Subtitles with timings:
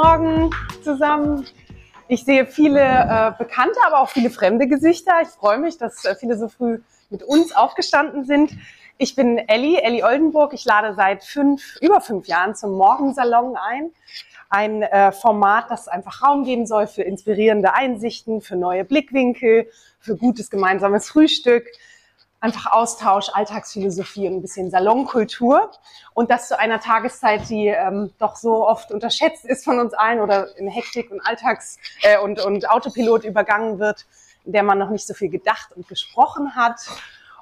[0.00, 0.50] Morgen
[0.84, 1.44] zusammen.
[2.06, 5.14] Ich sehe viele äh, bekannte, aber auch viele fremde Gesichter.
[5.22, 6.78] Ich freue mich, dass äh, viele so früh
[7.10, 8.52] mit uns aufgestanden sind.
[8.96, 10.52] Ich bin Elli, Elli Oldenburg.
[10.52, 13.90] Ich lade seit fünf, über fünf Jahren zum Morgensalon ein.
[14.48, 19.68] Ein äh, Format, das einfach Raum geben soll für inspirierende Einsichten, für neue Blickwinkel,
[19.98, 21.66] für gutes gemeinsames Frühstück,
[22.40, 25.70] einfach Austausch, Alltagsphilosophie und ein bisschen Salonkultur.
[26.14, 30.20] Und das zu einer Tageszeit, die ähm, doch so oft unterschätzt ist von uns allen
[30.20, 34.06] oder in Hektik und Alltags- äh, und, und Autopilot übergangen wird,
[34.44, 36.80] in der man noch nicht so viel gedacht und gesprochen hat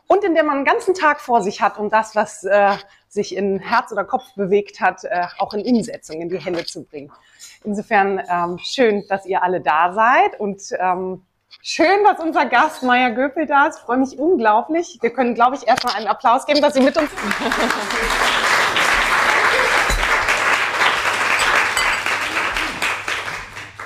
[0.07, 2.77] und in der man einen ganzen Tag vor sich hat, um das, was äh,
[3.09, 6.85] sich in Herz oder Kopf bewegt hat, äh, auch in Umsetzung in die Hände zu
[6.85, 7.13] bringen.
[7.65, 11.23] Insofern ähm, schön, dass ihr alle da seid und ähm,
[11.63, 13.79] Schön, dass unser Gast Maya Göpel da ist.
[13.79, 14.99] Ich freue mich unglaublich.
[15.01, 17.11] Wir können, glaube ich, erstmal einen Applaus geben, dass sie mit uns.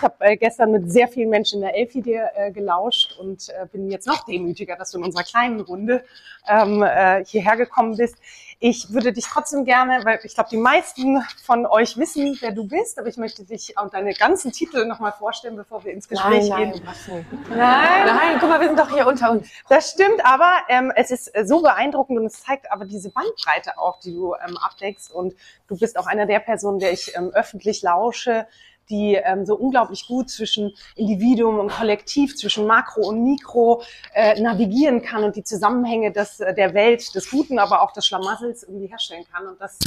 [0.00, 3.50] Ich habe äh, gestern mit sehr vielen Menschen in der Elfi dir äh, gelauscht und
[3.50, 6.02] äh, bin jetzt noch demütiger, dass du in unserer kleinen Runde
[6.48, 8.16] ähm, äh, hierher gekommen bist.
[8.60, 12.66] Ich würde dich trotzdem gerne, weil ich glaube, die meisten von euch wissen, wer du
[12.66, 16.48] bist, aber ich möchte dich und deine ganzen Titel nochmal vorstellen, bevor wir ins Gespräch
[16.48, 16.82] nein, gehen.
[16.86, 19.48] Nein, nein, nein, guck mal, wir sind doch hier unter uns.
[19.68, 24.00] Das stimmt, aber ähm, es ist so beeindruckend und es zeigt aber diese Bandbreite auch,
[24.00, 25.12] die du ähm, abdeckst.
[25.12, 25.34] Und
[25.68, 28.46] du bist auch einer der Personen, der ich ähm, öffentlich lausche,
[28.90, 33.82] die ähm, so unglaublich gut zwischen Individuum und Kollektiv, zwischen Makro und Mikro
[34.12, 38.06] äh, navigieren kann und die Zusammenhänge des, äh, der Welt, des Guten, aber auch des
[38.06, 39.46] Schlamassels irgendwie herstellen kann.
[39.46, 39.78] Und das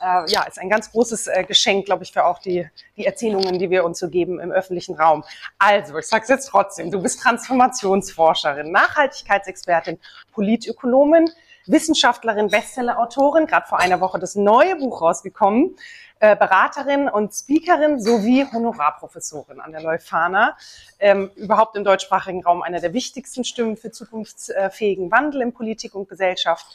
[0.00, 3.58] äh, ja, ist ein ganz großes äh, Geschenk, glaube ich, für auch die, die Erzählungen,
[3.58, 5.24] die wir uns so geben im öffentlichen Raum.
[5.58, 9.98] Also, ich sage es jetzt trotzdem, du bist Transformationsforscherin, Nachhaltigkeitsexpertin,
[10.32, 11.30] Politökonomin,
[11.66, 15.76] Wissenschaftlerin, Bestsellerautorin, gerade vor einer Woche das neue Buch rausgekommen,
[16.18, 20.56] Beraterin und Speakerin sowie Honorarprofessorin an der Leuphana.
[20.98, 26.08] Ähm, überhaupt im deutschsprachigen Raum einer der wichtigsten Stimmen für zukunftsfähigen Wandel in Politik und
[26.08, 26.66] Gesellschaft.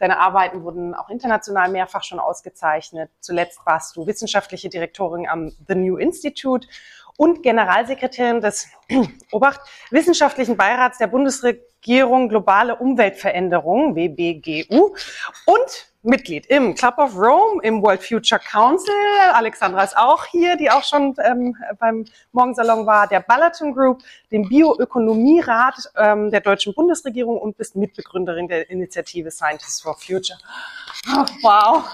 [0.00, 3.10] Deine Arbeiten wurden auch international mehrfach schon ausgezeichnet.
[3.20, 6.66] Zuletzt warst du wissenschaftliche Direktorin am The New Institute
[7.18, 8.68] und Generalsekretärin des
[9.30, 9.60] Obacht
[9.90, 14.94] Wissenschaftlichen Beirats der Bundesregierung Globale Umweltveränderung, WBGU,
[15.44, 18.94] und Mitglied im Club of Rome, im World Future Council.
[19.34, 24.02] Alexandra ist auch hier, die auch schon ähm, beim Morgensalon war, der Ballaton Group,
[24.32, 30.38] dem Bioökonomierat ähm, der deutschen Bundesregierung und bist Mitbegründerin der Initiative Scientists for Future.
[31.08, 31.84] Oh, wow,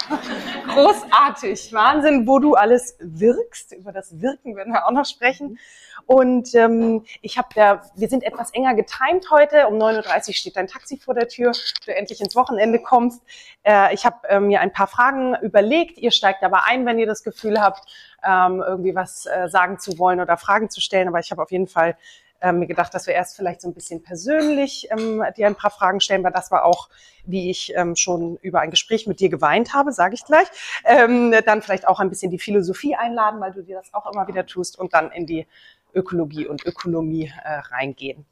[0.72, 3.72] großartig, Wahnsinn, wo du alles wirkst.
[3.72, 5.58] Über das Wirken werden wir auch noch sprechen.
[6.06, 9.66] Und ähm, ich habe da, wir sind etwas enger getimt heute.
[9.66, 11.52] Um 9.30 Uhr steht dein Taxi vor der Tür,
[11.84, 13.22] du endlich ins Wochenende kommst.
[13.64, 15.98] Äh, ich habe äh, mir ein paar Fragen überlegt.
[15.98, 17.88] Ihr steigt aber ein, wenn ihr das Gefühl habt,
[18.24, 21.08] ähm, irgendwie was äh, sagen zu wollen oder Fragen zu stellen.
[21.08, 21.96] Aber ich habe auf jeden Fall
[22.40, 25.70] äh, mir gedacht, dass wir erst vielleicht so ein bisschen persönlich ähm, dir ein paar
[25.70, 26.90] Fragen stellen, weil das war auch,
[27.24, 30.48] wie ich ähm, schon über ein Gespräch mit dir geweint habe, sage ich gleich.
[30.84, 34.28] Ähm, dann vielleicht auch ein bisschen die Philosophie einladen, weil du dir das auch immer
[34.28, 35.46] wieder tust und dann in die
[35.94, 38.26] Ökologie und Ökonomie äh, reingehen.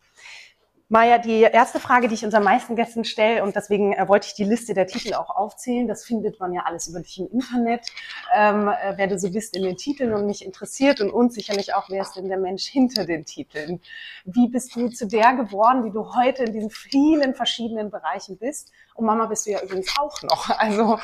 [0.95, 4.35] Maja, die erste Frage, die ich unseren meisten Gästen stelle, und deswegen äh, wollte ich
[4.35, 7.85] die Liste der Titel auch aufzählen, das findet man ja alles über dich im Internet,
[8.33, 11.75] ähm, äh, wer du so bist in den Titeln und mich interessiert und uns sicherlich
[11.75, 13.81] auch, wer ist denn der Mensch hinter den Titeln?
[14.25, 18.71] Wie bist du zu der geworden, wie du heute in diesen vielen verschiedenen Bereichen bist?
[18.95, 21.01] Und Mama bist du ja übrigens auch noch, also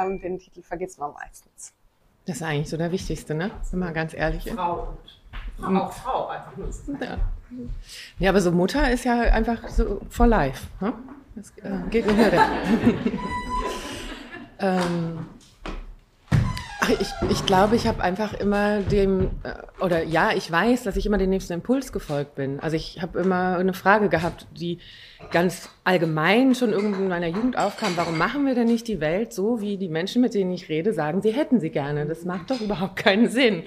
[0.00, 1.74] ähm, den Titel vergisst man meistens.
[2.24, 3.50] Das ist eigentlich so der Wichtigste, ne?
[3.70, 4.54] Wenn man ganz ehrlich ist.
[4.54, 5.23] Frau und
[5.62, 6.68] auch Frau einfach nur.
[7.00, 7.16] Ja.
[8.18, 10.66] ja, aber so Mutter ist ja einfach so for life.
[10.80, 10.92] Ne?
[11.34, 12.38] Das äh, geht eine Hürde.
[14.60, 15.26] ähm,
[16.80, 20.96] ach, ich, ich glaube, ich habe einfach immer dem, äh, oder ja, ich weiß, dass
[20.96, 22.60] ich immer dem nächsten Impuls gefolgt bin.
[22.60, 24.78] Also ich habe immer eine Frage gehabt, die
[25.32, 27.92] ganz allgemein schon irgendwo in meiner Jugend aufkam.
[27.96, 30.92] Warum machen wir denn nicht die Welt so, wie die Menschen, mit denen ich rede,
[30.92, 32.06] sagen, sie hätten sie gerne?
[32.06, 33.64] Das macht doch überhaupt keinen Sinn.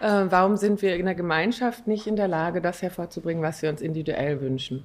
[0.00, 3.70] Äh, warum sind wir in der Gemeinschaft nicht in der Lage, das hervorzubringen, was wir
[3.70, 4.84] uns individuell wünschen?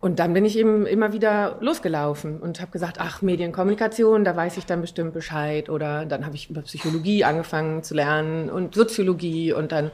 [0.00, 4.56] Und dann bin ich eben immer wieder losgelaufen und habe gesagt, ach, Medienkommunikation, da weiß
[4.56, 5.70] ich dann bestimmt Bescheid.
[5.70, 9.92] Oder dann habe ich über Psychologie angefangen zu lernen und Soziologie und dann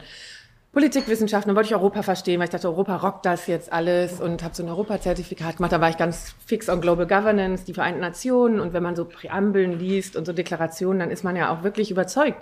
[0.73, 1.49] Politikwissenschaften.
[1.49, 4.55] Dann wollte ich Europa verstehen, weil ich dachte, Europa rockt das jetzt alles und habe
[4.55, 5.73] so ein Europazertifikat gemacht.
[5.73, 8.59] Da war ich ganz fix on Global Governance, die Vereinten Nationen.
[8.59, 11.91] Und wenn man so Präambeln liest und so Deklarationen, dann ist man ja auch wirklich
[11.91, 12.41] überzeugt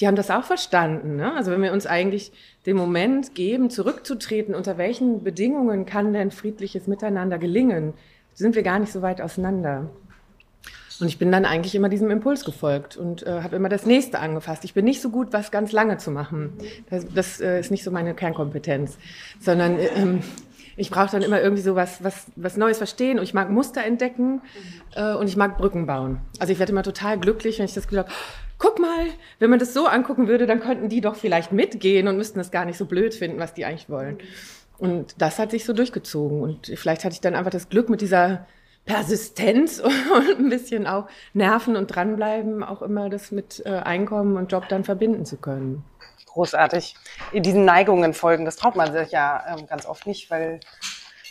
[0.00, 1.16] die haben das auch verstanden.
[1.16, 1.32] Ne?
[1.34, 2.32] Also wenn wir uns eigentlich
[2.66, 7.94] den Moment geben, zurückzutreten, unter welchen Bedingungen kann denn friedliches Miteinander gelingen,
[8.32, 9.90] sind wir gar nicht so weit auseinander.
[11.00, 14.20] Und ich bin dann eigentlich immer diesem Impuls gefolgt und äh, habe immer das nächste
[14.20, 14.64] angefasst.
[14.64, 16.52] Ich bin nicht so gut, was ganz lange zu machen.
[16.88, 18.96] Das, das äh, ist nicht so meine Kernkompetenz,
[19.40, 20.22] sondern äh, ähm,
[20.76, 23.84] ich brauche dann immer irgendwie so was, was, was Neues verstehen und ich mag Muster
[23.84, 24.40] entdecken
[24.94, 26.20] äh, und ich mag Brücken bauen.
[26.38, 28.10] Also ich werde immer total glücklich, wenn ich das Gefühl habe,
[28.58, 29.06] guck mal,
[29.38, 32.50] wenn man das so angucken würde, dann könnten die doch vielleicht mitgehen und müssten das
[32.50, 34.18] gar nicht so blöd finden, was die eigentlich wollen.
[34.78, 38.00] Und das hat sich so durchgezogen und vielleicht hatte ich dann einfach das Glück mit
[38.00, 38.46] dieser
[38.84, 44.50] Persistenz und ein bisschen auch Nerven und dranbleiben, auch immer das mit äh, Einkommen und
[44.50, 45.84] Job dann verbinden zu können
[46.34, 46.96] großartig.
[47.32, 50.60] Diesen Neigungen folgen, das traut man sich ja ähm, ganz oft nicht, weil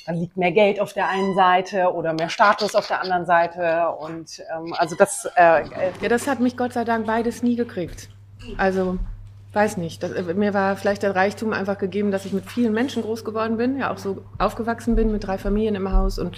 [0.06, 3.90] dann liegt mehr Geld auf der einen Seite oder mehr Status auf der anderen Seite.
[4.00, 5.26] Und ähm, also das.
[5.36, 5.66] Äh, äh
[6.02, 8.10] ja, das hat mich Gott sei Dank beides nie gekriegt.
[8.58, 8.98] Also
[9.54, 10.04] weiß nicht.
[10.04, 13.24] Das, äh, mir war vielleicht der Reichtum einfach gegeben, dass ich mit vielen Menschen groß
[13.24, 16.38] geworden bin, ja auch so aufgewachsen bin mit drei Familien im Haus und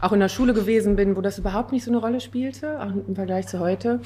[0.00, 2.90] auch in der Schule gewesen bin, wo das überhaupt nicht so eine Rolle spielte, auch
[3.08, 4.00] im Vergleich zu heute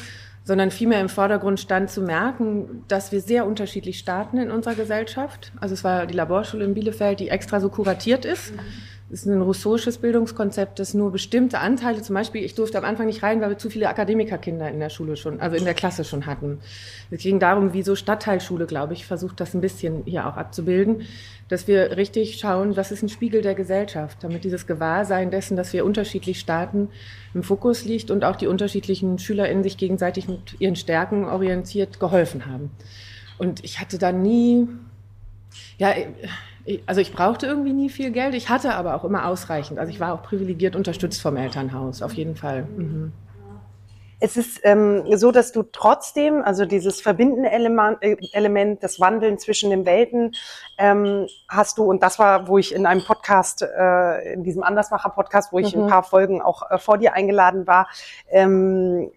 [0.44, 5.52] sondern vielmehr im Vordergrund stand zu merken, dass wir sehr unterschiedlich starten in unserer Gesellschaft.
[5.60, 8.50] Also es war die Laborschule in Bielefeld, die extra so kuratiert ist.
[8.50, 13.06] Es ist ein rousseauisches Bildungskonzept, das nur bestimmte Anteile, zum Beispiel, ich durfte am Anfang
[13.06, 16.04] nicht rein, weil wir zu viele Akademikerkinder in der Schule schon, also in der Klasse
[16.04, 16.60] schon hatten.
[17.10, 21.02] Es ging darum, wie so Stadtteilschule, glaube ich, versucht das ein bisschen hier auch abzubilden,
[21.48, 25.74] dass wir richtig schauen, was ist ein Spiegel der Gesellschaft, damit dieses Gewahrsein dessen, dass
[25.74, 26.88] wir unterschiedlich starten,
[27.34, 32.46] im Fokus liegt und auch die unterschiedlichen SchülerInnen sich gegenseitig mit ihren Stärken orientiert geholfen
[32.46, 32.70] haben.
[33.36, 34.68] Und ich hatte da nie,
[35.76, 35.92] ja,
[36.86, 39.78] also ich brauchte irgendwie nie viel Geld, ich hatte aber auch immer ausreichend.
[39.78, 42.62] Also ich war auch privilegiert unterstützt vom Elternhaus, auf jeden Fall.
[42.76, 43.12] Mhm.
[44.24, 49.40] Es ist ähm, so, dass du trotzdem, also dieses verbindende Element, äh, Element, das Wandeln
[49.40, 50.36] zwischen den Welten,
[50.78, 55.52] ähm, hast du, und das war, wo ich in einem Podcast, äh, in diesem Andersmacher-Podcast,
[55.52, 55.82] wo ich mhm.
[55.82, 57.88] ein paar Folgen auch äh, vor dir eingeladen war,
[58.30, 59.10] ähm,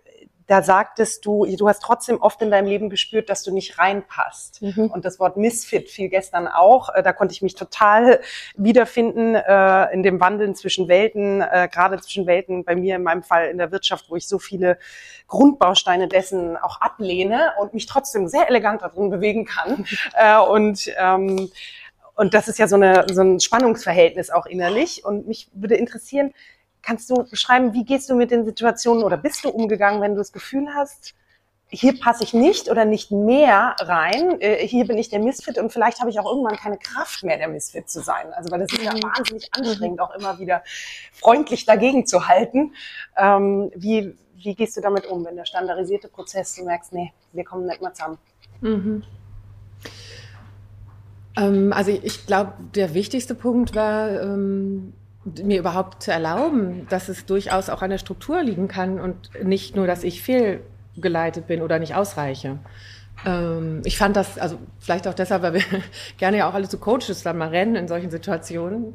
[0.48, 4.62] da sagtest du, du hast trotzdem oft in deinem Leben gespürt, dass du nicht reinpasst.
[4.62, 4.92] Mhm.
[4.92, 6.90] Und das Wort Misfit fiel gestern auch.
[6.94, 8.20] Äh, da konnte ich mich total
[8.56, 13.24] wiederfinden äh, in dem Wandeln zwischen Welten, äh, gerade zwischen Welten bei mir in meinem
[13.24, 14.78] Fall in der Wirtschaft, wo ich so viele
[15.28, 19.86] Grundbausteine dessen auch ablehne und mich trotzdem sehr elegant darin bewegen kann.
[20.14, 21.50] äh, und ähm,
[22.18, 25.04] und das ist ja so, eine, so ein Spannungsverhältnis auch innerlich.
[25.04, 26.34] Und mich würde interessieren,
[26.86, 30.20] Kannst du beschreiben, wie gehst du mit den Situationen oder bist du umgegangen, wenn du
[30.20, 31.16] das Gefühl hast,
[31.68, 35.72] hier passe ich nicht oder nicht mehr rein, äh, hier bin ich der Misfit und
[35.72, 38.32] vielleicht habe ich auch irgendwann keine Kraft mehr, der Misfit zu sein.
[38.34, 39.02] Also weil das ist ja mhm.
[39.02, 40.64] wahnsinnig anstrengend, auch immer wieder
[41.12, 42.76] freundlich dagegen zu halten.
[43.18, 47.44] Ähm, wie, wie gehst du damit um, wenn der standardisierte Prozess, du merkst, nee, wir
[47.44, 48.20] kommen nicht mehr zusammen?
[48.62, 49.04] Mhm.
[51.36, 54.94] Ähm, also ich glaube, der wichtigste Punkt war, ähm,
[55.26, 59.76] mir überhaupt zu erlauben, dass es durchaus auch an der Struktur liegen kann und nicht
[59.76, 62.60] nur, dass ich fehlgeleitet bin oder nicht ausreiche.
[63.26, 65.64] Ähm, ich fand das, also vielleicht auch deshalb, weil wir
[66.18, 68.94] gerne ja auch alle zu Coaches dann mal rennen in solchen Situationen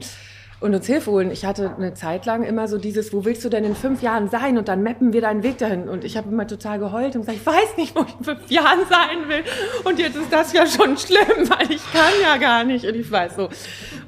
[0.60, 1.30] und uns Hilfe holen.
[1.30, 4.28] Ich hatte eine Zeit lang immer so dieses, wo willst du denn in fünf Jahren
[4.28, 4.58] sein?
[4.58, 5.88] Und dann mappen wir deinen Weg dahin.
[5.88, 8.50] Und ich habe immer total geheult und gesagt, ich weiß nicht, wo ich in fünf
[8.50, 9.42] Jahren sein will.
[9.84, 12.84] Und jetzt ist das ja schon schlimm, weil ich kann ja gar nicht.
[12.84, 13.48] Und ich weiß so.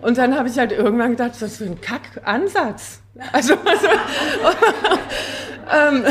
[0.03, 3.01] Und dann habe ich halt irgendwann gedacht, was für ein Kackansatz.
[3.33, 3.89] Also, also
[5.73, 6.05] ähm,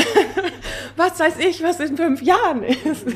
[0.96, 3.06] was weiß ich, was in fünf Jahren ist.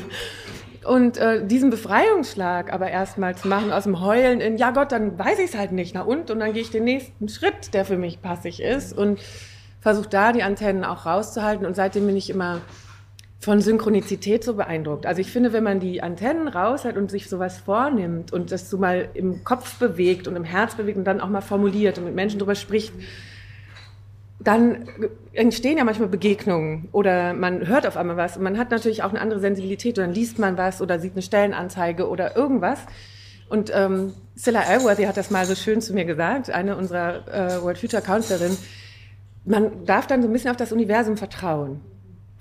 [0.87, 5.19] Und äh, diesen Befreiungsschlag aber erstmal zu machen aus dem Heulen in, ja Gott, dann
[5.19, 5.93] weiß ich es halt nicht.
[5.93, 6.31] Na und?
[6.31, 9.19] Und dann gehe ich den nächsten Schritt, der für mich passig ist und
[9.81, 11.65] versuche da die Antennen auch rauszuhalten.
[11.65, 12.61] Und seitdem bin ich immer
[13.39, 15.05] von Synchronizität so beeindruckt.
[15.05, 18.77] Also ich finde, wenn man die Antennen raushält und sich sowas vornimmt und das so
[18.77, 22.15] mal im Kopf bewegt und im Herz bewegt und dann auch mal formuliert und mit
[22.15, 22.93] Menschen drüber spricht,
[24.39, 24.87] dann
[25.33, 29.09] entstehen ja manchmal Begegnungen oder man hört auf einmal was und man hat natürlich auch
[29.09, 32.79] eine andere Sensibilität oder dann liest man was oder sieht eine Stellenanzeige oder irgendwas.
[33.49, 37.61] Und ähm, Cilla Elworthy hat das mal so schön zu mir gesagt, eine unserer äh,
[37.63, 38.57] World Future Counselorinnen.
[39.45, 41.79] Man darf dann so ein bisschen auf das Universum vertrauen.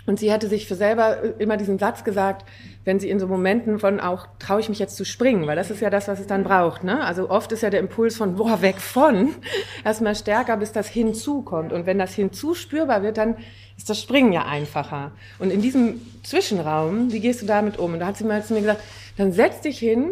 [0.06, 2.44] Und sie hatte sich für selber immer diesen Satz gesagt,
[2.84, 5.70] wenn sie in so Momenten von auch, traue ich mich jetzt zu springen, weil das
[5.70, 6.84] ist ja das, was es dann braucht.
[6.84, 7.04] Ne?
[7.04, 9.34] Also oft ist ja der Impuls von, boah, weg von,
[9.84, 11.72] erstmal stärker, bis das hinzukommt.
[11.72, 13.36] Und wenn das hinzu spürbar wird, dann
[13.76, 15.10] ist das Springen ja einfacher.
[15.40, 17.94] Und in diesem Zwischenraum, wie gehst du damit um?
[17.94, 18.82] Und da hat sie mal zu mir gesagt,
[19.16, 20.10] dann setz dich hin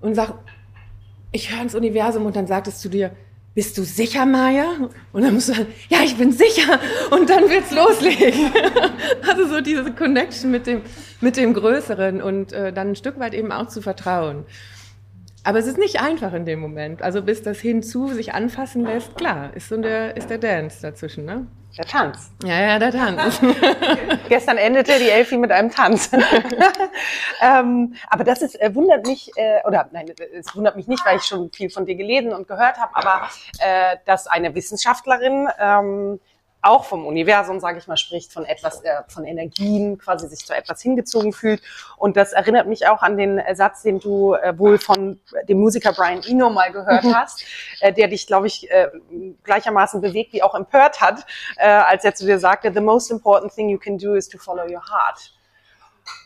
[0.00, 0.34] und sag,
[1.32, 3.10] ich höre ins Universum und dann sagt es zu dir,
[3.58, 4.88] bist du sicher, Maya?
[5.12, 6.78] Und dann musst du sagen, ja, ich bin sicher.
[7.10, 8.52] Und dann wird's loslegen.
[9.28, 10.82] also so diese Connection mit dem,
[11.20, 14.44] mit dem Größeren und äh, dann ein Stück weit eben auch zu vertrauen.
[15.42, 17.02] Aber es ist nicht einfach in dem Moment.
[17.02, 21.24] Also bis das hinzu sich anfassen lässt, klar, ist so der, ist der Dance dazwischen,
[21.24, 21.48] ne?
[21.78, 22.32] Der Tanz.
[22.42, 23.40] Ja, ja, der Tanz.
[24.28, 26.10] Gestern endete die Elfie mit einem Tanz.
[27.40, 31.18] ähm, aber das ist, äh, wundert mich, äh, oder nein, es wundert mich nicht, weil
[31.18, 33.28] ich schon viel von dir gelesen und gehört habe, aber
[33.60, 36.20] äh, dass eine Wissenschaftlerin ähm,
[36.62, 40.54] auch vom Universum, sage ich mal, spricht, von etwas, äh, von Energien, quasi sich zu
[40.54, 41.62] etwas hingezogen fühlt.
[41.96, 45.92] Und das erinnert mich auch an den Satz, den du äh, wohl von dem Musiker
[45.92, 47.14] Brian Eno mal gehört mhm.
[47.14, 47.44] hast,
[47.80, 48.88] äh, der dich, glaube ich, äh,
[49.44, 51.24] gleichermaßen bewegt wie auch empört hat,
[51.56, 54.38] äh, als er zu dir sagte, the most important thing you can do is to
[54.38, 55.32] follow your heart.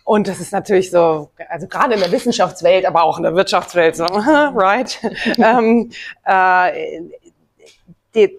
[0.05, 3.97] Und das ist natürlich so, also gerade in der Wissenschaftswelt, aber auch in der Wirtschaftswelt,
[3.97, 4.99] so, right?
[5.39, 5.91] ähm,
[6.25, 7.01] äh,
[8.15, 8.39] die,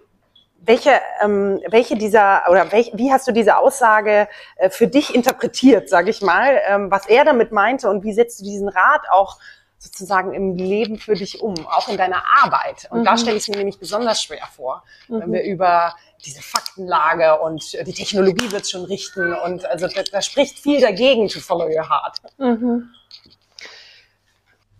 [0.66, 5.88] welche, ähm, welche dieser oder welch, wie hast du diese Aussage äh, für dich interpretiert,
[5.88, 9.38] sage ich mal, ähm, was er damit meinte und wie setzt du diesen Rat auch
[9.78, 12.88] sozusagen im Leben für dich um, auch in deiner Arbeit?
[12.90, 13.04] Und mhm.
[13.04, 15.20] da stelle ich es mir nämlich besonders schwer vor, mhm.
[15.20, 15.94] wenn wir über
[16.24, 21.28] diese Faktenlage und die Technologie wird schon richten und also da, da, spricht viel dagegen
[21.28, 22.18] to follow your heart.
[22.38, 22.88] Mhm.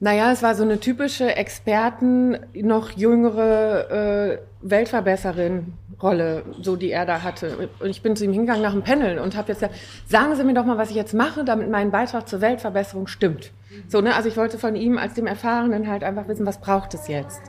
[0.04, 7.22] Naja, es war so eine typische Experten, noch jüngere äh, Weltverbesserin-Rolle, so die er da
[7.22, 7.70] hatte.
[7.80, 10.44] Und ich bin zu ihm hingegangen nach dem Panel und habe jetzt gesagt, sagen Sie
[10.44, 13.50] mir doch mal, was ich jetzt mache, damit mein Beitrag zur Weltverbesserung stimmt.
[13.88, 14.14] So, ne?
[14.14, 17.40] Also ich wollte von ihm als dem Erfahrenen halt einfach wissen, was braucht es jetzt?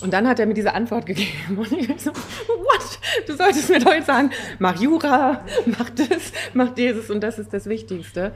[0.00, 1.58] Und dann hat er mir diese Antwort gegeben.
[1.58, 3.26] Und ich so, what?
[3.26, 7.52] Du solltest mir doch jetzt sagen, mach Jura, mach das, mach dieses und das ist
[7.52, 8.32] das Wichtigste.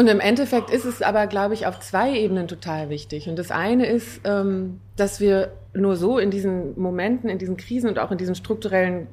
[0.00, 3.28] Und im Endeffekt ist es aber, glaube ich, auf zwei Ebenen total wichtig.
[3.28, 7.90] Und das eine ist, ähm, dass wir nur so in diesen Momenten, in diesen Krisen
[7.90, 9.08] und auch in diesen strukturellen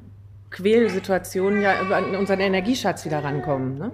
[0.50, 3.76] Quälsituationen ja über unseren Energieschatz wieder rankommen.
[3.76, 3.92] Ne?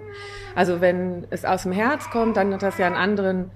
[0.55, 3.51] Also wenn es aus dem Herz kommt, dann hat das ja einen anderen,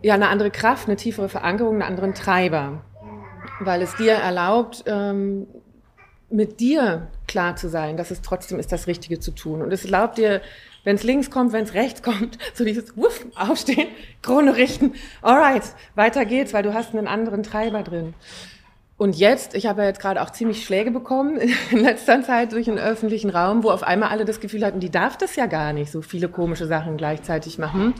[0.00, 2.80] ja eine andere Kraft, eine tiefere Verankerung, einen anderen Treiber,
[3.60, 5.48] weil es dir erlaubt, ähm,
[6.30, 9.60] mit dir klar zu sein, dass es trotzdem ist, das Richtige zu tun.
[9.60, 10.40] Und es erlaubt dir
[10.84, 13.88] wenn es links kommt, wenn es rechts kommt, so dieses Wuff, aufstehen,
[14.22, 15.62] Krone richten, alright,
[15.94, 18.14] weiter geht's, weil du hast einen anderen Treiber drin.
[18.98, 22.66] Und jetzt, ich habe ja jetzt gerade auch ziemlich Schläge bekommen in letzter Zeit durch
[22.66, 25.72] den öffentlichen Raum, wo auf einmal alle das Gefühl hatten, die darf das ja gar
[25.72, 27.94] nicht, so viele komische Sachen gleichzeitig machen.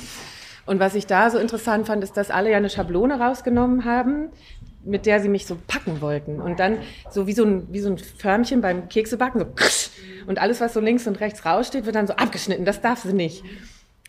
[0.64, 4.28] Und was ich da so interessant fand, ist, dass alle ja eine Schablone rausgenommen haben,
[4.84, 6.40] mit der sie mich so packen wollten.
[6.40, 6.78] Und dann
[7.10, 9.46] so wie so ein, wie so ein Förmchen beim Keksebacken, so
[10.26, 12.64] und alles, was so links und rechts raussteht, wird dann so abgeschnitten.
[12.64, 13.44] Das darf sie nicht.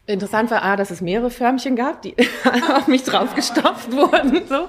[0.05, 2.15] Interessant war, A, dass es mehrere Förmchen gab, die
[2.75, 4.41] auf mich draufgestopft wurden.
[4.47, 4.67] So.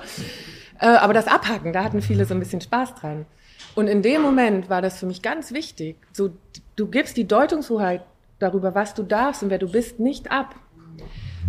[0.80, 3.26] Äh, aber das Abhacken, da hatten viele so ein bisschen Spaß dran.
[3.74, 5.96] Und in dem Moment war das für mich ganz wichtig.
[6.12, 6.30] So,
[6.76, 8.02] du gibst die Deutungshoheit
[8.38, 10.54] darüber, was du darfst und wer du bist, nicht ab.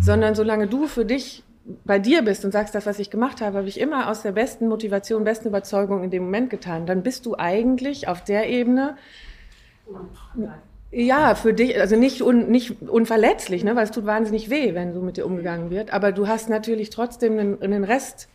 [0.00, 1.44] Sondern solange du für dich
[1.84, 4.32] bei dir bist und sagst, das, was ich gemacht habe, habe ich immer aus der
[4.32, 8.96] besten Motivation, besten Überzeugung in dem Moment getan, dann bist du eigentlich auf der Ebene
[10.92, 14.94] ja, für dich, also nicht, un, nicht unverletzlich, ne, weil es tut wahnsinnig weh, wenn
[14.94, 15.92] so mit dir umgegangen wird.
[15.92, 18.28] Aber du hast natürlich trotzdem einen, einen Rest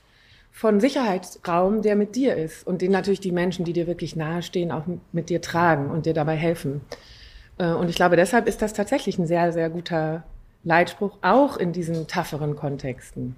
[0.51, 4.71] von Sicherheitsraum, der mit dir ist und den natürlich die Menschen, die dir wirklich nahestehen,
[4.71, 6.81] auch mit dir tragen und dir dabei helfen.
[7.57, 10.23] Äh, und ich glaube, deshalb ist das tatsächlich ein sehr, sehr guter
[10.63, 13.36] Leitspruch, auch in diesen tougheren Kontexten.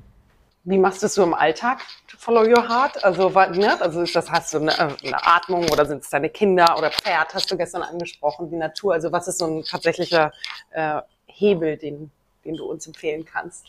[0.65, 1.81] Wie machst du es so im Alltag?
[2.17, 3.03] Follow your heart?
[3.03, 3.81] Also, ne?
[3.81, 7.33] also ist das, hast du eine, eine Atmung oder sind es deine Kinder oder Pferd,
[7.33, 8.93] hast du gestern angesprochen, die Natur?
[8.93, 10.31] Also was ist so ein tatsächlicher
[10.71, 12.11] äh, Hebel, den,
[12.45, 13.65] den du uns empfehlen kannst?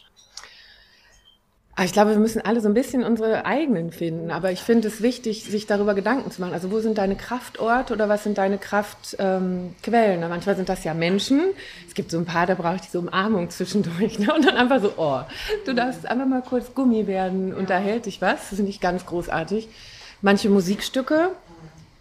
[1.82, 4.30] Ich glaube, wir müssen alle so ein bisschen unsere eigenen finden.
[4.30, 6.52] Aber ich finde es wichtig, sich darüber Gedanken zu machen.
[6.52, 9.72] Also wo sind deine Kraftorte oder was sind deine Kraftquellen?
[10.22, 11.42] Ähm, manchmal sind das ja Menschen.
[11.88, 14.18] Es gibt so ein paar, da brauche ich diese Umarmung zwischendurch.
[14.24, 14.32] Ne?
[14.32, 15.20] Und dann einfach so, oh,
[15.66, 18.48] du darfst einfach mal kurz Gummi werden und da hält dich was.
[18.48, 19.68] Das finde ich ganz großartig.
[20.22, 21.30] Manche Musikstücke,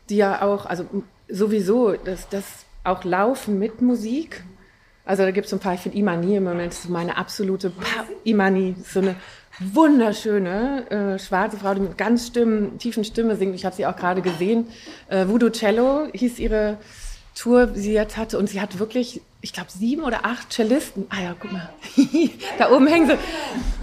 [0.10, 0.86] die ja auch, also
[1.28, 2.44] sowieso, dass das
[2.84, 4.44] auch laufen mit Musik.
[5.06, 7.72] Also da gibt es so ein paar, ich finde Imani im Moment ist meine absolute
[7.72, 9.16] pa Imani, so eine
[9.60, 13.56] wunderschöne äh, schwarze Frau, die mit ganz stimmen, tiefen Stimme singt.
[13.56, 14.68] Ich habe sie auch gerade gesehen.
[15.08, 16.78] Äh, Voodoo Cello hieß ihre
[17.36, 18.38] Tour, die sie jetzt hatte.
[18.38, 21.06] Und sie hat wirklich, ich glaube, sieben oder acht Cellisten.
[21.10, 21.70] Ah ja, guck mal,
[22.58, 23.18] da oben hängen sie.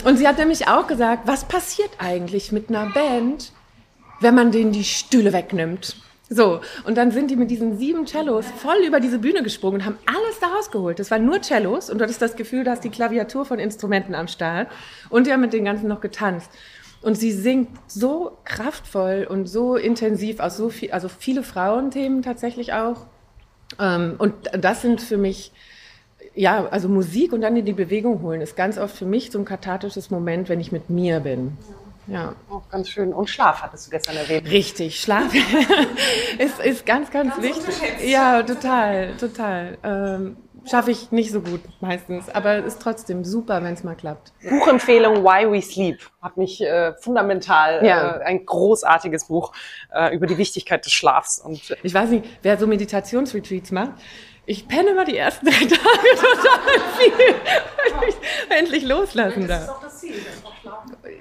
[0.08, 3.52] Und sie hat nämlich auch gesagt, was passiert eigentlich mit einer Band,
[4.20, 5.96] wenn man denen die Stühle wegnimmt?
[6.32, 9.84] So, und dann sind die mit diesen sieben Cellos voll über diese Bühne gesprungen und
[9.84, 11.00] haben alles da rausgeholt.
[11.00, 14.14] Das waren nur Cellos und du hattest das Gefühl, du hast die Klaviatur von Instrumenten
[14.14, 14.68] am Start
[15.08, 16.48] und die haben mit den ganzen noch getanzt.
[17.02, 22.74] Und sie singt so kraftvoll und so intensiv aus so viel, also viele Frauenthemen tatsächlich
[22.74, 23.06] auch.
[23.80, 25.50] Ähm, und das sind für mich,
[26.36, 29.38] ja, also Musik und dann in die Bewegung holen ist ganz oft für mich so
[29.40, 31.56] ein kathartisches Moment, wenn ich mit mir bin.
[32.06, 32.34] Ja.
[32.48, 33.12] Auch ganz schön.
[33.12, 34.50] Und Schlaf hattest du gestern erwähnt.
[34.50, 35.32] Richtig, Schlaf
[36.38, 38.10] ist, ist ganz, ganz, ganz wichtig.
[38.10, 39.78] Ja, total, total.
[39.84, 40.36] Ähm,
[40.68, 44.32] Schaffe ich nicht so gut meistens, aber es ist trotzdem super, wenn es mal klappt.
[44.42, 48.16] Buchempfehlung Why We Sleep hat mich äh, fundamental ja.
[48.16, 49.52] äh, ein großartiges Buch
[49.92, 51.38] äh, über die Wichtigkeit des Schlafs.
[51.38, 53.92] Und äh, ich weiß nicht, wer so Meditationsretreats macht.
[54.44, 57.34] Ich penne immer die ersten drei Tage total viel,
[57.94, 58.16] weil ich
[58.50, 59.60] endlich loslassen darf.
[59.60, 60.42] Das ist auch das Ziel, das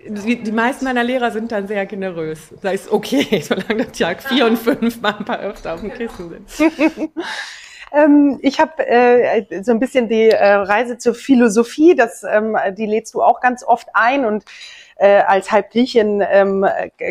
[0.09, 2.39] die, die meisten meiner Lehrer sind dann sehr generös.
[2.61, 5.93] Da ist okay, solange der Tag vier und fünf mal ein paar öfter auf dem
[5.93, 7.11] Kissen sind.
[7.91, 12.85] Ähm, ich habe äh, so ein bisschen die äh, Reise zur Philosophie, das, ähm, die
[12.85, 14.45] lädst du auch ganz oft ein und
[14.99, 16.65] äh, als Halbgriechin ähm,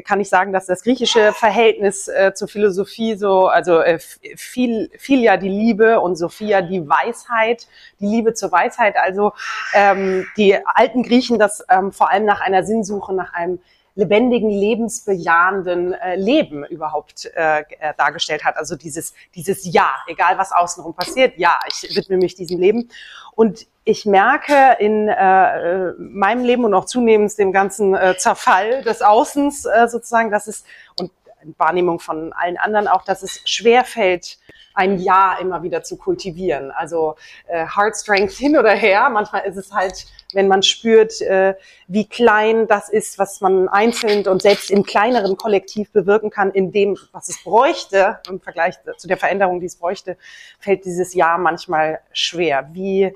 [0.05, 5.23] kann ich sagen, dass das griechische Verhältnis äh, zur Philosophie so, also äh, viel, viel
[5.23, 7.67] ja die Liebe und Sophia die Weisheit,
[7.99, 8.97] die Liebe zur Weisheit.
[8.97, 9.33] Also
[9.73, 13.59] ähm, die alten Griechen das ähm, vor allem nach einer Sinnsuche, nach einem
[13.99, 18.57] lebendigen, lebensbejahenden äh, Leben überhaupt äh, äh, dargestellt hat.
[18.57, 22.91] Also dieses, dieses Ja, egal was außenrum passiert, ja, ich widme mich diesem Leben.
[23.35, 29.03] Und ich merke in äh, meinem Leben und auch zunehmend dem ganzen äh, Zerfall des
[29.03, 30.63] Außens äh, sozusagen, dass es,
[31.01, 31.11] und
[31.57, 34.39] Wahrnehmung von allen anderen auch, dass es schwer fällt,
[34.79, 36.71] ein Ja immer wieder zu kultivieren.
[36.71, 37.17] Also
[37.49, 39.11] äh, Heart Strength hin oder her.
[39.11, 41.57] Manchmal ist es halt, wenn man spürt, äh,
[41.89, 46.71] wie klein das ist, was man einzeln und selbst im kleineren Kollektiv bewirken kann, in
[46.71, 50.17] dem, was es bräuchte, im Vergleich zu der Veränderung, die es bräuchte,
[50.61, 52.69] fällt dieses Ja manchmal schwer.
[52.73, 53.13] Wie,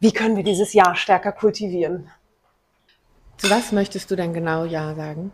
[0.00, 2.10] wie können wir dieses Ja stärker kultivieren?
[3.42, 5.32] Zu was möchtest du denn genau Ja sagen?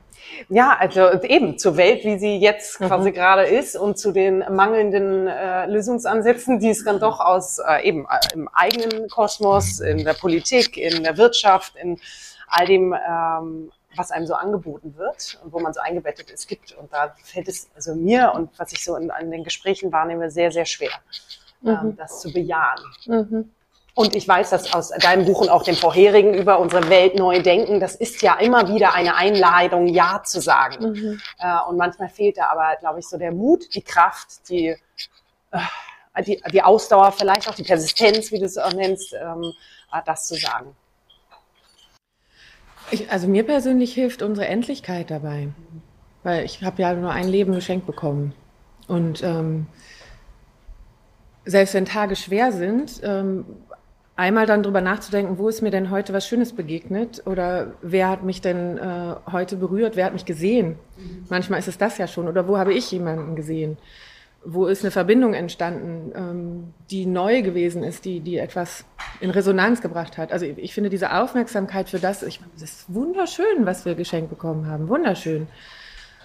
[0.49, 2.87] Ja, also eben zur Welt, wie sie jetzt mhm.
[2.87, 7.87] quasi gerade ist und zu den mangelnden äh, Lösungsansätzen, die es dann doch aus äh,
[7.87, 12.01] eben äh, im eigenen Kosmos, in der Politik, in der Wirtschaft, in
[12.47, 16.73] all dem, ähm, was einem so angeboten wird und wo man so eingebettet ist, gibt.
[16.79, 20.31] Und da fällt es also mir und was ich so in, in den Gesprächen wahrnehme,
[20.31, 20.93] sehr, sehr schwer,
[21.63, 21.97] ähm, mhm.
[21.99, 22.81] das zu bejahen.
[23.05, 23.51] Mhm.
[23.99, 27.43] Und ich weiß das aus deinem Buch und auch dem vorherigen über unsere Welt neu
[27.43, 27.81] denken.
[27.81, 30.93] Das ist ja immer wieder eine Einladung, Ja zu sagen.
[30.93, 31.21] Mhm.
[31.41, 34.77] Äh, und manchmal fehlt da aber, glaube ich, so der Mut, die Kraft, die,
[35.51, 39.53] äh, die, die Ausdauer, vielleicht auch die Persistenz, wie du es auch nennst, ähm,
[39.93, 40.77] äh, das zu sagen.
[42.93, 45.49] Ich, also mir persönlich hilft unsere Endlichkeit dabei.
[46.23, 48.33] Weil ich habe ja nur ein Leben geschenkt bekommen.
[48.87, 49.67] Und ähm,
[51.45, 53.45] selbst wenn Tage schwer sind, ähm,
[54.19, 58.25] einmal dann drüber nachzudenken, wo ist mir denn heute was Schönes begegnet oder wer hat
[58.25, 60.77] mich denn äh, heute berührt, wer hat mich gesehen.
[61.31, 63.79] Manchmal ist es das ja schon oder wo habe ich jemanden gesehen.
[64.45, 68.85] Wo ist eine Verbindung entstanden, ähm, die neu gewesen ist, die, die etwas
[69.21, 70.33] in Resonanz gebracht hat.
[70.33, 74.31] Also ich, ich finde diese Aufmerksamkeit für das, ich, das ist wunderschön, was wir geschenkt
[74.31, 75.47] bekommen haben, wunderschön.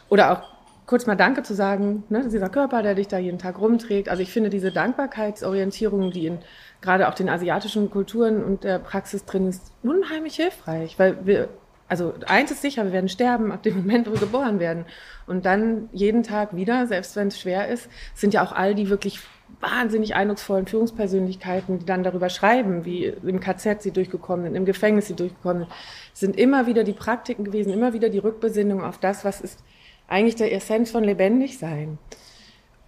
[0.09, 0.53] Oder auch
[0.85, 4.09] kurz mal Danke zu sagen, ne, dieser Körper, der dich da jeden Tag rumträgt.
[4.09, 6.39] Also ich finde diese Dankbarkeitsorientierung, die in
[6.83, 11.49] gerade auch den asiatischen Kulturen und der Praxis drin ist, unheimlich hilfreich, weil wir,
[11.87, 14.85] also eins ist sicher, wir werden sterben ab dem Moment, wo wir geboren werden.
[15.25, 18.89] Und dann jeden Tag wieder, selbst wenn es schwer ist, sind ja auch all die
[18.89, 19.19] wirklich
[19.59, 25.07] wahnsinnig eindrucksvollen Führungspersönlichkeiten, die dann darüber schreiben, wie im KZ sie durchgekommen sind, im Gefängnis
[25.07, 25.73] sie durchgekommen sind,
[26.13, 29.63] sind immer wieder die Praktiken gewesen, immer wieder die Rückbesinnung auf das, was ist
[30.07, 31.97] eigentlich der Essenz von lebendig sein.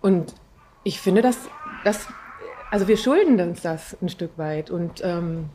[0.02, 0.34] Und
[0.84, 1.38] ich finde, dass
[1.84, 2.08] das
[2.72, 4.70] also wir schulden uns das ein Stück weit.
[4.70, 5.50] Und ähm,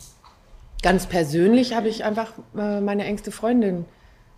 [0.83, 3.85] ganz persönlich habe ich einfach äh, meine engste Freundin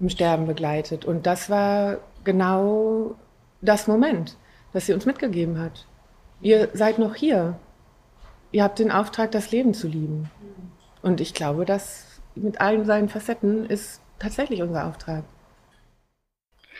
[0.00, 1.04] im Sterben begleitet.
[1.04, 3.14] Und das war genau
[3.60, 4.36] das Moment,
[4.72, 5.86] das sie uns mitgegeben hat.
[6.40, 7.58] Ihr seid noch hier.
[8.50, 10.30] Ihr habt den Auftrag, das Leben zu lieben.
[11.02, 15.24] Und ich glaube, das mit allen seinen Facetten ist tatsächlich unser Auftrag.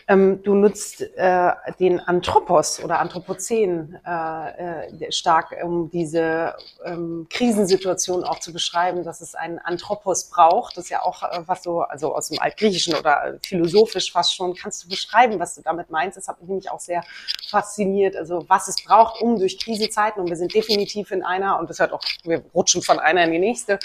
[0.07, 8.23] Ähm, du nutzt äh, den Anthropos oder Anthropozän äh, äh, stark, um diese ähm, Krisensituation
[8.23, 10.77] auch zu beschreiben, dass es einen Anthropos braucht.
[10.77, 14.53] Das ist ja auch äh, was so, also aus dem Altgriechischen oder philosophisch fast schon.
[14.55, 16.17] Kannst du beschreiben, was du damit meinst?
[16.17, 17.03] Das hat mich nämlich auch sehr
[17.47, 18.15] fasziniert.
[18.15, 21.79] Also was es braucht, um durch Krisenzeiten, und wir sind definitiv in einer, und das
[21.79, 23.79] hat auch, wir rutschen von einer in die nächste,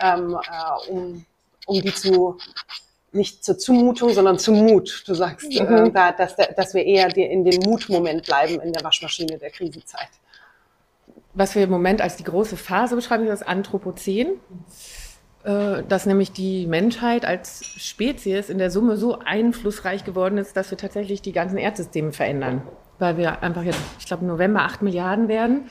[0.00, 1.24] ähm, äh, um,
[1.66, 2.38] um die zu
[3.12, 5.04] nicht zur Zumutung, sondern zum Mut.
[5.06, 5.86] Du sagst, mhm.
[5.86, 10.08] äh, da, dass, dass wir eher in dem Mutmoment bleiben in der Waschmaschine der Krisenzeit.
[11.34, 14.40] Was wir im Moment als die große Phase beschreiben, ist das Anthropozän.
[15.42, 20.70] Äh, dass nämlich die Menschheit als Spezies in der Summe so einflussreich geworden ist, dass
[20.70, 22.62] wir tatsächlich die ganzen Erdsysteme verändern.
[22.98, 25.70] Weil wir einfach jetzt, ich glaube, im November acht Milliarden werden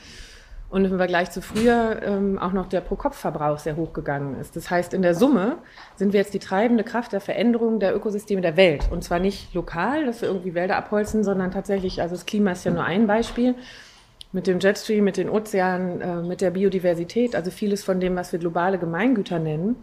[0.70, 4.54] und im Vergleich zu früher ähm, auch noch der Pro-Kopf-Verbrauch sehr hoch gegangen ist.
[4.54, 5.58] Das heißt, in der Summe
[5.96, 8.88] sind wir jetzt die treibende Kraft der Veränderung der Ökosysteme der Welt.
[8.90, 12.64] Und zwar nicht lokal, dass wir irgendwie Wälder abholzen, sondern tatsächlich, also das Klima ist
[12.64, 13.56] ja nur ein Beispiel,
[14.32, 18.30] mit dem Jetstream, mit den Ozeanen, äh, mit der Biodiversität, also vieles von dem, was
[18.30, 19.76] wir globale Gemeingüter nennen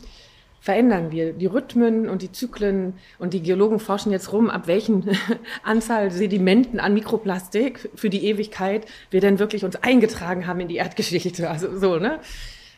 [0.59, 5.09] verändern wir die Rhythmen und die Zyklen und die Geologen forschen jetzt rum, ab welchen
[5.63, 10.75] Anzahl Sedimenten an Mikroplastik für die Ewigkeit wir denn wirklich uns eingetragen haben in die
[10.75, 11.49] Erdgeschichte.
[11.49, 12.19] Also so, ne?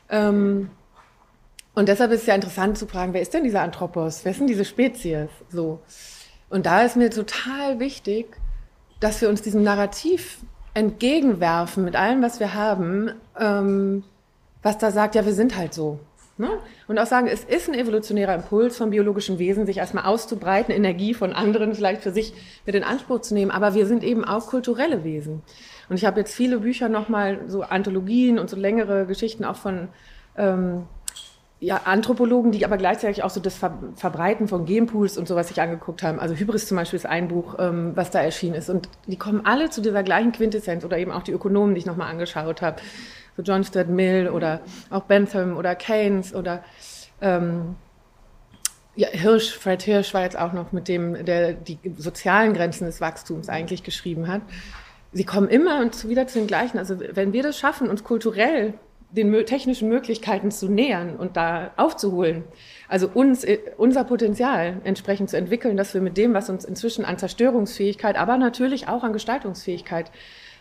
[0.10, 0.70] Ähm,
[1.74, 4.26] und deshalb ist es ja interessant zu fragen, wer ist denn dieser Anthropos?
[4.26, 5.30] Wer denn diese Spezies?
[5.50, 5.80] So.
[6.50, 8.38] Und da ist mir total wichtig,
[9.00, 10.40] dass wir uns diesem Narrativ
[10.74, 14.04] entgegenwerfen mit allem, was wir haben, ähm,
[14.62, 16.00] was da sagt, ja, wir sind halt so.
[16.40, 16.48] Ne?
[16.88, 21.14] Und auch sagen, es ist ein evolutionärer Impuls vom biologischen Wesen, sich erstmal auszubreiten, Energie
[21.14, 22.34] von anderen vielleicht für sich
[22.66, 23.52] mit in Anspruch zu nehmen.
[23.52, 25.42] Aber wir sind eben auch kulturelle Wesen.
[25.90, 29.90] Und ich habe jetzt viele Bücher nochmal, so Anthologien und so längere Geschichten auch von
[30.38, 30.84] ähm,
[31.60, 35.62] ja, Anthropologen, die aber gleichzeitig auch so das Ver Verbreiten von Genpools und sowas sich
[35.62, 36.22] angeguckt haben.
[36.22, 38.70] Also Hybris zum Beispiel ist ein Buch, ähm, was da erschienen ist.
[38.70, 41.86] Und die kommen alle zu dieser gleichen Quintessenz oder eben auch die Ökonomen, die ich
[41.86, 42.78] nochmal angeschaut habe
[43.40, 46.64] so John Stuart Mill oder auch Bentham oder Keynes oder
[47.22, 47.76] ähm,
[48.96, 53.00] ja, Hirsch, Fred Hirsch war jetzt auch noch mit dem, der die sozialen Grenzen des
[53.00, 54.42] Wachstums eigentlich geschrieben hat.
[55.14, 56.78] Sie kommen immer und wieder zu den gleichen.
[56.78, 58.74] Also wenn wir das schaffen, uns kulturell
[59.12, 62.44] den technischen Möglichkeiten zu nähern und da aufzuholen,
[62.90, 67.06] also uns, äh, unser Potenzial entsprechend zu entwickeln, dass wir mit dem, was uns inzwischen
[67.06, 70.12] an Zerstörungsfähigkeit, aber natürlich auch an Gestaltungsfähigkeit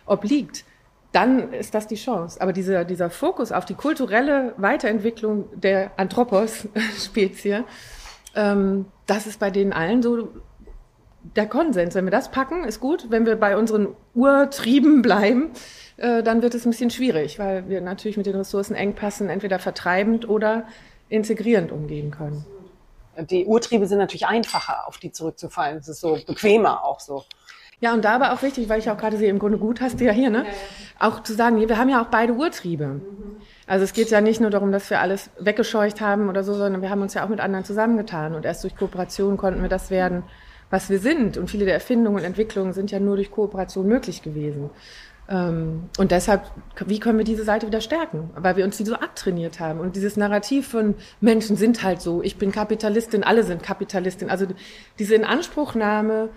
[0.06, 0.64] obliegt,
[1.12, 2.40] dann ist das die Chance.
[2.40, 7.64] Aber dieser, dieser Fokus auf die kulturelle Weiterentwicklung der Anthropos-Spezie,
[8.34, 10.28] ähm, das ist bei denen allen so
[11.36, 11.94] der Konsens.
[11.94, 13.06] Wenn wir das packen, ist gut.
[13.10, 15.50] Wenn wir bei unseren Urtrieben bleiben,
[15.96, 20.28] äh, dann wird es ein bisschen schwierig, weil wir natürlich mit den Ressourcenengpassen entweder vertreibend
[20.28, 20.64] oder
[21.08, 22.44] integrierend umgehen können.
[23.30, 25.78] Die Urtriebe sind natürlich einfacher, auf die zurückzufallen.
[25.78, 27.24] Es ist so bequemer auch so.
[27.80, 30.00] Ja, und da war auch wichtig, weil ich auch gerade sehe, im Grunde gut hast
[30.00, 30.44] du ja hier, ne?
[30.98, 32.86] Auch zu sagen, wir haben ja auch beide Urtriebe.
[32.86, 33.02] Mhm.
[33.68, 36.82] Also es geht ja nicht nur darum, dass wir alles weggescheucht haben oder so, sondern
[36.82, 38.34] wir haben uns ja auch mit anderen zusammengetan.
[38.34, 40.24] Und erst durch Kooperation konnten wir das werden,
[40.70, 41.36] was wir sind.
[41.36, 44.70] Und viele der Erfindungen und Entwicklungen sind ja nur durch Kooperation möglich gewesen.
[45.28, 46.50] Ähm, und deshalb,
[46.86, 48.30] wie können wir diese Seite wieder stärken?
[48.34, 49.78] Weil wir uns die so abtrainiert haben.
[49.78, 54.30] Und dieses Narrativ von Menschen sind halt so, ich bin Kapitalistin, alle sind Kapitalistin.
[54.30, 54.46] Also
[54.98, 56.30] diese Inanspruchnahme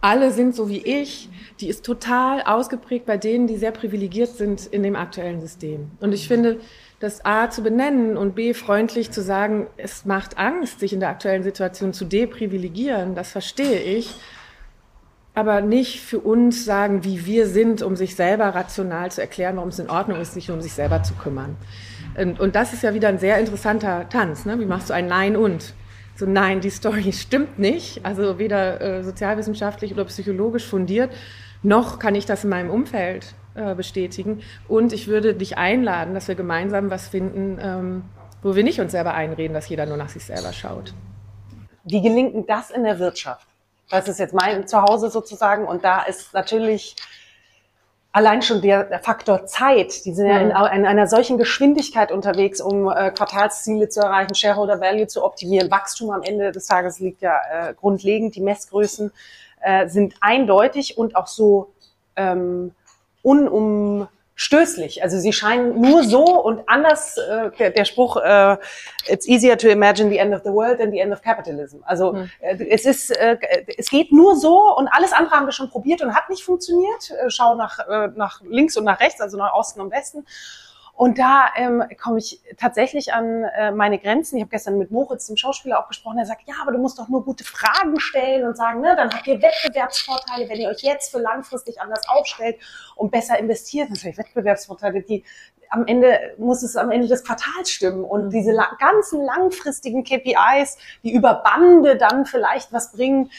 [0.00, 1.28] alle sind so wie ich,
[1.60, 5.90] die ist total ausgeprägt bei denen, die sehr privilegiert sind in dem aktuellen System.
[6.00, 6.60] Und ich finde,
[7.00, 11.10] das A zu benennen und B freundlich zu sagen, es macht Angst, sich in der
[11.10, 14.14] aktuellen Situation zu deprivilegieren, das verstehe ich.
[15.34, 19.68] Aber nicht für uns sagen, wie wir sind, um sich selber rational zu erklären, warum
[19.68, 21.56] es in Ordnung ist, sich um sich selber zu kümmern.
[22.16, 24.44] Und, und das ist ja wieder ein sehr interessanter Tanz.
[24.44, 24.58] Ne?
[24.58, 25.74] Wie machst du ein Nein und?
[26.18, 31.12] So nein, die Story stimmt nicht, also weder äh, sozialwissenschaftlich oder psychologisch fundiert,
[31.62, 34.42] noch kann ich das in meinem Umfeld äh, bestätigen.
[34.66, 38.02] Und ich würde dich einladen, dass wir gemeinsam was finden, ähm,
[38.42, 40.92] wo wir nicht uns selber einreden, dass jeder nur nach sich selber schaut.
[41.84, 43.46] Wie gelingt das in der Wirtschaft?
[43.88, 46.96] Das ist jetzt mein Zuhause sozusagen und da ist natürlich
[48.18, 52.90] allein schon der, Faktor Zeit, die sind ja in, in, einer solchen Geschwindigkeit unterwegs, um
[52.90, 55.70] äh, Quartalsziele zu erreichen, Shareholder Value zu optimieren.
[55.70, 58.34] Wachstum am Ende des Tages liegt ja äh, grundlegend.
[58.34, 59.12] Die Messgrößen
[59.60, 61.70] äh, sind eindeutig und auch so
[62.16, 62.72] ähm,
[63.22, 65.02] unum stößlich.
[65.02, 68.56] Also sie scheinen nur so und anders, äh, der, der Spruch, äh,
[69.08, 71.78] it's easier to imagine the end of the world than the end of capitalism.
[71.82, 72.30] Also hm.
[72.38, 73.36] äh, es ist, äh,
[73.76, 77.10] es geht nur so und alles andere haben wir schon probiert und hat nicht funktioniert.
[77.10, 80.24] Äh, schau nach, äh, nach links und nach rechts, also nach Osten und Westen.
[80.98, 84.36] Und da ähm, komme ich tatsächlich an äh, meine Grenzen.
[84.36, 86.16] Ich habe gestern mit Moritz, dem Schauspieler, auch gesprochen.
[86.16, 89.08] Der sagt, ja, aber du musst doch nur gute Fragen stellen und sagen, ne, dann
[89.08, 92.56] habt ihr Wettbewerbsvorteile, wenn ihr euch jetzt für langfristig anders aufstellt
[92.96, 93.90] und besser investiert.
[93.90, 95.22] Natürlich Wettbewerbsvorteile, die
[95.70, 98.02] am Ende muss es am Ende des Quartals stimmen.
[98.02, 98.30] Und mhm.
[98.30, 103.30] diese la ganzen langfristigen KPIs, die über Bande dann vielleicht was bringen,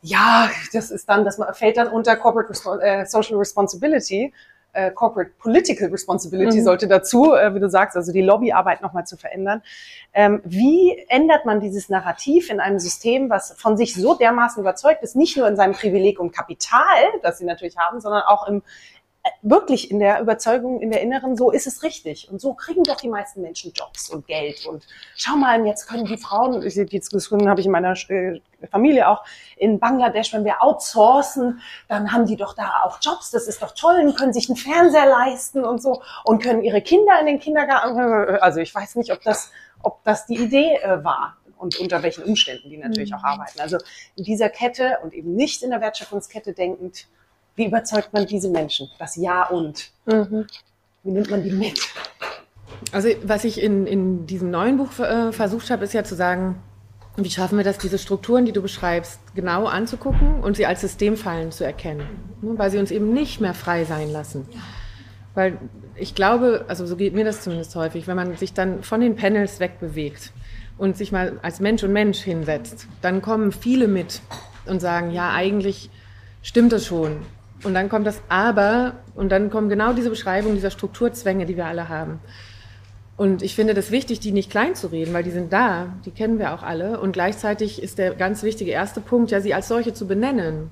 [0.00, 4.32] ja, das ist dann, das fällt dann unter Corporate Respo äh, Social Responsibility
[4.74, 6.64] äh, Corporate Political Responsibility mhm.
[6.64, 9.62] sollte dazu, äh, wie du sagst, also die Lobbyarbeit nochmal zu verändern.
[10.12, 15.02] Ähm, wie ändert man dieses Narrativ in einem System, was von sich so dermaßen überzeugt
[15.02, 18.62] ist, nicht nur in seinem Privileg und Kapital, das sie natürlich haben, sondern auch im
[19.42, 22.28] wirklich in der Überzeugung, in der Inneren, so ist es richtig.
[22.30, 24.66] Und so kriegen doch die meisten Menschen Jobs und Geld.
[24.66, 29.08] Und schau mal, jetzt können die Frauen, die Diskussion habe ich in meiner äh, Familie
[29.08, 29.24] auch,
[29.56, 33.30] in Bangladesch, wenn wir outsourcen, dann haben die doch da auch Jobs.
[33.30, 36.82] Das ist doch toll und können sich einen Fernseher leisten und so und können ihre
[36.82, 37.98] Kinder in den Kindergarten.
[38.40, 39.50] Also ich weiß nicht, ob das,
[39.82, 43.16] ob das die Idee äh, war und unter welchen Umständen die natürlich mhm.
[43.16, 43.60] auch arbeiten.
[43.60, 43.78] Also
[44.16, 47.06] in dieser Kette und eben nicht in der Wertschöpfungskette denkend,
[47.56, 48.88] wie überzeugt man diese Menschen?
[48.98, 49.90] Das Ja und.
[50.06, 50.46] Mhm.
[51.02, 51.80] Wie nimmt man die mit?
[52.92, 56.62] Also was ich in, in diesem neuen Buch äh, versucht habe, ist ja zu sagen,
[57.16, 61.52] wie schaffen wir das, diese Strukturen, die du beschreibst, genau anzugucken und sie als Systemfallen
[61.52, 62.06] zu erkennen,
[62.42, 64.48] ne, weil sie uns eben nicht mehr frei sein lassen.
[65.34, 65.58] Weil
[65.94, 69.14] ich glaube, also so geht mir das zumindest häufig, wenn man sich dann von den
[69.14, 70.32] Panels wegbewegt
[70.76, 74.20] und sich mal als Mensch und Mensch hinsetzt, dann kommen viele mit
[74.66, 75.90] und sagen, ja, eigentlich
[76.42, 77.18] stimmt das schon.
[77.64, 81.66] Und dann kommt das Aber und dann kommen genau diese Beschreibungen dieser Strukturzwänge, die wir
[81.66, 82.20] alle haben.
[83.16, 86.10] Und ich finde das wichtig, die nicht klein zu reden, weil die sind da, die
[86.10, 87.00] kennen wir auch alle.
[87.00, 90.70] Und gleichzeitig ist der ganz wichtige erste Punkt, ja, sie als solche zu benennen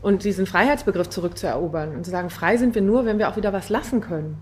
[0.00, 3.52] und diesen Freiheitsbegriff zurückzuerobern und zu sagen, frei sind wir nur, wenn wir auch wieder
[3.52, 4.38] was lassen können.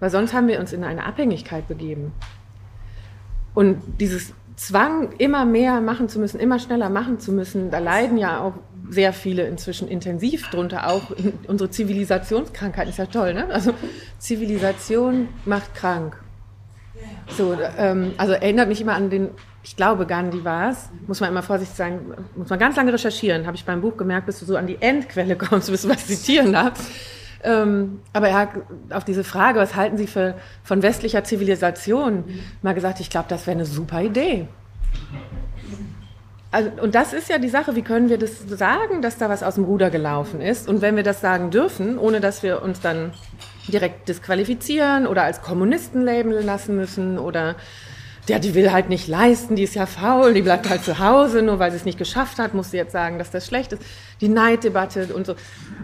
[0.00, 2.12] Weil sonst haben wir uns in eine Abhängigkeit begeben.
[3.54, 8.18] Und dieses Zwang, immer mehr machen zu müssen, immer schneller machen zu müssen, da leiden
[8.18, 8.54] ja auch
[8.88, 10.88] sehr viele inzwischen intensiv drunter.
[10.88, 11.12] Auch
[11.46, 13.46] unsere Zivilisationskrankheit ist ja toll, ne?
[13.50, 13.74] Also
[14.18, 16.16] Zivilisation macht krank.
[17.36, 19.30] So, ähm, also erinnert mich immer an den,
[19.62, 22.00] ich glaube, Gandhi war es, muss man immer vorsichtig sein,
[22.34, 24.80] muss man ganz lange recherchieren, habe ich beim Buch gemerkt, bis du so an die
[24.80, 26.90] Endquelle kommst, bis du was zitieren darfst.
[27.44, 28.48] Ähm, aber er hat
[28.90, 32.24] auf diese Frage, was halten Sie für, von westlicher Zivilisation,
[32.62, 34.48] mal gesagt, ich glaube, das wäre eine super Idee.
[36.50, 39.42] Also, und das ist ja die Sache, wie können wir das sagen, dass da was
[39.42, 40.66] aus dem Ruder gelaufen ist?
[40.66, 43.12] Und wenn wir das sagen dürfen, ohne dass wir uns dann
[43.68, 47.56] direkt disqualifizieren oder als Kommunisten labeln lassen müssen oder
[48.28, 51.42] ja, die will halt nicht leisten, die ist ja faul, die bleibt halt zu Hause,
[51.42, 53.82] nur weil sie es nicht geschafft hat, muss sie jetzt sagen, dass das schlecht ist.
[54.20, 55.34] Die Neiddebatte und so.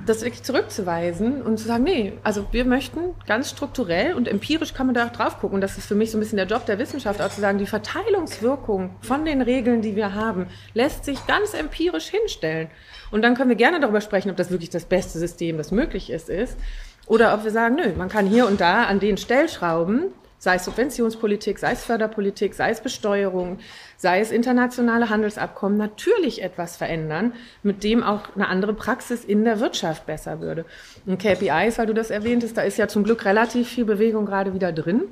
[0.06, 4.86] Das wirklich zurückzuweisen und zu sagen, nee, also wir möchten ganz strukturell und empirisch kann
[4.86, 5.54] man da auch drauf gucken.
[5.54, 7.58] Und das ist für mich so ein bisschen der Job der Wissenschaft, auch zu sagen,
[7.58, 12.68] die Verteilungswirkung von den Regeln, die wir haben, lässt sich ganz empirisch hinstellen.
[13.10, 16.10] Und dann können wir gerne darüber sprechen, ob das wirklich das beste System, das möglich
[16.10, 16.58] ist, ist.
[17.06, 20.12] Oder ob wir sagen, nö, man kann hier und da an den Stellschrauben
[20.44, 23.58] sei es Subventionspolitik, sei es Förderpolitik, sei es Besteuerung,
[23.96, 29.58] sei es internationale Handelsabkommen, natürlich etwas verändern, mit dem auch eine andere Praxis in der
[29.58, 30.66] Wirtschaft besser würde.
[31.06, 34.52] Und KPIs, weil du das erwähntest, da ist ja zum Glück relativ viel Bewegung gerade
[34.52, 35.04] wieder drin.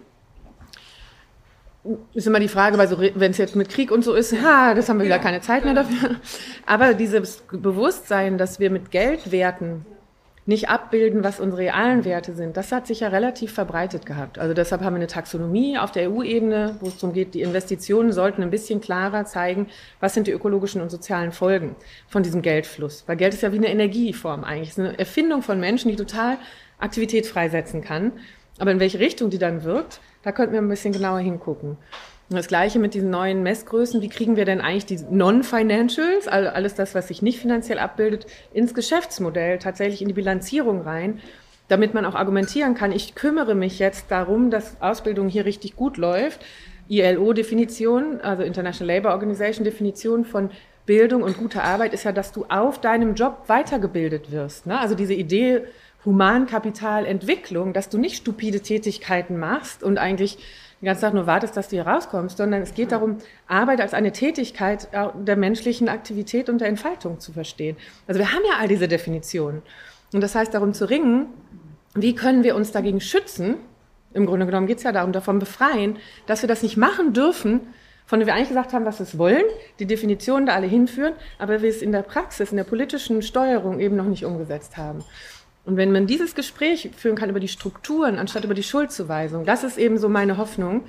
[2.12, 4.74] Ist immer die Frage, weil so, wenn es jetzt mit Krieg und so ist, ha,
[4.74, 6.16] das haben wir wieder keine Zeit mehr dafür.
[6.66, 9.86] Aber dieses Bewusstsein, dass wir mit Geldwerten
[10.44, 12.56] nicht abbilden, was unsere realen Werte sind.
[12.56, 14.38] Das hat sich ja relativ verbreitet gehabt.
[14.38, 18.12] Also deshalb haben wir eine Taxonomie auf der EU-Ebene, wo es darum geht, die Investitionen
[18.12, 19.68] sollten ein bisschen klarer zeigen,
[20.00, 21.76] was sind die ökologischen und sozialen Folgen
[22.08, 23.04] von diesem Geldfluss.
[23.06, 24.70] Weil Geld ist ja wie eine Energieform eigentlich.
[24.70, 26.38] Es ist eine Erfindung von Menschen, die total
[26.78, 28.12] Aktivität freisetzen kann.
[28.58, 31.76] Aber in welche Richtung die dann wirkt, da könnten wir ein bisschen genauer hingucken.
[32.36, 34.00] Das gleiche mit diesen neuen Messgrößen.
[34.02, 38.26] Wie kriegen wir denn eigentlich die Non-Financials, also alles das, was sich nicht finanziell abbildet,
[38.52, 41.20] ins Geschäftsmodell, tatsächlich in die Bilanzierung rein,
[41.68, 45.96] damit man auch argumentieren kann, ich kümmere mich jetzt darum, dass Ausbildung hier richtig gut
[45.96, 46.40] läuft.
[46.88, 50.50] ILO-Definition, also International Labour Organization Definition von
[50.84, 54.66] Bildung und gute Arbeit ist ja, dass du auf deinem Job weitergebildet wirst.
[54.66, 54.78] Ne?
[54.78, 55.62] Also diese Idee
[56.04, 60.38] Humankapitalentwicklung, dass du nicht stupide Tätigkeiten machst und eigentlich
[60.82, 63.94] den ganzen Tag nur wartest, dass du hier rauskommst, sondern es geht darum, Arbeit als
[63.94, 67.76] eine Tätigkeit der menschlichen Aktivität und der Entfaltung zu verstehen.
[68.08, 69.62] Also wir haben ja all diese Definitionen.
[70.12, 71.26] Und das heißt darum zu ringen,
[71.94, 73.56] wie können wir uns dagegen schützen?
[74.12, 77.60] Im Grunde genommen geht es ja darum, davon befreien, dass wir das nicht machen dürfen,
[78.04, 79.44] von denen wir eigentlich gesagt haben, was wir wollen,
[79.78, 83.78] die Definitionen da alle hinführen, aber wir es in der Praxis, in der politischen Steuerung
[83.78, 85.04] eben noch nicht umgesetzt haben.
[85.64, 89.62] Und wenn man dieses Gespräch führen kann über die Strukturen, anstatt über die Schuldzuweisung, das
[89.62, 90.84] ist eben so meine Hoffnung,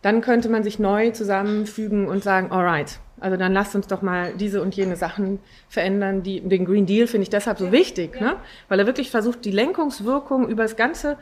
[0.00, 4.32] dann könnte man sich neu zusammenfügen und sagen, alright, also dann lasst uns doch mal
[4.34, 6.24] diese und jene Sachen verändern.
[6.24, 8.36] Die, den Green Deal finde ich deshalb so wichtig, ne?
[8.68, 11.18] weil er wirklich versucht, die Lenkungswirkung über das ganze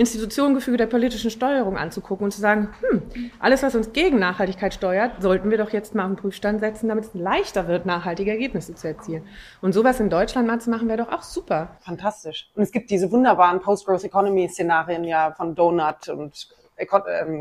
[0.00, 5.20] Institutionengefüge der politischen Steuerung anzugucken und zu sagen, hm, alles, was uns gegen Nachhaltigkeit steuert,
[5.20, 8.74] sollten wir doch jetzt mal auf den Prüfstand setzen, damit es leichter wird, nachhaltige Ergebnisse
[8.74, 9.24] zu erzielen.
[9.60, 11.76] Und sowas in Deutschland mal zu machen, wäre doch auch super.
[11.80, 12.50] Fantastisch.
[12.54, 16.48] Und es gibt diese wunderbaren Post-Growth Economy Szenarien ja von Donut und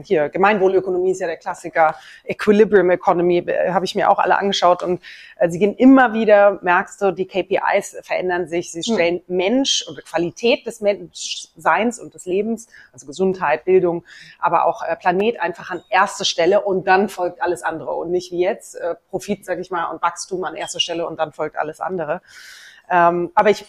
[0.03, 4.83] hier Gemeinwohlökonomie ist ja der Klassiker, Equilibrium Economy äh, habe ich mir auch alle angeschaut
[4.83, 5.01] und
[5.37, 8.93] äh, sie gehen immer wieder, merkst du, die KPIs verändern sich, sie hm.
[8.93, 9.35] stellen hm.
[9.35, 14.03] Mensch und Qualität des Menschseins und des Lebens, also Gesundheit, Bildung,
[14.39, 18.31] aber auch äh, Planet einfach an erste Stelle und dann folgt alles andere und nicht
[18.31, 21.57] wie jetzt äh, Profit, sag ich mal, und Wachstum an erster Stelle und dann folgt
[21.57, 22.21] alles andere.
[22.89, 23.65] Ähm, aber ich,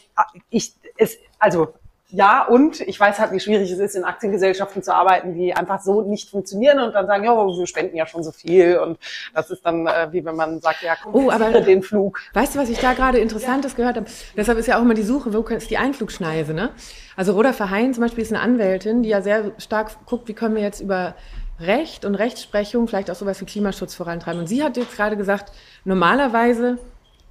[0.48, 1.74] ich, es, also
[2.12, 5.81] ja, und ich weiß halt, wie schwierig es ist, in Aktiengesellschaften zu arbeiten, die einfach
[5.81, 8.79] so nicht funktionieren und dann sagen, ja, wir spenden ja schon so viel.
[8.79, 8.99] Und
[9.35, 12.20] das ist dann, äh, wie wenn man sagt, ja, komm, oh, aber den Flug.
[12.33, 13.77] Weißt du, was ich da gerade Interessantes ja.
[13.77, 14.07] gehört habe?
[14.37, 16.70] Deshalb ist ja auch immer die Suche, wo ist die Einflugschneise, ne?
[17.16, 20.55] Also Roda Verheyen zum Beispiel ist eine Anwältin, die ja sehr stark guckt, wie können
[20.55, 21.14] wir jetzt über
[21.61, 24.40] Recht und Rechtsprechung vielleicht auch sowas wie Klimaschutz vorantreiben.
[24.40, 25.53] Und sie hat jetzt gerade gesagt,
[25.85, 26.79] normalerweise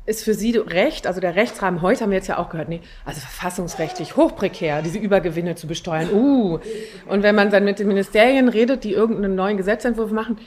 [0.10, 2.82] ist für Sie Recht, also der Rechtsrahmen, heute haben wir jetzt ja auch gehört, nee,
[3.06, 6.10] also verfassungsrechtlich hochprekär, diese Übergewinne zu besteuern.
[6.12, 6.60] Uh.
[7.08, 10.40] Und wenn man dann mit den Ministerien redet, die irgendeinen neuen Gesetzentwurf machen,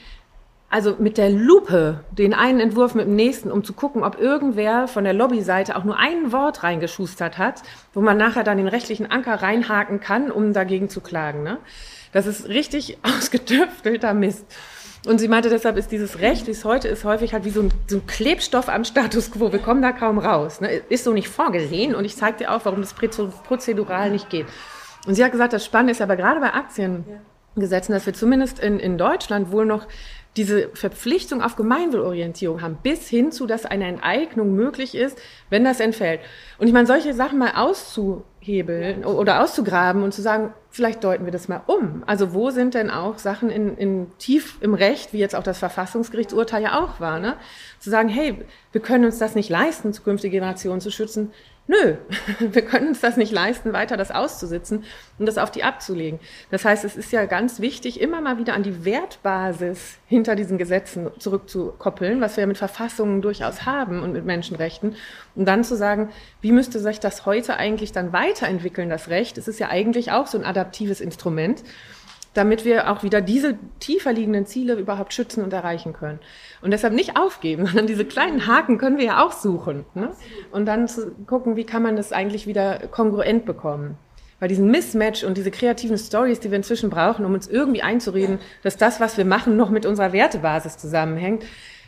[0.69, 4.89] also mit der Lupe den einen Entwurf mit dem nächsten, um zu gucken, ob irgendwer
[4.89, 9.11] von der Lobbyseite auch nur ein Wort reingeschustert hat, wo man nachher dann den rechtlichen
[9.11, 11.43] Anker reinhaken kann, um dagegen zu klagen.
[11.43, 11.59] Ne?
[12.13, 14.47] Das ist richtig ausgetüftelter Mist.
[15.05, 17.63] Und sie meinte, deshalb ist dieses Recht, wie es heute ist, häufig halt wie so
[17.63, 19.53] ein, so ein Klebstoff am Status quo.
[19.53, 20.61] Wir kommen da kaum raus.
[20.61, 20.83] Ne?
[20.89, 21.97] Ist so nicht vorgesehen.
[21.97, 24.47] Und ich zeige dir auch, warum das prozedural nicht geht.
[25.07, 26.53] Und sie hat gesagt, das Spannende ist aber gerade bei
[27.53, 29.87] Aktiengesetzen, dass wir zumindest in, in Deutschland wohl noch
[30.39, 35.19] diese Verpflichtung auf Gemeinwohlorientierung haben, bis hin zu, dass eine Enteignung möglich ist,
[35.51, 36.21] wenn das entfällt.
[36.59, 41.33] Und ich meine, solche Sachen mal auszuhebeln oder auszugraben und zu sagen, vielleicht deuten wir
[41.33, 42.03] das mal um.
[42.07, 45.59] Also wo sind denn auch Sachen in, in tief im Recht, wie jetzt auch das
[45.59, 47.37] Verfassungsgerichtsurteil ja auch war, ne?
[47.79, 51.33] Zu sagen, hey, wir können uns das nicht leisten, zukünftige Generationen zu schützen.
[51.69, 51.95] Nö,
[52.41, 54.85] wir können uns das nicht leisten, weiter das auszusitzen
[55.19, 56.19] und das auf die abzulegen.
[56.51, 60.59] Das heißt, es ist ja ganz wichtig, immer mal wieder an die Wertbasis hinter diesen
[60.59, 64.97] Gesetzen zurückzukoppeln, was wir mit Verfassungen durchaus haben und mit Menschenrechten,
[65.35, 69.39] und dann zu sagen, wie müsste sich das heute eigentlich dann weiterentwickeln, das Recht?
[69.39, 71.63] Es ist ja eigentlich auch so ein adaptives Instrument
[72.35, 76.19] damit wir auch wieder diese tiefer liegenden Ziele überhaupt schützen und erreichen können.
[76.61, 79.85] Und deshalb nicht aufgeben, sondern diese kleinen Haken können wir ja auch suchen.
[79.95, 80.13] Ne?
[80.51, 83.97] Und dann zu gucken, wie kann man das eigentlich wieder kongruent bekommen.
[84.41, 88.41] Weil diesen Mismatch und diese kreativen Stories, die wir inzwischen brauchen, um uns irgendwie einzureden,
[88.65, 91.45] dass das, was wir machen, noch mit unserer Wertebasis zusammenhängt,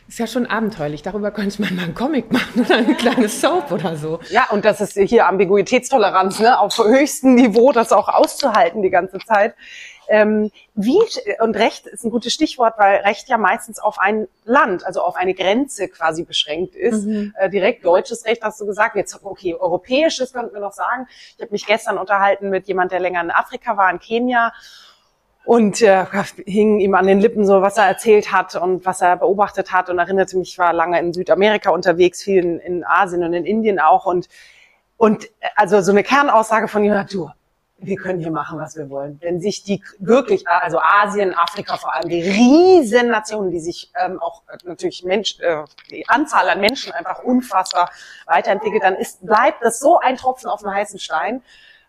[0.07, 1.01] ist ja schon abenteuerlich.
[1.01, 4.19] Darüber könnte man mal einen Comic machen oder eine kleine Soap oder so.
[4.29, 9.17] Ja, und das ist hier Ambiguitätstoleranz, ne, auf höchstem Niveau, das auch auszuhalten die ganze
[9.19, 9.55] Zeit.
[10.07, 10.99] Ähm, wie,
[11.39, 15.15] und Recht ist ein gutes Stichwort, weil Recht ja meistens auf ein Land, also auf
[15.15, 17.05] eine Grenze quasi beschränkt ist.
[17.05, 17.33] Mhm.
[17.37, 18.95] Äh, direkt deutsches Recht hast du gesagt.
[18.95, 21.07] Jetzt, okay, europäisches könnten wir noch sagen.
[21.35, 24.53] Ich habe mich gestern unterhalten mit jemand, der länger in Afrika war, in Kenia.
[25.45, 26.05] Und äh,
[26.47, 29.91] hing ihm an den Lippen so, was er erzählt hat und was er beobachtet hat
[29.91, 33.45] und erinnerte mich, ich war lange in Südamerika unterwegs, viel in, in Asien und in
[33.45, 34.27] Indien auch und
[34.97, 37.29] und äh, also so eine Kernaussage von ihm, du,
[37.77, 39.17] wir können hier machen, was wir wollen.
[39.21, 44.19] Wenn sich die wirklich, also Asien, Afrika vor allem, die riesen Nationen, die sich ähm,
[44.19, 47.89] auch äh, natürlich Mensch, äh, die Anzahl an Menschen einfach unfassbar
[48.25, 51.41] weiterentwickelt, dann ist, bleibt das so ein Tropfen auf dem heißen Stein,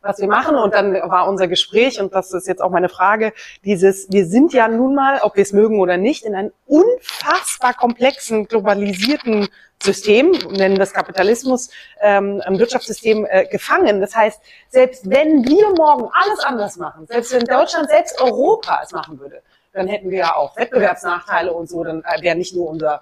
[0.02, 0.56] was wir machen.
[0.56, 3.32] Und dann war unser Gespräch, und das ist jetzt auch meine Frage,
[3.64, 7.74] dieses, wir sind ja nun mal, ob wir es mögen oder nicht, in einem unfassbar
[7.74, 9.48] komplexen, globalisierten
[9.82, 14.00] System, nennen das Kapitalismus, ähm, Wirtschaftssystem äh, gefangen.
[14.00, 18.92] Das heißt, selbst wenn wir morgen alles anders machen, selbst wenn Deutschland, selbst Europa es
[18.92, 22.68] machen würde, dann hätten wir ja auch Wettbewerbsnachteile und so, dann äh, wäre nicht nur
[22.68, 23.00] unser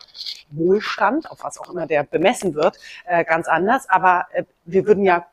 [0.50, 5.04] Wohlstand, auf was auch immer der bemessen wird, äh, ganz anders, aber äh, wir würden
[5.04, 5.26] ja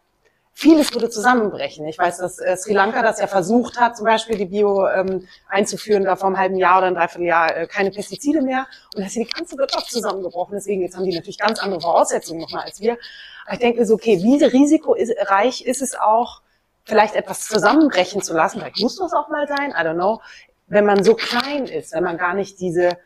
[0.53, 1.87] vieles würde zusammenbrechen.
[1.87, 5.27] Ich weiß, dass äh, Sri Lanka das ja versucht hat, zum Beispiel die Bio ähm,
[5.47, 8.67] einzuführen, da vor einem halben Jahr oder einem Dreivierteljahr äh, keine Pestizide mehr.
[8.93, 10.53] Und da ist die ganze Wirtschaft zusammengebrochen.
[10.55, 12.97] Deswegen, jetzt haben die natürlich ganz andere Voraussetzungen nochmal als wir.
[13.45, 16.41] Aber ich denke so, okay, wie risikoreich ist es auch,
[16.83, 18.59] vielleicht etwas zusammenbrechen zu lassen?
[18.59, 20.21] Vielleicht muss das auch mal sein, I don't know.
[20.67, 22.97] Wenn man so klein ist, wenn man gar nicht diese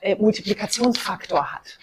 [0.00, 1.78] äh, Multiplikationsfaktor hat.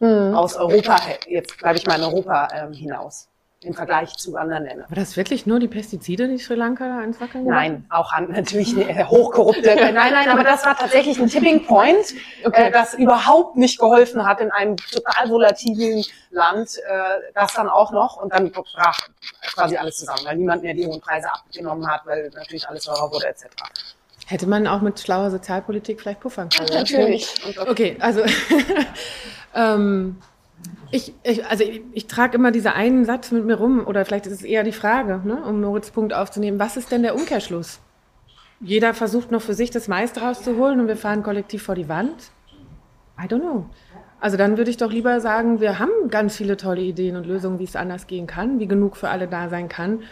[0.00, 0.34] Mhm.
[0.34, 3.28] Aus Europa, jetzt bleibe ich mal in Europa ähm, hinaus
[3.60, 4.88] im Vergleich zu anderen Ländern.
[4.88, 8.30] War das wirklich nur die Pestizide, die Sri Lanka da ins Wackeln Nein, auch an,
[8.30, 9.74] natürlich äh, hochkorrupte.
[9.76, 12.68] nein, nein, aber das war tatsächlich ein Tipping Point, okay.
[12.68, 17.90] äh, das überhaupt nicht geholfen hat in einem total volatilen Land, äh, das dann auch
[17.90, 19.08] noch und dann brach
[19.54, 23.10] quasi alles zusammen, weil niemand mehr die hohen Preise abgenommen hat, weil natürlich alles teurer
[23.10, 23.46] wurde etc.
[24.28, 26.68] Hätte man auch mit schlauer Sozialpolitik vielleicht puffern können.
[26.72, 27.34] Natürlich.
[27.66, 28.20] Okay, also
[29.54, 30.16] ähm,
[30.90, 34.26] ich, ich, also ich, ich trage immer diese einen Satz mit mir rum, oder vielleicht
[34.26, 37.80] ist es eher die Frage, ne, um Moritz Punkt aufzunehmen, was ist denn der Umkehrschluss?
[38.60, 42.30] jeder versucht noch für sich das meiste rauszuholen und wir fahren kollektiv vor die Wand.
[43.20, 43.66] I don't know.
[44.20, 47.60] Also dann würde ich doch lieber sagen, wir haben ganz viele tolle Ideen und Lösungen,
[47.60, 50.02] wie es anders gehen kann, wie genug für alle da sein kann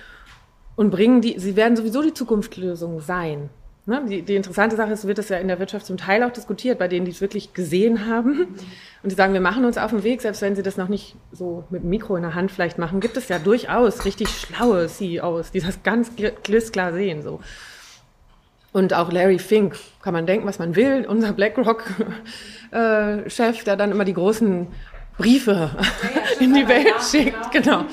[0.77, 3.51] und bringen die, sie werden sowieso die Zukunftslösung sein.
[3.87, 4.05] Ne?
[4.09, 6.81] Die, die, interessante Sache ist, wird das ja in der Wirtschaft zum Teil auch diskutiert,
[6.81, 8.49] bei denen, die es wirklich gesehen haben.
[9.03, 11.15] Und die sagen, wir machen uns auf den Weg, selbst wenn sie das noch nicht
[11.31, 14.89] so mit dem Mikro in der Hand vielleicht machen, gibt es ja durchaus richtig schlaue
[14.89, 16.11] CEOs, die das ganz
[16.43, 17.23] glissklar sehen.
[17.23, 17.39] So.
[18.73, 22.03] Und auch Larry Fink, kann man denken, was man will, unser BlackRock-Chef,
[23.61, 24.67] äh, der dann immer die großen
[25.17, 25.71] Briefe
[26.41, 27.53] in die Welt schickt.
[27.53, 27.85] Genau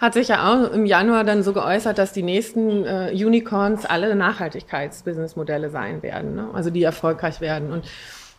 [0.00, 4.16] hat sich ja auch im Januar dann so geäußert, dass die nächsten äh, Unicorns alle
[4.16, 6.48] Nachhaltigkeitsbusinessmodelle sein werden, ne?
[6.54, 7.70] also die erfolgreich werden.
[7.70, 7.84] Und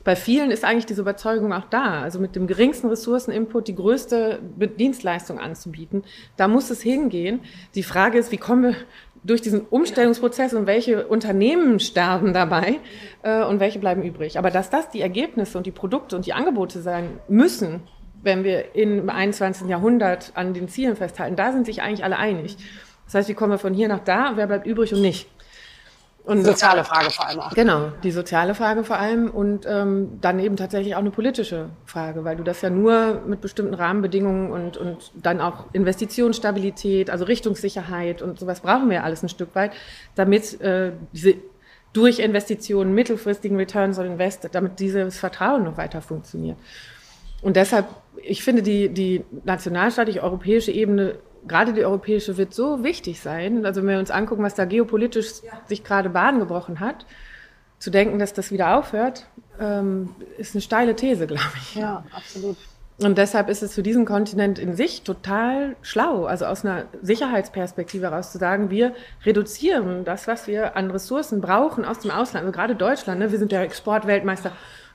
[0.03, 4.39] bei vielen ist eigentlich diese Überzeugung auch da, also mit dem geringsten Ressourceninput die größte
[4.79, 6.03] Dienstleistung anzubieten.
[6.35, 7.41] Da muss es hingehen.
[7.75, 8.75] Die Frage ist, wie kommen wir
[9.23, 12.79] durch diesen Umstellungsprozess und welche Unternehmen sterben dabei
[13.21, 14.39] äh, und welche bleiben übrig.
[14.39, 17.81] Aber dass das die Ergebnisse und die Produkte und die Angebote sein müssen,
[18.23, 19.67] wenn wir im 21.
[19.67, 22.57] Jahrhundert an den Zielen festhalten, da sind sich eigentlich alle einig.
[23.05, 25.27] Das heißt, wie kommen wir von hier nach da, wer bleibt übrig und nicht?
[26.23, 27.53] Und soziale Frage vor allem auch.
[27.53, 32.23] Genau, die soziale Frage vor allem und ähm, dann eben tatsächlich auch eine politische Frage,
[32.23, 38.21] weil du das ja nur mit bestimmten Rahmenbedingungen und, und dann auch Investitionsstabilität, also Richtungssicherheit
[38.21, 39.71] und sowas brauchen wir alles ein Stück weit,
[40.13, 41.35] damit äh, diese
[41.93, 46.57] durch Investitionen mittelfristigen Returns on Invest, damit dieses Vertrauen noch weiter funktioniert.
[47.41, 47.85] Und deshalb,
[48.23, 51.15] ich finde, die, die nationalstaatliche europäische Ebene,
[51.47, 53.65] gerade die europäische, wird so wichtig sein.
[53.65, 55.61] Also wenn wir uns angucken, was da geopolitisch ja.
[55.67, 57.05] sich gerade Bahn gebrochen hat,
[57.79, 59.27] zu denken, dass das wieder aufhört,
[59.59, 61.75] ähm, ist eine steile These, glaube ich.
[61.75, 62.57] Ja, absolut.
[62.99, 68.05] Und deshalb ist es für diesen Kontinent in sich total schlau, also aus einer Sicherheitsperspektive
[68.11, 68.93] heraus zu sagen, wir
[69.25, 72.45] reduzieren das, was wir an Ressourcen brauchen aus dem Ausland.
[72.45, 74.51] Also gerade Deutschland, ne, wir sind der Exportweltmeister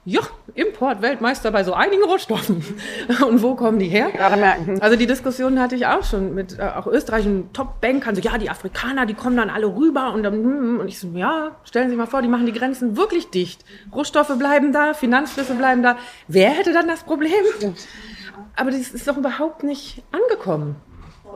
[0.06, 0.20] ja,
[0.54, 2.64] Importweltmeister bei so einigen Rohstoffen.
[3.28, 4.10] Und wo kommen die her?
[4.12, 4.80] Gerade merken.
[4.80, 8.14] Also die Diskussion hatte ich auch schon mit äh, auch österreichischen Top-Bankern.
[8.14, 11.08] So, ja, die Afrikaner, die kommen dann alle rüber und dann, hm, und ich so,
[11.08, 13.64] ja, stellen Sie sich mal vor, die machen die Grenzen wirklich dicht.
[13.92, 15.96] Rohstoffe bleiben da, Finanzflüsse bleiben da.
[16.28, 17.42] Wer hätte dann das Problem?
[18.54, 20.76] Aber das ist doch überhaupt nicht angekommen.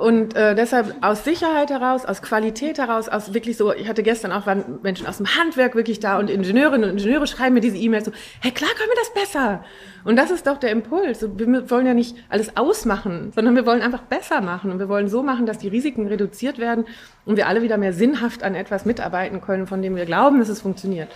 [0.01, 4.33] Und äh, deshalb aus Sicherheit heraus, aus Qualität heraus, aus wirklich so, ich hatte gestern
[4.33, 7.77] auch waren Menschen aus dem Handwerk wirklich da und Ingenieurinnen und Ingenieure schreiben mir diese
[7.77, 9.63] E-Mails so, hey, klar können wir das besser.
[10.05, 11.21] Und das ist doch der Impuls.
[11.37, 14.71] Wir wollen ja nicht alles ausmachen, sondern wir wollen einfach besser machen.
[14.71, 16.87] Und wir wollen so machen, dass die Risiken reduziert werden
[17.27, 20.49] und wir alle wieder mehr sinnhaft an etwas mitarbeiten können, von dem wir glauben, dass
[20.49, 21.11] es funktioniert.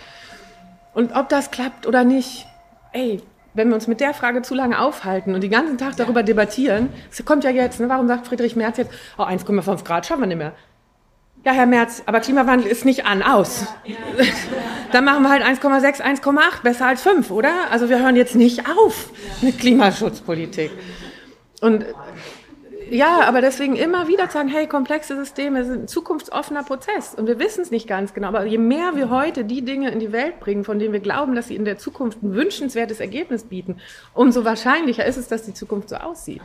[0.93, 2.45] Und ob das klappt oder nicht,
[2.93, 3.19] ey,
[3.55, 6.89] wenn wir uns mit der Frage zu lange aufhalten und den ganzen Tag darüber debattieren,
[7.11, 10.27] es kommt ja jetzt, ne, warum sagt Friedrich Merz jetzt, oh, 1,5 Grad schaffen wir
[10.27, 10.53] nicht mehr.
[11.45, 13.67] Ja, Herr Merz, aber Klimawandel ist nicht an, aus.
[14.91, 17.53] Dann machen wir halt 1,6, 1,8, besser als 5, oder?
[17.71, 20.71] Also wir hören jetzt nicht auf mit Klimaschutzpolitik.
[21.61, 21.85] Und
[22.89, 27.39] ja, aber deswegen immer wieder sagen, hey, komplexe Systeme sind ein zukunftsoffener Prozess und wir
[27.39, 28.27] wissen es nicht ganz genau.
[28.27, 31.35] Aber je mehr wir heute die Dinge in die Welt bringen, von denen wir glauben,
[31.35, 33.79] dass sie in der Zukunft ein wünschenswertes Ergebnis bieten,
[34.13, 36.41] umso wahrscheinlicher ist es, dass die Zukunft so aussieht.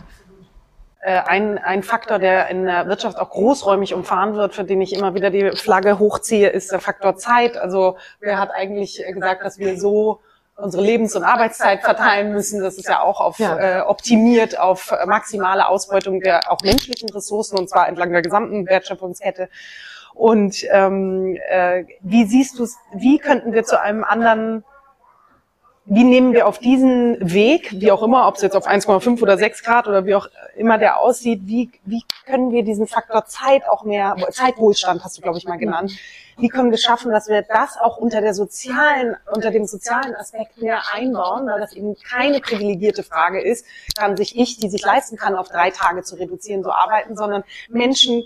[1.00, 4.92] Äh, ein, ein Faktor, der in der Wirtschaft auch großräumig umfahren wird, für den ich
[4.92, 7.56] immer wieder die Flagge hochziehe, ist der Faktor Zeit.
[7.56, 10.20] Also wer hat eigentlich gesagt, dass wir so
[10.60, 12.60] unsere Lebens- und Arbeitszeit verteilen müssen.
[12.60, 13.58] Das ist ja auch auf, ja.
[13.58, 19.48] Äh, optimiert auf maximale Ausbeutung der auch menschlichen Ressourcen und zwar entlang der gesamten Wertschöpfungskette.
[20.14, 24.64] Und ähm, äh, wie siehst du es, wie könnten wir zu einem anderen
[25.86, 29.38] wie nehmen wir auf diesen Weg, wie auch immer, ob es jetzt auf 1,5 oder
[29.38, 33.62] 6 Grad oder wie auch immer der aussieht, wie, wie können wir diesen Faktor Zeit
[33.68, 35.92] auch mehr, Zeitwohlstand hast du, glaube ich, mal genannt,
[36.38, 40.60] wie können wir schaffen, dass wir das auch unter der sozialen, unter dem sozialen Aspekt
[40.60, 43.66] mehr einbauen, weil das eben keine privilegierte Frage ist,
[43.98, 47.42] kann sich ich, die sich leisten kann, auf drei Tage zu reduzieren, so arbeiten, sondern
[47.68, 48.24] Menschen,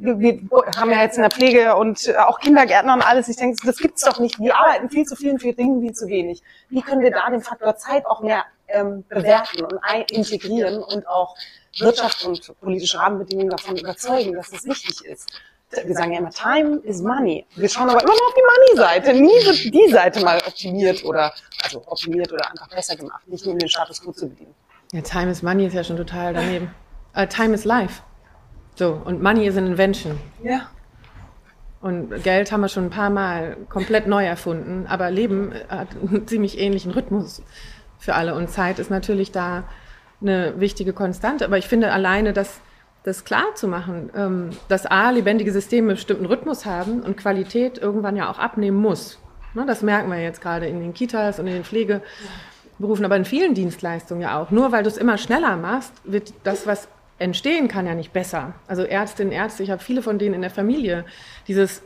[0.00, 0.40] wir
[0.76, 3.28] haben ja jetzt in der Pflege und äh, auch Kindergärtner und alles.
[3.28, 4.38] Ich denke, das gibt's doch nicht.
[4.38, 6.42] Wir arbeiten viel zu viel und für Dinge viel zu wenig.
[6.68, 9.80] Wie können wir da den Faktor Zeit auch mehr ähm, bewerten und
[10.10, 11.36] integrieren und auch
[11.78, 15.28] Wirtschaft und politische Rahmenbedingungen davon überzeugen, dass das wichtig ist?
[15.70, 17.46] Wir sagen ja immer, Time is Money.
[17.56, 19.12] Wir schauen aber immer nur auf die Money-Seite.
[19.14, 21.32] Nie wird die Seite mal optimiert oder,
[21.64, 24.54] also optimiert oder einfach besser gemacht, nicht nur um den Status quo zu bedienen.
[24.92, 26.72] Ja, Time is Money ist ja schon total daneben.
[27.16, 28.02] Uh, time is Life.
[28.76, 30.18] So, und Money is an Invention.
[30.42, 30.68] Ja.
[31.80, 36.26] Und Geld haben wir schon ein paar Mal komplett neu erfunden, aber Leben hat einen
[36.26, 37.42] ziemlich ähnlichen Rhythmus
[37.98, 38.34] für alle.
[38.34, 39.64] Und Zeit ist natürlich da
[40.20, 41.44] eine wichtige Konstante.
[41.44, 42.60] Aber ich finde alleine, dass
[43.02, 47.78] das klar zu machen, ähm, dass A, lebendige Systeme einen bestimmten Rhythmus haben und Qualität
[47.78, 49.18] irgendwann ja auch abnehmen muss.
[49.52, 53.26] Ne, das merken wir jetzt gerade in den Kitas und in den Pflegeberufen, aber in
[53.26, 54.50] vielen Dienstleistungen ja auch.
[54.50, 56.88] Nur weil du es immer schneller machst, wird das, was
[57.18, 58.54] entstehen kann, ja nicht besser.
[58.66, 61.04] Also Ärztinnen, Ärzte, ich habe viele von denen in der Familie,
[61.46, 61.82] dieses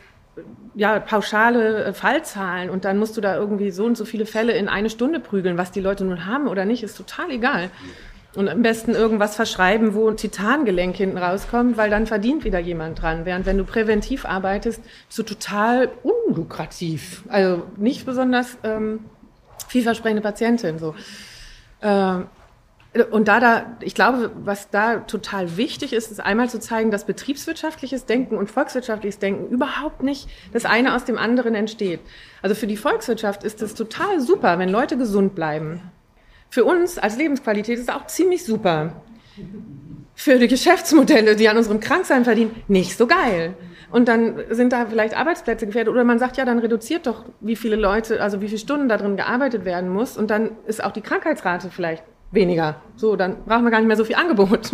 [0.74, 4.52] ja, pauschale äh, Fallzahlen und dann musst du da irgendwie so und so viele Fälle
[4.52, 5.58] in eine Stunde prügeln.
[5.58, 7.70] Was die Leute nun haben oder nicht, ist total egal.
[8.34, 13.02] Und am besten irgendwas verschreiben, wo ein Titangelenk hinten rauskommt, weil dann verdient wieder jemand
[13.02, 13.24] dran.
[13.24, 17.24] Während wenn du präventiv arbeitest, bist du total unlukrativ.
[17.28, 19.00] Also nicht besonders ähm,
[19.66, 20.78] vielversprechende Patientin.
[20.78, 20.94] So.
[21.82, 22.26] Ähm,
[23.06, 27.04] und da, da, ich glaube, was da total wichtig ist, ist einmal zu zeigen, dass
[27.04, 32.00] betriebswirtschaftliches Denken und volkswirtschaftliches Denken überhaupt nicht das eine aus dem anderen entsteht.
[32.42, 35.82] Also für die Volkswirtschaft ist es total super, wenn Leute gesund bleiben.
[36.50, 39.02] Für uns als Lebensqualität ist es auch ziemlich super.
[40.14, 43.54] Für die Geschäftsmodelle, die an unserem Kranksein verdienen, nicht so geil.
[43.90, 45.92] Und dann sind da vielleicht Arbeitsplätze gefährdet.
[45.92, 48.96] Oder man sagt, ja, dann reduziert doch, wie viele Leute, also wie viele Stunden da
[48.96, 50.16] drin gearbeitet werden muss.
[50.16, 52.76] Und dann ist auch die Krankheitsrate vielleicht weniger.
[52.96, 54.72] So, dann brauchen wir gar nicht mehr so viel Angebot.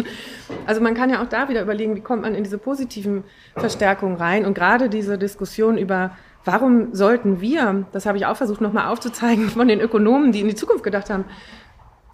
[0.67, 3.25] Also man kann ja auch da wieder überlegen, wie kommt man in diese positiven
[3.55, 4.47] Verstärkungen rein.
[4.47, 6.13] Und gerade diese Diskussion über
[6.45, 10.49] Warum sollten wir, das habe ich auch versucht nochmal aufzuzeigen von den Ökonomen, die in
[10.49, 11.25] die Zukunft gedacht haben,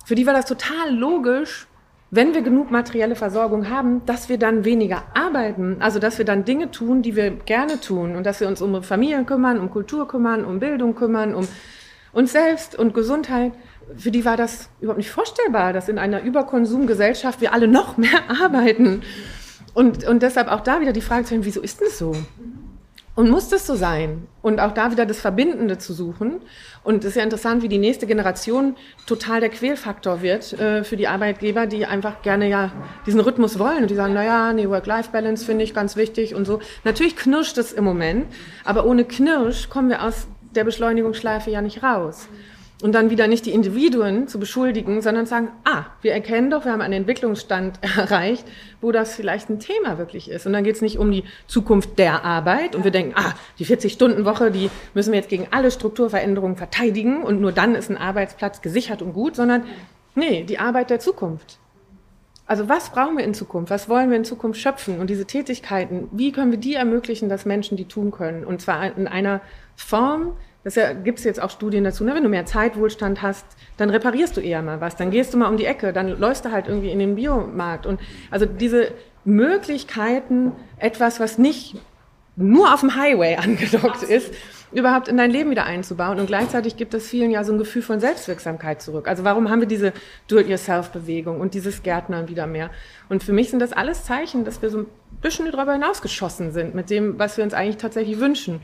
[0.05, 1.66] für die war das total logisch,
[2.12, 5.76] wenn wir genug materielle Versorgung haben, dass wir dann weniger arbeiten.
[5.80, 8.82] Also, dass wir dann Dinge tun, die wir gerne tun und dass wir uns um
[8.82, 11.47] Familien kümmern, um Kultur kümmern, um Bildung kümmern, um
[12.12, 13.53] uns selbst und Gesundheit.
[13.97, 18.28] Für die war das überhaupt nicht vorstellbar, dass in einer Überkonsumgesellschaft wir alle noch mehr
[18.43, 19.03] arbeiten.
[19.74, 22.14] Und, und deshalb auch da wieder die Frage zu stellen, wieso ist das so?
[23.16, 24.28] Und muss das so sein?
[24.41, 26.41] Und auch da wieder das Verbindende zu suchen.
[26.84, 28.76] Und es ist ja interessant, wie die nächste Generation
[29.07, 32.72] total der Quälfaktor wird äh, für die Arbeitgeber, die einfach gerne ja
[33.07, 33.82] diesen Rhythmus wollen.
[33.82, 36.61] Und die sagen, naja, nee, Work-Life-Balance finde ich ganz wichtig und so.
[36.84, 38.26] Natürlich knirscht es im Moment,
[38.64, 42.28] aber ohne Knirsch kommen wir aus der Beschleunigungsschleife ja nicht raus
[42.83, 46.72] und dann wieder nicht die Individuen zu beschuldigen, sondern sagen, ah, wir erkennen doch, wir
[46.72, 48.47] haben einen Entwicklungsstand erreicht,
[48.81, 50.47] wo das vielleicht ein Thema wirklich ist.
[50.47, 53.66] Und dann geht es nicht um die Zukunft der Arbeit und wir denken, ah, die
[53.66, 58.62] 40-Stunden-Woche, die müssen wir jetzt gegen alle Strukturveränderungen verteidigen und nur dann ist ein Arbeitsplatz
[58.62, 59.64] gesichert und gut, sondern
[60.14, 61.59] nee, die Arbeit der Zukunft.
[62.47, 63.70] Also was brauchen wir in Zukunft?
[63.70, 64.99] Was wollen wir in Zukunft schöpfen?
[64.99, 68.45] Und diese Tätigkeiten, wie können wir die ermöglichen, dass Menschen die tun können?
[68.45, 69.41] Und zwar in einer
[69.76, 72.14] Form, das ja, gibt es jetzt auch Studien dazu, ne?
[72.14, 73.46] wenn du mehr Zeitwohlstand hast,
[73.76, 76.44] dann reparierst du eher mal was, dann gehst du mal um die Ecke, dann läufst
[76.44, 77.86] du halt irgendwie in den Biomarkt.
[77.86, 78.00] Und
[78.30, 78.92] also diese
[79.24, 81.76] Möglichkeiten, etwas, was nicht
[82.36, 84.32] nur auf dem Highway angedockt ist,
[84.72, 86.20] überhaupt in dein Leben wieder einzubauen.
[86.20, 89.08] Und gleichzeitig gibt es vielen ja so ein Gefühl von Selbstwirksamkeit zurück.
[89.08, 89.92] Also warum haben wir diese
[90.28, 92.70] Do-it-yourself-Bewegung und dieses Gärtnern wieder mehr?
[93.08, 94.86] Und für mich sind das alles Zeichen, dass wir so ein
[95.22, 98.61] bisschen darüber hinausgeschossen sind mit dem, was wir uns eigentlich tatsächlich wünschen.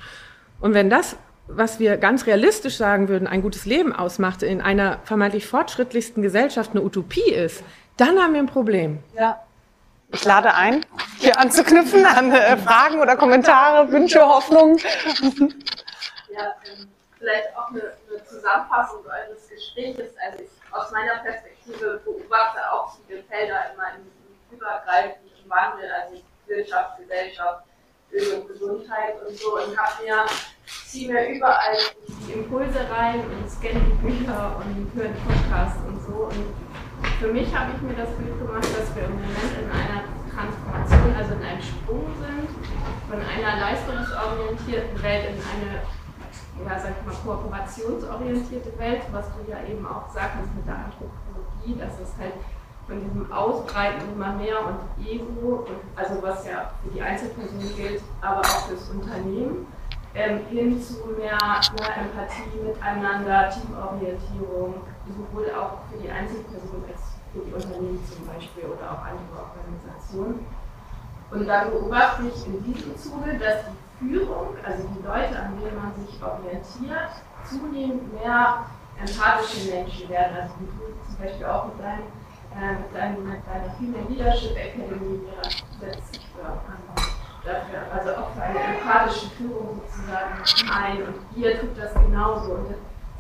[0.61, 1.17] Und wenn das
[1.49, 6.73] was wir ganz realistisch sagen würden, ein gutes Leben ausmacht, in einer vermeintlich fortschrittlichsten Gesellschaft
[6.73, 7.63] eine Utopie ist,
[7.97, 9.03] dann haben wir ein Problem.
[9.15, 9.41] Ja.
[10.13, 10.87] Ich lade ein,
[11.19, 14.79] hier anzuknüpfen an äh, Fragen oder Kommentare, Wünsche, Hoffnungen.
[16.29, 16.89] Ja, ähm,
[17.19, 19.99] vielleicht auch eine, eine, Zusammenfassung eures Gesprächs.
[20.25, 26.23] Also ich aus meiner Perspektive beobachte auch viele Felder immer in diesem übergreifenden Wandel, also
[26.47, 27.65] Wirtschaft, Gesellschaft,
[28.11, 30.27] Bildung, Gesundheit und so und habe mir
[30.97, 31.77] ziehe mir überall
[32.09, 36.29] die Impulse rein und scanne die Bücher und höre Podcasts und so.
[36.33, 36.55] Und
[37.21, 41.15] für mich habe ich mir das Bild gemacht, dass wir im Moment in einer Transformation,
[41.17, 42.49] also in einem Sprung sind,
[43.11, 45.83] von einer leistungsorientierten Welt in eine
[46.65, 51.77] ja, sag ich mal, kooperationsorientierte Welt, was du ja eben auch sagst mit der Anthropologie,
[51.77, 52.33] dass es halt
[52.87, 55.67] von diesem Ausbreiten immer mehr und Ego,
[55.97, 59.67] also was ja für die Einzelperson gilt, aber auch fürs Unternehmen,
[60.15, 61.39] ähm, hin zu mehr,
[61.79, 64.75] mehr Empathie miteinander, Teamorientierung,
[65.09, 70.47] sowohl auch für die Einzelperson als für die Unternehmen zum Beispiel oder auch andere Organisationen.
[71.31, 75.77] Und dann beobachte ich in diesem Zuge, dass die Führung, also die Leute, an denen
[75.77, 77.11] man sich orientiert,
[77.45, 78.65] zunehmend mehr
[78.99, 80.37] empathische Menschen werden.
[80.37, 82.05] Also wie du zum Beispiel auch mit, deinem,
[82.57, 85.21] äh, mit, deiner Female Leadership Academy
[85.81, 86.47] setzt sich für
[87.93, 91.03] also auch für eine empathische Führung sozusagen ein.
[91.03, 92.53] Und ihr tut das genauso.
[92.53, 92.71] Und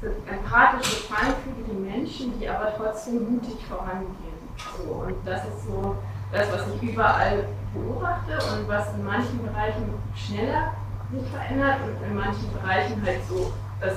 [0.00, 4.36] das sind empathische, feinfühlige Menschen, die aber trotzdem mutig vorangehen.
[4.76, 5.96] So, und das ist so
[6.32, 10.72] das, was ich überall beobachte und was in manchen Bereichen schneller
[11.12, 13.94] sich verändert und in manchen Bereichen halt so das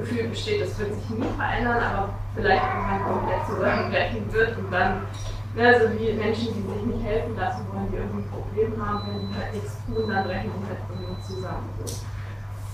[0.00, 5.02] Gefühl besteht, das wird sich nie verändern, aber vielleicht irgendwann komplett zusammenbrechen wird und dann
[5.56, 9.08] Ne, also wie Menschen, die sich nicht helfen lassen wollen, die irgendwie ein Problem haben,
[9.08, 11.70] wenn die halt nichts tun, dann brechen die halt irgendwie zusammen.
[11.78, 12.04] So.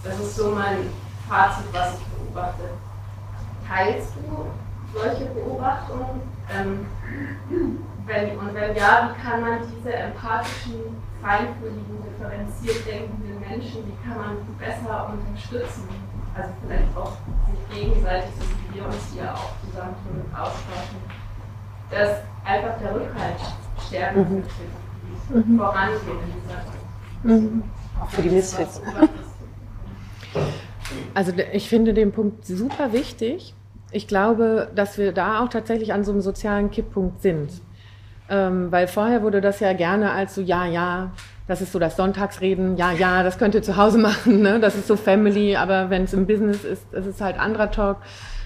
[0.03, 0.91] Das ist so mein
[1.29, 2.65] Fazit, was ich beobachte.
[3.69, 6.23] Teilst du solche Beobachtungen?
[6.51, 6.87] Ähm,
[8.05, 14.19] wenn, und wenn ja, wie kann man diese empathischen, feinfühligen, differenziert denkenden Menschen, wie kann
[14.19, 15.89] man besser unterstützen?
[16.35, 17.13] Also vielleicht auch
[17.51, 21.23] sich gegenseitig, so wie wir uns hier auch zusammentun und austauschen
[21.93, 23.37] dass einfach der Rückhalt
[23.87, 24.37] stärken mhm.
[25.31, 25.59] wird, mhm.
[25.59, 27.41] vorangehen in dieser Sache.
[27.41, 27.63] Mhm.
[28.01, 28.81] Auch für die Misfits.
[31.15, 33.55] Also ich finde den Punkt super wichtig.
[33.93, 37.61] Ich glaube, dass wir da auch tatsächlich an so einem sozialen Kipppunkt sind.
[38.29, 41.13] Ähm, weil vorher wurde das ja gerne als so, ja, ja,
[41.47, 44.61] das ist so das Sonntagsreden, ja, ja, das könnt ihr zu Hause machen, ne?
[44.61, 47.99] das ist so Family, aber wenn es im Business ist, das ist halt anderer Talk.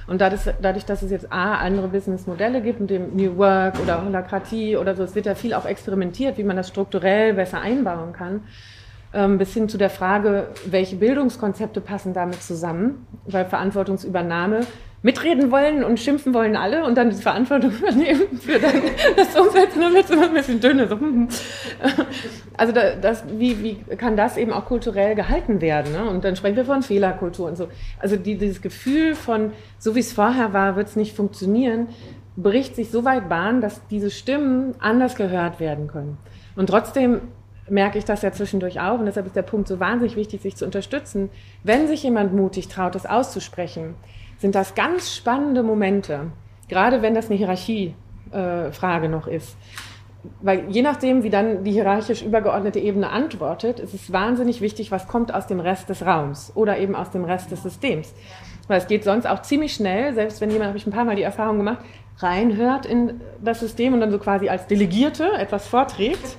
[0.06, 4.04] Und dadurch, dadurch, dass es jetzt A, andere Businessmodelle gibt, mit dem New Work oder
[4.04, 8.12] Holakratie oder so, es wird ja viel auch experimentiert, wie man das strukturell besser einbauen
[8.12, 8.44] kann,
[9.12, 14.60] ähm, bis hin zu der Frage, welche Bildungskonzepte passen damit zusammen, weil Verantwortungsübernahme
[15.06, 18.82] mitreden wollen und schimpfen wollen alle und dann die Verantwortung übernehmen für dann
[19.16, 20.88] das Umsetzen, dann wird es immer ein bisschen dünner.
[20.88, 20.98] So.
[22.56, 25.92] Also das, wie, wie kann das eben auch kulturell gehalten werden?
[25.92, 26.10] Ne?
[26.10, 27.68] Und dann sprechen wir von Fehlerkultur und so.
[28.00, 31.86] Also die, dieses Gefühl von, so wie es vorher war, wird es nicht funktionieren,
[32.36, 36.18] bricht sich so weit Bahn, dass diese Stimmen anders gehört werden können.
[36.56, 37.20] Und trotzdem
[37.68, 40.56] merke ich das ja zwischendurch auch und deshalb ist der Punkt so wahnsinnig wichtig, sich
[40.56, 41.30] zu unterstützen.
[41.62, 43.94] Wenn sich jemand mutig traut, das auszusprechen,
[44.38, 46.30] sind das ganz spannende Momente,
[46.68, 49.56] gerade wenn das eine Hierarchiefrage äh, noch ist.
[50.40, 55.06] Weil je nachdem, wie dann die hierarchisch übergeordnete Ebene antwortet, ist es wahnsinnig wichtig, was
[55.06, 58.12] kommt aus dem Rest des Raums oder eben aus dem Rest des Systems.
[58.68, 61.16] Weil es geht sonst auch ziemlich schnell, selbst wenn jemand, habe ich ein paar Mal
[61.16, 61.78] die Erfahrung gemacht,
[62.18, 66.36] reinhört in das System und dann so quasi als Delegierte etwas vorträgt.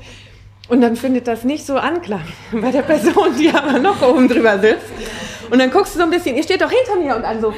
[0.70, 4.60] Und dann findet das nicht so Anklang bei der Person, die aber noch oben drüber
[4.60, 4.92] sitzt.
[5.50, 7.54] Und dann guckst du so ein bisschen, ihr steht doch hinter mir und dann so,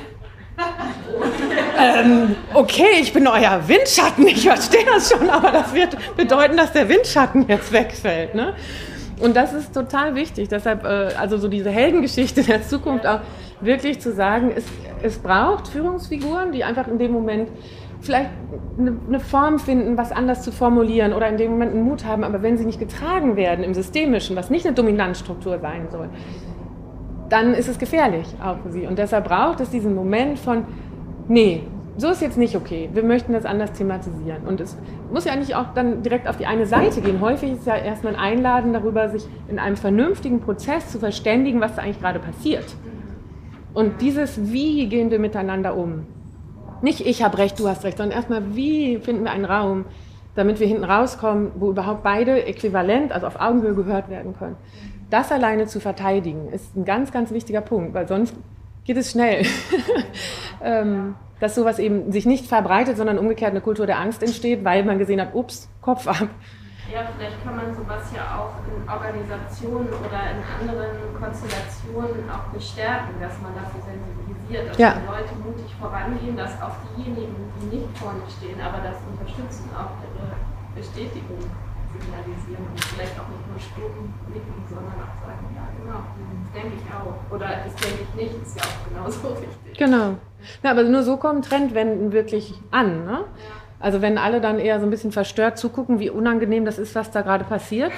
[1.77, 6.73] ähm, okay, ich bin euer Windschatten, ich verstehe das schon, aber das wird bedeuten, dass
[6.73, 8.35] der Windschatten jetzt wegfällt.
[8.35, 8.53] Ne?
[9.19, 10.49] Und das ist total wichtig.
[10.49, 13.19] Deshalb, äh, also so diese Heldengeschichte der Zukunft auch
[13.61, 14.65] wirklich zu sagen, es,
[15.03, 17.49] es braucht Führungsfiguren, die einfach in dem Moment
[18.01, 18.29] vielleicht
[18.77, 22.23] eine, eine, Form finden, was anders zu formulieren oder in dem Moment einen Mut haben,
[22.23, 26.09] aber wenn sie nicht getragen werden im Systemischen, was nicht eine Dominanzstruktur sein soll,
[27.29, 28.87] dann ist es gefährlich auch für sie.
[28.87, 30.65] Und deshalb braucht es diesen Moment von,
[31.27, 31.63] nee,
[31.97, 32.89] so ist jetzt nicht okay.
[32.93, 34.43] Wir möchten das anders thematisieren.
[34.47, 34.77] Und es
[35.11, 37.21] muss ja nicht auch dann direkt auf die eine Seite gehen.
[37.21, 41.75] Häufig ist ja erstmal ein Einladen darüber, sich in einem vernünftigen Prozess zu verständigen, was
[41.75, 42.65] da eigentlich gerade passiert.
[43.73, 46.05] Und dieses Wie gehen wir miteinander um?
[46.81, 49.85] Nicht ich habe recht, du hast recht, sondern erstmal, wie finden wir einen Raum,
[50.35, 54.55] damit wir hinten rauskommen, wo überhaupt beide äquivalent, also auf Augenhöhe gehört werden können
[55.09, 58.35] das alleine zu verteidigen, ist ein ganz, ganz wichtiger Punkt, weil sonst
[58.85, 59.45] geht es schnell.
[60.63, 64.83] ähm, dass sowas eben sich nicht verbreitet, sondern umgekehrt eine Kultur der Angst entsteht, weil
[64.83, 66.27] man gesehen hat, ups, Kopf ab.
[66.91, 73.13] Ja, vielleicht kann man sowas ja auch in Organisationen oder in anderen Konstellationen auch bestärken,
[73.21, 74.97] dass man dafür sensibilisiert, dass ja.
[74.97, 79.93] die Leute mutig vorangehen, dass auch diejenigen, die nicht vorne stehen, aber das unterstützen, auch
[80.01, 80.33] ihre
[80.73, 81.45] Bestätigung
[81.99, 86.77] signalisieren und vielleicht auch nicht nur stumm blicken, sondern auch sagen, ja genau, das denke
[86.79, 87.35] ich auch.
[87.35, 89.77] Oder das denke ich nicht, ist ja auch genauso wichtig.
[89.77, 90.15] Genau.
[90.63, 93.05] Ja, aber nur so kommen Trendwenden wirklich an.
[93.05, 93.11] Ne?
[93.11, 93.59] Ja.
[93.81, 97.11] Also wenn alle dann eher so ein bisschen verstört zugucken, wie unangenehm das ist, was
[97.11, 97.91] da gerade passiert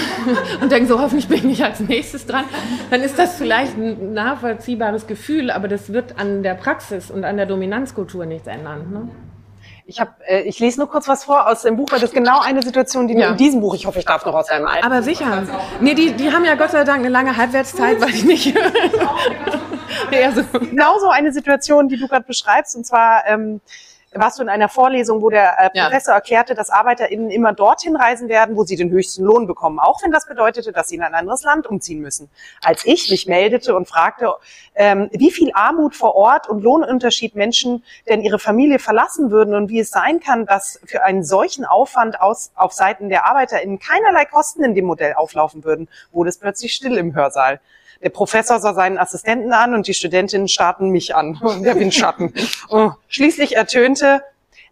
[0.60, 2.44] und denken so, hoffentlich bin ich als nächstes dran,
[2.90, 7.36] dann ist das vielleicht ein nachvollziehbares Gefühl, aber das wird an der Praxis und an
[7.36, 8.92] der Dominanzkultur nichts ändern.
[8.92, 9.08] Ne?
[9.88, 12.14] Ich habe, äh, ich lese nur kurz was vor aus dem Buch, weil das ist
[12.14, 13.30] genau eine Situation, die ja.
[13.30, 15.44] in diesem Buch, ich hoffe, ich darf noch aus deinem alten Aber sicher.
[15.80, 18.46] Nee, die, die haben ja Gott sei Dank eine lange Halbwertszeit, weil ich nicht.
[20.10, 20.42] ja, so.
[20.58, 23.60] Genau so eine Situation, die du gerade beschreibst, und zwar ähm,
[24.12, 26.16] warst du in einer Vorlesung, wo der äh, Professor ja.
[26.16, 30.10] erklärte, dass ArbeiterInnen immer dorthin reisen werden, wo sie den höchsten Lohn bekommen, auch wenn
[30.10, 32.30] das bedeutete, dass sie in ein anderes Land umziehen müssen.
[32.62, 34.34] Als ich mich meldete und fragte,
[34.74, 39.68] ähm, wie viel Armut vor Ort und Lohnunterschied Menschen denn ihre Familie verlassen würden und
[39.68, 44.24] wie es sein kann, dass für einen solchen Aufwand aus, auf Seiten der ArbeiterInnen keinerlei
[44.24, 47.60] Kosten in dem Modell auflaufen würden, wurde es plötzlich still im Hörsaal.
[48.02, 51.40] Der Professor sah seinen Assistenten an und die Studentinnen starrten mich an.
[51.64, 52.32] Der Windschatten.
[52.68, 52.92] Oh.
[53.08, 54.22] Schließlich ertönte,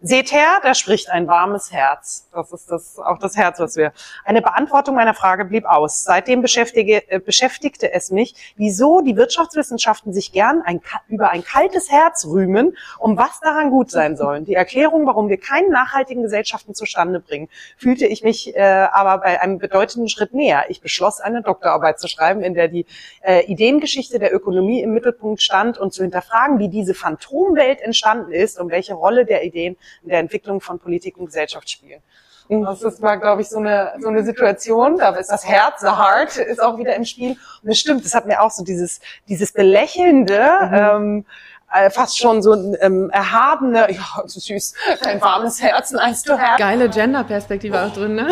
[0.01, 2.27] Seht her, da spricht ein warmes Herz.
[2.33, 3.93] Das ist das, auch das Herz, was wir.
[4.25, 6.03] Eine Beantwortung meiner Frage blieb aus.
[6.03, 11.89] Seitdem beschäftige, äh, beschäftigte es mich, wieso die Wirtschaftswissenschaften sich gern ein, über ein kaltes
[11.89, 14.43] Herz rühmen, um was daran gut sein sollen.
[14.43, 19.41] Die Erklärung, warum wir keinen nachhaltigen Gesellschaften zustande bringen, fühlte ich mich äh, aber bei
[19.41, 20.65] einem bedeutenden Schritt näher.
[20.67, 22.85] Ich beschloss, eine Doktorarbeit zu schreiben, in der die
[23.21, 28.59] äh, Ideengeschichte der Ökonomie im Mittelpunkt stand und zu hinterfragen, wie diese Phantomwelt entstanden ist
[28.59, 32.01] und welche Rolle der Ideen der Entwicklung von Politik und Gesellschaft spielen.
[32.47, 35.87] Das ist, war, glaube ich, so eine, so eine Situation, da ist das Herz, the
[35.87, 37.37] heart, ist auch wieder im Spiel.
[37.63, 40.73] Und es stimmt, das hat mir auch so dieses, dieses Belächelnde, mhm.
[40.73, 41.25] ähm,
[41.73, 44.75] äh, fast schon so ein ähm, erhabene, ja, so süß,
[45.05, 46.59] ein warmes Herz, nice to have.
[46.59, 48.27] Geile Gender-Perspektive auch drin, ne?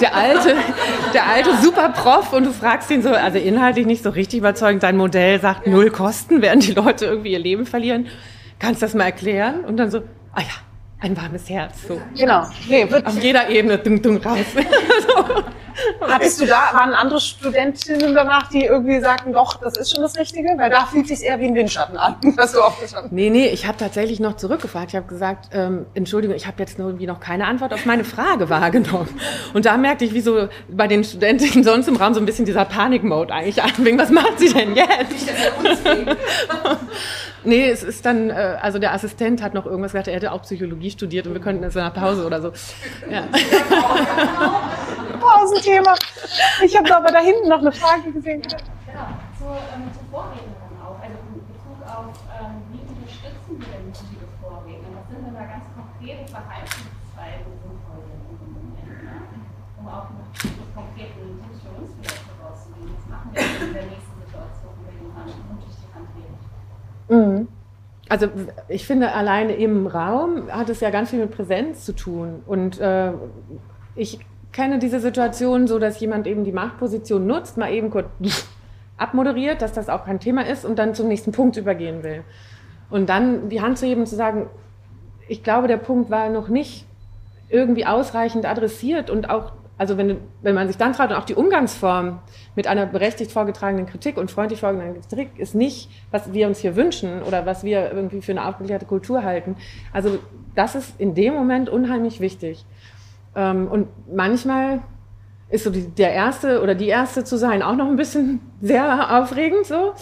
[0.00, 0.54] Der alte,
[1.12, 4.96] der alte Superprof und du fragst ihn so, also inhaltlich nicht so richtig überzeugend, dein
[4.96, 8.06] Modell sagt null Kosten, während die Leute irgendwie ihr Leben verlieren.
[8.60, 9.64] Kannst du das mal erklären?
[9.64, 10.02] Und dann so,
[10.34, 10.46] ah ja,
[11.00, 11.82] ein warmes Herz.
[11.86, 12.00] So.
[12.16, 12.46] Genau.
[12.68, 14.38] Nee, wird Auf jeder Ebene dung, dung raus.
[15.06, 15.44] so.
[16.00, 20.16] Hattest du da, waren andere Studentinnen danach, die irgendwie sagten, doch, das ist schon das
[20.16, 20.50] Richtige?
[20.56, 23.14] Weil da fühlt sich eher wie ein Windschatten an, hast du aufgestanden.
[23.14, 24.88] Nee, nee, ich habe tatsächlich noch zurückgefragt.
[24.90, 28.48] Ich habe gesagt, ähm, Entschuldigung, ich habe jetzt irgendwie noch keine Antwort auf meine Frage
[28.50, 29.08] wahrgenommen.
[29.52, 32.44] Und da merkte ich, wie so bei den Studentinnen sonst im Raum so ein bisschen
[32.44, 33.98] dieser Panikmode eigentlich anfing.
[33.98, 35.28] Was macht sie denn jetzt?
[37.44, 40.42] Nee, es ist dann, äh, also der Assistent hat noch irgendwas gesagt, er hätte auch
[40.42, 42.52] Psychologie studiert und wir könnten jetzt in einer Pause oder so.
[43.10, 43.24] Ja.
[45.20, 45.94] Pausenthema.
[46.64, 48.40] Ich habe aber da hinten noch eine Frage gesehen.
[48.40, 53.92] Genau, zur, ähm, zur Vorrednerin auch, also in Bezug auf, ähm, wie unterstützen wir denn
[53.92, 54.88] diese Vorredner?
[54.96, 59.20] Was sind denn da ganz konkrete Verhaltensweisen sinnvoll im Moment, ne?
[59.80, 60.24] um auch mit
[60.72, 62.88] konkreten Tipps für uns vielleicht herauszugehen?
[62.96, 66.40] Was machen wir denn in der nächsten Situation, wenn jemand mutig die Hand hebt?
[67.08, 67.48] Mhm.
[68.08, 68.28] Also
[68.68, 72.42] ich finde, alleine im Raum hat es ja ganz viel mit Präsenz zu tun.
[72.46, 73.12] Und äh,
[73.94, 74.18] ich
[74.52, 78.06] kenne diese Situation so, dass jemand eben die Machtposition nutzt, mal eben kurz
[78.96, 82.22] abmoderiert, dass das auch kein Thema ist und dann zum nächsten Punkt übergehen will.
[82.90, 84.48] Und dann die Hand zu heben und zu sagen,
[85.26, 86.86] ich glaube, der Punkt war noch nicht
[87.48, 91.34] irgendwie ausreichend adressiert und auch also wenn, wenn man sich dann traut und auch die
[91.34, 92.20] Umgangsform
[92.54, 96.76] mit einer berechtigt vorgetragenen Kritik und freundlich vorgetragenen Kritik ist nicht, was wir uns hier
[96.76, 99.56] wünschen oder was wir irgendwie für eine aufgeklärte Kultur halten.
[99.92, 100.18] Also
[100.54, 102.64] das ist in dem Moment unheimlich wichtig.
[103.34, 104.80] Ähm, und manchmal
[105.48, 109.66] ist so der Erste oder die Erste zu sein auch noch ein bisschen sehr aufregend
[109.66, 109.94] so.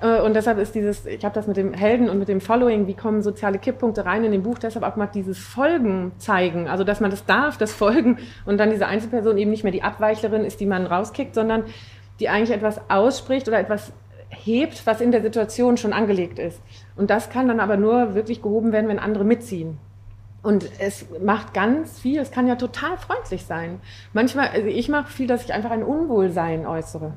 [0.00, 2.86] Äh, und deshalb ist dieses, ich habe das mit dem Helden und mit dem Following,
[2.86, 6.84] wie kommen soziale Kipppunkte rein in dem Buch, deshalb auch mal dieses Folgen zeigen, also
[6.84, 10.44] dass man das darf, das Folgen und dann diese Einzelperson eben nicht mehr die Abweichlerin
[10.44, 11.64] ist, die man rauskickt, sondern
[12.18, 13.92] die eigentlich etwas ausspricht oder etwas
[14.28, 16.60] hebt, was in der Situation schon angelegt ist.
[16.96, 19.78] Und das kann dann aber nur wirklich gehoben werden, wenn andere mitziehen.
[20.42, 23.80] Und es macht ganz viel, es kann ja total freundlich sein.
[24.12, 27.12] Manchmal, also ich mache viel, dass ich einfach ein Unwohlsein äußere.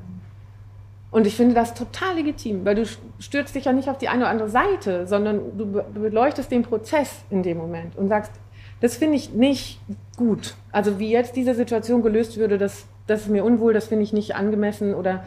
[1.14, 2.84] Und ich finde das total legitim, weil du
[3.20, 7.22] stürzt dich ja nicht auf die eine oder andere Seite, sondern du beleuchtest den Prozess
[7.30, 8.32] in dem Moment und sagst,
[8.80, 9.78] das finde ich nicht
[10.16, 10.56] gut.
[10.72, 14.12] Also wie jetzt diese Situation gelöst würde, das, das ist mir unwohl, das finde ich
[14.12, 15.22] nicht angemessen oder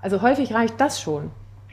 [0.00, 1.32] also häufig reicht das schon.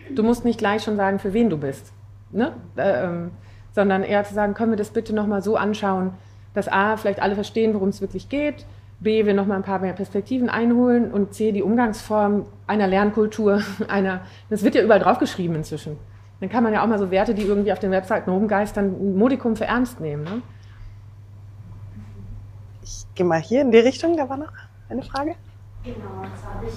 [0.09, 1.93] Du musst nicht gleich schon sagen, für wen du bist,
[2.31, 2.53] ne?
[2.75, 3.29] Äh, ähm,
[3.71, 6.15] sondern eher zu sagen, können wir das bitte nochmal so anschauen,
[6.55, 8.65] dass A, vielleicht alle verstehen, worum es wirklich geht,
[9.03, 14.21] B, wir nochmal ein paar mehr Perspektiven einholen und C, die Umgangsform einer Lernkultur, einer,
[14.49, 15.97] das wird ja überall draufgeschrieben inzwischen.
[16.39, 19.17] Dann kann man ja auch mal so Werte, die irgendwie auf den Webseiten rumgeistern, ein
[19.17, 20.23] Modikum für ernst nehmen.
[20.23, 20.41] Ne?
[22.81, 24.51] Ich gehe mal hier in die Richtung, da war noch
[24.89, 25.35] eine Frage.
[25.83, 26.73] Genau, jetzt habe ich,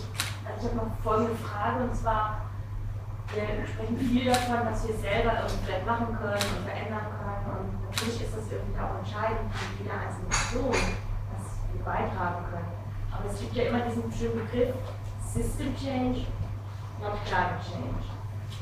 [0.46, 2.42] also ich habe noch folgende Frage und zwar,
[3.34, 8.22] wir sprechen viel davon, was wir selber irgendwie machen können und verändern können und natürlich
[8.22, 11.05] ist das irgendwie auch entscheidend für jede einzelne Person
[11.84, 12.72] beitragen können.
[13.12, 14.74] Aber es gibt ja immer diesen schönen Begriff
[15.20, 16.26] System Change,
[17.00, 18.04] not Climate Change.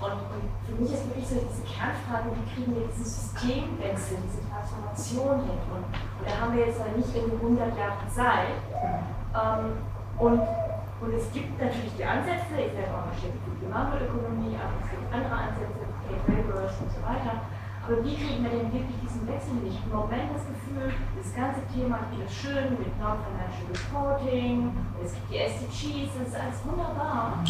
[0.01, 4.43] Und, und, für mich ist wirklich so diese Kernfrage, wie kriegen wir diesen Systemwechsel, diese
[4.51, 5.61] Transformation hin?
[5.71, 8.59] Und, und da haben wir jetzt ja nicht irgendwie 100 Jahre Zeit.
[8.75, 9.79] Ähm,
[10.19, 14.91] und, und es gibt natürlich die Ansätze, ich selber engagiert für die Makroökonomie, aber es
[14.91, 17.54] gibt andere Ansätze, Trade Laborers und so weiter.
[17.87, 19.77] Aber wie kriegen wir denn wirklich diesen Wechsel nicht?
[19.85, 20.89] Im Moment das Gefühl,
[21.21, 24.73] das ganze Thema ist schön mit Non-Financial Reporting,
[25.05, 27.45] es gibt die SDGs, das ist alles wunderbar.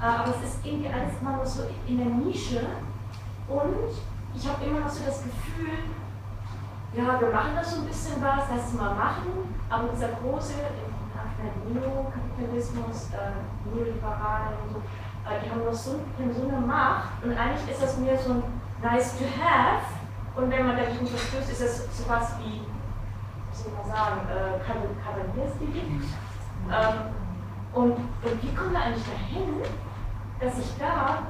[0.00, 2.62] Äh, aber es ist irgendwie alles immer noch so in der Nische.
[3.48, 3.90] Und
[4.32, 5.90] ich habe immer noch so das Gefühl,
[6.94, 9.54] ja, wir machen da so ein bisschen was, lass es mal machen.
[9.68, 10.54] Aber dieser große
[11.66, 14.78] Neokapitalismus, äh, Neoliberalen und so,
[15.26, 17.24] äh, die haben noch so, so eine Macht.
[17.24, 19.84] Und eigentlich ist das mir so ein nice to have
[20.36, 26.04] und wenn man dagegen verstößt, ist es sowas wie, wie soll man sagen, äh, Kavaliersdelikt.
[26.70, 27.14] Ähm,
[27.72, 29.62] und, und wie kommen wir eigentlich dahin,
[30.40, 31.26] dass ich da,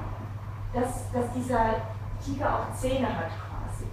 [0.73, 1.81] dass, dass dieser
[2.23, 3.85] Tiger auch Zähne hat quasi?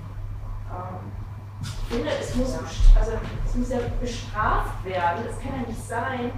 [0.70, 1.12] Ähm,
[1.60, 2.58] ich finde, es muss,
[2.98, 3.12] also,
[3.44, 5.24] es muss ja bestraft werden.
[5.28, 6.32] Es kann ja nicht sein,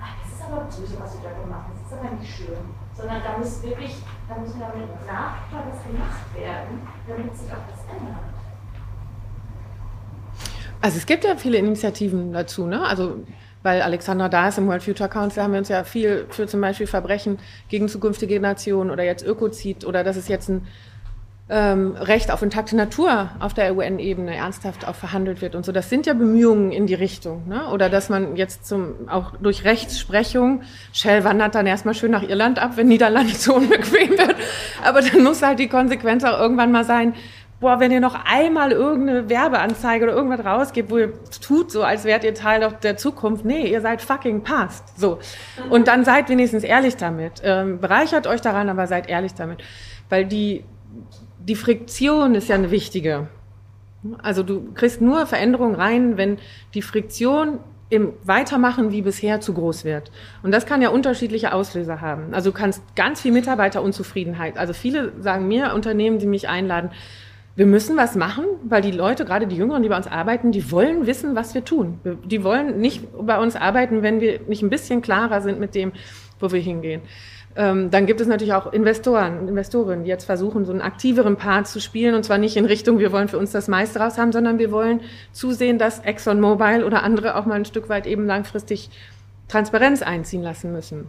[0.00, 2.81] ach, das ist aber böse, was du da gemacht hast, das ist aber nicht schön.
[2.96, 3.96] Sondern da muss wirklich,
[4.28, 8.16] da muss damit nachher was gemacht werden, damit sich auch was ändert.
[10.80, 12.84] Also es gibt ja viele Initiativen dazu, ne?
[12.84, 13.24] Also
[13.62, 16.60] weil Alexandra da ist im World Future Council, haben wir uns ja viel für zum
[16.60, 17.38] Beispiel Verbrechen
[17.68, 20.66] gegen zukünftige Generationen oder jetzt Ökozid oder dass es jetzt ein
[21.52, 25.70] ähm, Recht auf intakte Natur auf der UN-Ebene ernsthaft auch verhandelt wird und so.
[25.70, 27.46] Das sind ja Bemühungen in die Richtung.
[27.46, 27.68] Ne?
[27.68, 30.62] Oder dass man jetzt zum, auch durch Rechtsprechung,
[30.94, 34.34] Shell wandert dann erstmal schön nach Irland ab, wenn Niederlande zu unbequem wird.
[34.82, 37.14] Aber dann muss halt die Konsequenz auch irgendwann mal sein,
[37.60, 42.04] boah, wenn ihr noch einmal irgendeine Werbeanzeige oder irgendwas rausgebt, wo ihr tut so, als
[42.04, 43.44] wärt ihr Teil der Zukunft.
[43.44, 44.98] Nee, ihr seid fucking past.
[44.98, 45.18] So.
[45.68, 47.42] Und dann seid wenigstens ehrlich damit.
[47.44, 49.62] Ähm, bereichert euch daran, aber seid ehrlich damit.
[50.08, 50.64] Weil die,
[51.48, 53.28] die Friktion ist ja eine wichtige.
[54.22, 56.38] Also du kriegst nur Veränderungen rein, wenn
[56.74, 60.10] die Friktion im Weitermachen wie bisher zu groß wird.
[60.42, 62.32] Und das kann ja unterschiedliche Auslöser haben.
[62.32, 64.56] Also du kannst ganz viel Mitarbeiterunzufriedenheit.
[64.56, 66.90] Also viele sagen mir, Unternehmen, die mich einladen,
[67.54, 70.70] wir müssen was machen, weil die Leute, gerade die Jüngeren, die bei uns arbeiten, die
[70.72, 72.00] wollen wissen, was wir tun.
[72.24, 75.92] Die wollen nicht bei uns arbeiten, wenn wir nicht ein bisschen klarer sind mit dem,
[76.40, 77.02] wo wir hingehen.
[77.54, 81.36] Ähm, dann gibt es natürlich auch Investoren und Investorinnen, die jetzt versuchen, so einen aktiveren
[81.36, 82.14] Part zu spielen.
[82.14, 84.72] Und zwar nicht in Richtung, wir wollen für uns das meiste raus haben, sondern wir
[84.72, 85.00] wollen
[85.32, 88.90] zusehen, dass ExxonMobil oder andere auch mal ein Stück weit eben langfristig
[89.48, 91.08] Transparenz einziehen lassen müssen.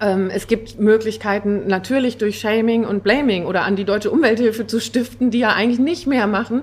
[0.00, 4.80] Ähm, es gibt Möglichkeiten natürlich durch Shaming und Blaming oder an die Deutsche Umwelthilfe zu
[4.80, 6.62] stiften, die ja eigentlich nicht mehr machen,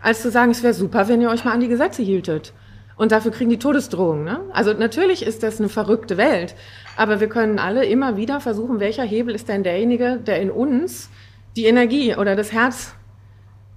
[0.00, 2.54] als zu sagen, es wäre super, wenn ihr euch mal an die Gesetze hieltet.
[2.96, 4.24] Und dafür kriegen die Todesdrohungen.
[4.24, 4.40] Ne?
[4.52, 6.54] Also natürlich ist das eine verrückte Welt,
[6.96, 11.10] aber wir können alle immer wieder versuchen, welcher Hebel ist denn derjenige, der in uns
[11.56, 12.94] die Energie oder das Herz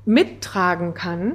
[0.06, 1.34] mittragen kann,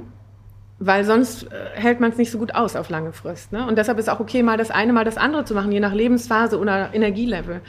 [0.79, 3.51] weil sonst äh, hält man es nicht so gut aus auf lange Frist.
[3.51, 3.65] Ne?
[3.67, 5.93] Und deshalb ist auch okay, mal das eine, mal das andere zu machen, je nach
[5.93, 7.61] Lebensphase oder Energielevel.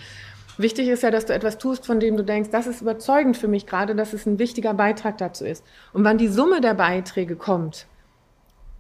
[0.59, 3.49] Wichtig ist ja, dass du etwas tust, von dem du denkst, das ist überzeugend für
[3.49, 5.63] mich gerade, dass es ein wichtiger Beitrag dazu ist.
[5.93, 7.87] Und wann die Summe der Beiträge kommt,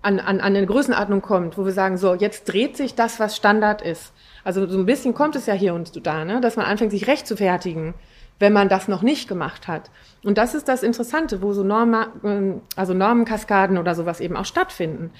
[0.02, 3.36] an, an, an eine Größenordnung kommt, wo wir sagen, so, jetzt dreht sich das, was
[3.36, 4.12] Standard ist.
[4.44, 6.40] Also so ein bisschen kommt es ja hier und da, ne?
[6.40, 7.94] dass man anfängt, sich recht zu fertigen
[8.38, 9.90] wenn man das noch nicht gemacht hat.
[10.24, 14.44] Und das ist das Interessante, wo so Norma, ähm, also Normenkaskaden oder sowas eben auch
[14.44, 15.10] stattfinden.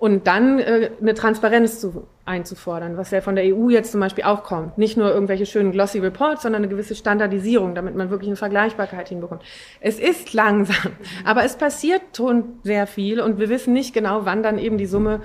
[0.00, 4.24] Und dann äh, eine Transparenz zu, einzufordern, was ja von der EU jetzt zum Beispiel
[4.24, 4.78] auch kommt.
[4.78, 9.10] Nicht nur irgendwelche schönen glossy Reports, sondern eine gewisse Standardisierung, damit man wirklich eine Vergleichbarkeit
[9.10, 9.42] hinbekommt.
[9.78, 10.92] Es ist langsam,
[11.24, 14.86] aber es passiert schon sehr viel und wir wissen nicht genau, wann dann eben die
[14.86, 15.20] Summe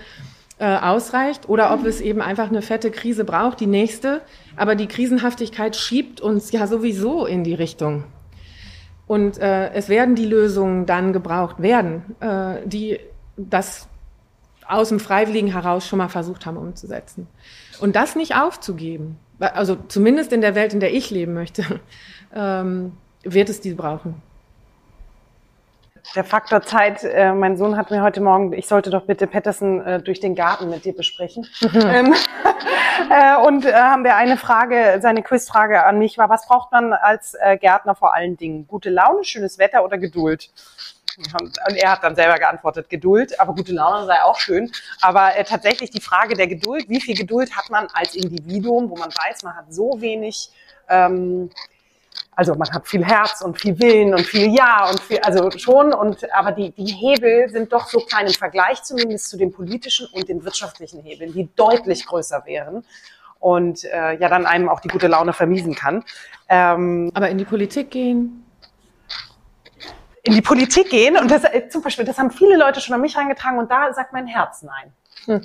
[0.60, 4.20] äh, ausreicht oder ob es eben einfach eine fette Krise braucht, die nächste.
[4.58, 8.04] Aber die Krisenhaftigkeit schiebt uns ja sowieso in die Richtung.
[9.08, 13.00] Und äh, es werden die Lösungen dann gebraucht werden, äh, die
[13.38, 13.88] das
[14.68, 17.28] aus dem Freiwilligen heraus schon mal versucht haben umzusetzen.
[17.80, 21.82] Und das nicht aufzugeben, also zumindest in der Welt, in der ich leben möchte,
[22.36, 22.93] ähm,
[23.24, 24.22] wird es die brauchen
[26.13, 27.03] der Faktor Zeit.
[27.03, 30.36] Äh, mein Sohn hat mir heute Morgen, ich sollte doch bitte Patterson äh, durch den
[30.36, 31.47] Garten mit dir besprechen.
[31.76, 32.13] Ähm,
[33.09, 36.93] äh, und äh, haben wir eine Frage, seine Quizfrage an mich war, was braucht man
[36.93, 38.66] als äh, Gärtner vor allen Dingen?
[38.68, 40.49] Gute Laune, schönes Wetter oder Geduld?
[41.39, 44.72] Und er hat dann selber geantwortet, Geduld, aber gute Laune sei auch schön.
[45.01, 48.97] Aber äh, tatsächlich die Frage der Geduld, wie viel Geduld hat man als Individuum, wo
[48.97, 50.49] man weiß, man hat so wenig
[50.89, 51.49] ähm,
[52.36, 55.93] also man hat viel Herz und viel Willen und viel Ja und viel, also schon,
[55.93, 60.07] und aber die, die Hebel sind doch so klein im Vergleich zumindest zu den politischen
[60.13, 62.84] und den wirtschaftlichen Hebeln, die deutlich größer wären
[63.39, 66.03] und äh, ja dann einem auch die gute Laune vermiesen kann.
[66.49, 68.45] Ähm, aber in die Politik gehen?
[70.26, 73.02] In die Politik gehen und das äh, zum Beispiel, das haben viele Leute schon an
[73.02, 74.92] mich reingetragen und da sagt mein Herz nein.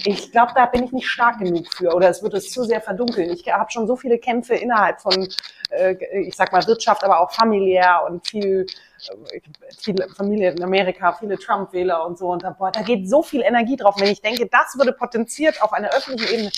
[0.05, 2.81] Ich glaube, da bin ich nicht stark genug für oder es wird es zu sehr
[2.81, 3.31] verdunkeln.
[3.31, 5.29] Ich habe schon so viele Kämpfe innerhalb von,
[5.71, 8.67] äh, ich sag mal, Wirtschaft, aber auch familiär und viel,
[9.33, 9.41] äh,
[9.79, 12.29] viele Familie in Amerika, viele Trump-Wähler und so.
[12.29, 13.95] Und da, boah, da geht so viel Energie drauf.
[13.99, 16.51] Wenn ich denke, das würde potenziert auf einer öffentlichen Ebene,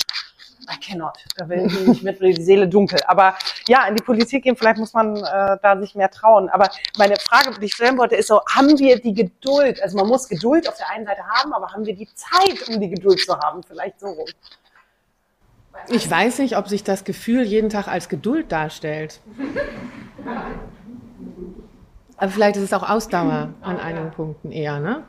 [0.71, 1.19] I cannot.
[1.37, 3.01] Da will ich nicht mit die Seele dunkel.
[3.07, 3.35] Aber
[3.67, 6.49] ja, in die Politik gehen, vielleicht muss man äh, da sich mehr trauen.
[6.51, 9.83] Aber meine Frage, die ich stellen wollte, ist so, haben wir die Geduld?
[9.83, 12.81] Also man muss Geduld auf der einen Seite haben, aber haben wir die Zeit, um
[12.81, 13.63] die Geduld zu haben?
[13.63, 14.29] Vielleicht so rum.
[15.89, 19.21] Ich weiß nicht, ob sich das Gefühl jeden Tag als Geduld darstellt.
[22.17, 25.03] Aber vielleicht ist es auch Ausdauer an einigen Punkten eher, ne?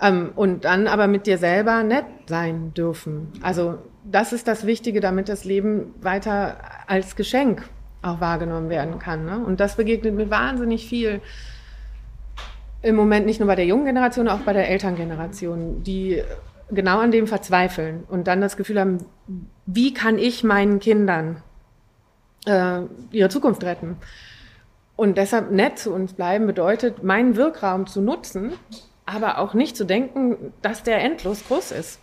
[0.00, 3.32] Ähm, und dann aber mit dir selber nett sein dürfen.
[3.42, 3.78] Also
[4.10, 7.68] das ist das Wichtige, damit das Leben weiter als Geschenk
[8.02, 9.24] auch wahrgenommen werden kann.
[9.24, 9.44] Ne?
[9.44, 11.20] Und das begegnet mir wahnsinnig viel
[12.82, 16.22] im Moment nicht nur bei der jungen Generation, auch bei der Elterngeneration, die
[16.70, 19.06] genau an dem verzweifeln und dann das Gefühl haben,
[19.66, 21.42] wie kann ich meinen Kindern
[22.46, 23.96] äh, ihre Zukunft retten?
[24.94, 28.52] Und deshalb nett zu uns bleiben bedeutet, meinen Wirkraum zu nutzen,
[29.04, 32.00] aber auch nicht zu denken, dass der endlos groß ist.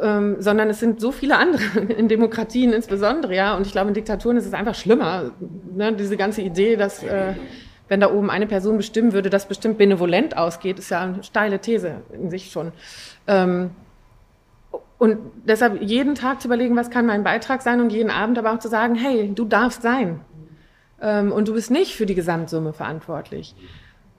[0.00, 3.56] Ähm, sondern es sind so viele andere, in Demokratien insbesondere, ja.
[3.56, 5.30] Und ich glaube, in Diktaturen ist es einfach schlimmer.
[5.72, 5.92] Ne?
[5.92, 7.34] Diese ganze Idee, dass äh,
[7.88, 11.60] wenn da oben eine Person bestimmen würde, das bestimmt benevolent ausgeht, ist ja eine steile
[11.60, 12.72] These in sich schon.
[13.26, 13.70] Ähm,
[14.98, 18.52] und deshalb jeden Tag zu überlegen, was kann mein Beitrag sein und jeden Abend aber
[18.52, 20.20] auch zu sagen, hey, du darfst sein.
[21.00, 23.54] Ähm, und du bist nicht für die Gesamtsumme verantwortlich.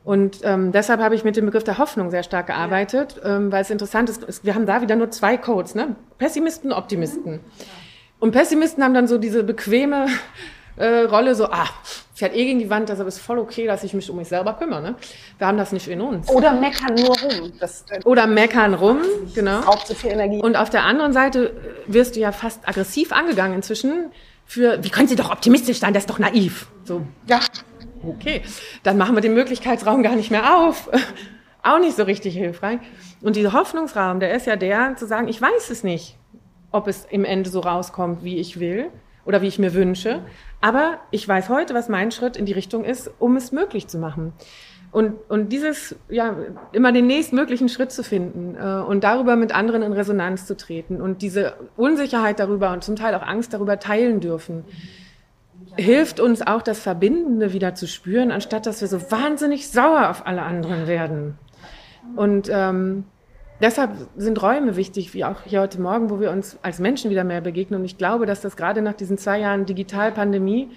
[0.05, 3.63] Und ähm, deshalb habe ich mit dem Begriff der Hoffnung sehr stark gearbeitet, ähm, weil
[3.63, 5.95] es interessant ist, wir haben da wieder nur zwei Codes, ne?
[6.19, 7.39] Pessimisten, Optimisten.
[8.19, 10.05] Und Pessimisten haben dann so diese bequeme
[10.77, 11.67] äh, Rolle, so, ah,
[12.13, 14.53] fährt eh gegen die Wand, deshalb ist voll okay, dass ich mich um mich selber
[14.53, 14.83] kümmere.
[14.83, 14.95] Ne?
[15.39, 16.29] Wir haben das nicht in uns.
[16.29, 17.53] Oder meckern nur rum.
[17.59, 18.99] Das, äh, Oder meckern rum,
[19.33, 19.61] genau.
[19.61, 20.39] Braucht so viel Energie.
[20.39, 21.55] Und auf der anderen Seite
[21.87, 24.11] wirst du ja fast aggressiv angegangen inzwischen
[24.45, 26.67] für, wie können Sie doch optimistisch sein, das ist doch naiv.
[26.83, 27.39] So, ja,
[28.03, 28.41] okay,
[28.83, 30.89] dann machen wir den Möglichkeitsraum gar nicht mehr auf.
[31.63, 32.79] Auch nicht so richtig hilfreich.
[33.21, 36.15] Und dieser Hoffnungsraum, der ist ja der, zu sagen, ich weiß es nicht,
[36.71, 38.91] ob es im Ende so rauskommt, wie ich will
[39.25, 40.19] oder wie ich mir wünsche.
[40.61, 43.97] Aber ich weiß heute, was mein Schritt in die Richtung ist, um es möglich zu
[43.97, 44.33] machen.
[44.91, 46.37] Und, und dieses, ja,
[46.71, 51.01] immer den nächstmöglichen Schritt zu finden äh, und darüber mit anderen in Resonanz zu treten
[51.01, 54.63] und diese Unsicherheit darüber und zum Teil auch Angst darüber teilen dürfen,
[55.77, 60.25] hilft uns auch das Verbindende wieder zu spüren, anstatt dass wir so wahnsinnig sauer auf
[60.25, 61.37] alle anderen werden.
[62.15, 63.05] Und ähm,
[63.61, 67.23] deshalb sind Räume wichtig, wie auch hier heute Morgen, wo wir uns als Menschen wieder
[67.23, 67.79] mehr begegnen.
[67.79, 70.69] Und ich glaube, dass das gerade nach diesen zwei Jahren Digitalpandemie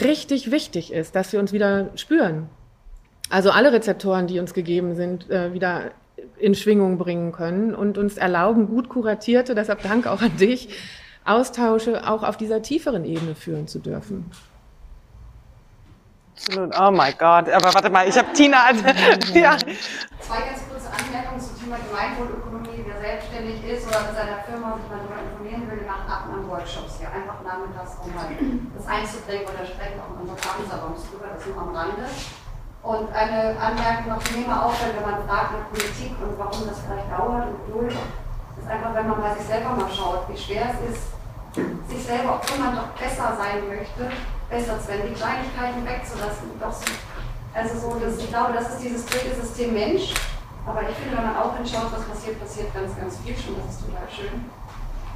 [0.00, 2.48] richtig wichtig ist, dass wir uns wieder spüren.
[3.30, 5.92] Also alle Rezeptoren, die uns gegeben sind, äh, wieder
[6.38, 10.68] in Schwingung bringen können und uns erlauben, gut kuratierte, deshalb Dank auch an dich,
[11.24, 14.30] Austausche auch auf dieser tieferen Ebene führen zu dürfen.
[16.34, 16.74] Absolut.
[16.74, 17.48] Oh mein Gott.
[17.48, 18.64] Aber warte mal, ich habe Tina.
[18.64, 18.82] Also,
[19.34, 19.56] ja.
[20.18, 22.82] Zwei ganz kurze Anmerkungen zum Thema Gemeinwohlökonomie.
[22.82, 26.42] Wer selbstständig ist oder mit seiner Firma sich mal darüber informieren will, machen ab und
[26.42, 27.06] an Workshops hier.
[27.12, 28.26] Einfach nachmittags, um mal
[28.74, 31.30] das einzubringen oder sprechen auch in unseren Abendsalons drüber.
[31.30, 32.06] Das nur am Rande.
[32.82, 36.82] Und eine Anmerkung noch zum Thema auch, wenn man fragt nach Politik und warum das
[36.82, 37.94] vielleicht dauert und Geduld
[38.58, 41.04] ist einfach, wenn man bei sich selber mal schaut, wie schwer es ist,
[41.88, 44.10] sich selber, obwohl man doch besser sein möchte,
[44.48, 46.48] besser zu werden, die Kleinigkeiten wegzulassen.
[46.60, 46.84] Doch so,
[47.54, 50.14] also so, dass, ich glaube, das ist dieses dritte System Mensch.
[50.64, 53.58] Aber ich finde, wenn man auch hinschaut, was passiert, passiert ganz, ganz viel schon.
[53.58, 54.46] Das ist total schön.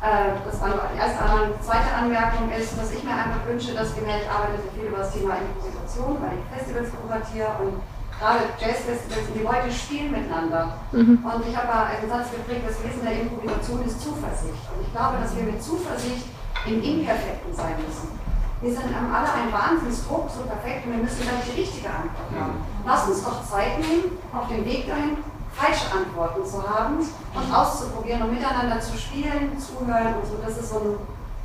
[0.02, 1.56] Äh, das war nur die erste Anmerkung.
[1.62, 4.98] Zweite Anmerkung ist, dass ich mir einfach wünsche, dass wir mehr, ich arbeite viel über
[4.98, 7.80] das Thema Improvisation, weil ich Festivals kuratiere und
[8.18, 10.78] gerade Jazzfestivals, die Leute spielen miteinander.
[10.92, 11.20] Mhm.
[11.24, 14.64] Und ich habe einen Satz geprägt, das Wesen der Improvisation ist Zuversicht.
[14.72, 16.26] Und ich glaube, dass wir mit Zuversicht
[16.66, 18.16] im Imperfekten sein müssen.
[18.60, 22.56] Wir sind alle ein Wahnsinnsdruck, so perfekt, und wir müssen gleich die richtige Antwort haben.
[22.86, 25.18] Lass uns doch Zeit nehmen, auf dem Weg dahin
[25.52, 30.36] falsche Antworten zu haben und auszuprobieren und miteinander zu spielen, zuhören und so.
[30.44, 30.96] Das ist so ein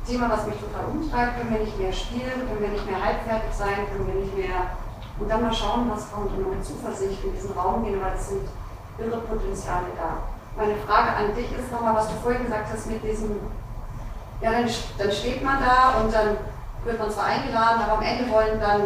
[0.06, 1.38] Thema, was mich total umtreibt.
[1.38, 4.72] Können wir nicht mehr spielen, können wir nicht mehr halbfertig sein, können wir nicht mehr
[5.18, 8.28] und dann mal schauen, was kommt und mit Zuversicht in diesen Raum gehen, weil es
[8.28, 8.42] sind
[8.98, 10.22] irre Potenziale da.
[10.56, 13.36] Meine Frage an dich ist nochmal, was du vorhin gesagt hast mit diesem,
[14.40, 16.36] ja, dann, dann steht man da und dann
[16.84, 18.82] wird man zwar eingeladen, aber am Ende wollen dann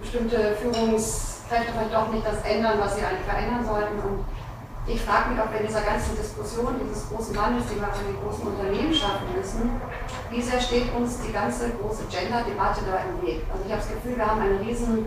[0.00, 3.98] bestimmte Führungskräfte vielleicht doch nicht das ändern, was sie eigentlich verändern sollten.
[3.98, 4.24] Und
[4.86, 8.22] ich frage mich, ob in dieser ganzen Diskussion, dieses großen Wandels, den wir in den
[8.22, 9.70] großen Unternehmen schaffen müssen,
[10.30, 13.42] wie sehr steht uns die ganze große Gender-Debatte da im Weg?
[13.52, 15.06] Also ich habe das Gefühl, wir haben eine riesen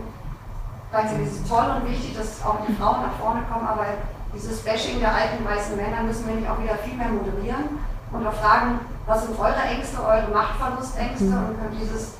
[0.96, 3.84] gleichzeitig ist es toll und wichtig, dass auch die Frauen nach vorne kommen, aber
[4.32, 7.78] dieses Bashing der alten weißen Männer müssen wir nicht auch wieder viel mehr moderieren
[8.12, 11.48] und auch fragen, was sind eure Ängste, eure Machtverlustängste mhm.
[11.48, 12.14] und können dieses,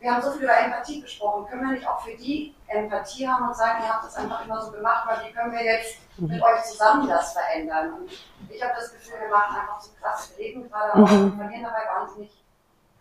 [0.00, 3.48] wir haben so viel über Empathie gesprochen, können wir nicht auch für die Empathie haben
[3.48, 6.36] und sagen, ihr habt das einfach immer so gemacht, weil wie können wir jetzt mit
[6.36, 6.42] mhm.
[6.42, 7.94] euch zusammen das verändern?
[7.94, 8.10] Und
[8.50, 11.24] ich habe das Gefühl, wir machen einfach so klasse Leben gerade auch mhm.
[11.24, 12.30] und verlieren dabei wahnsinnig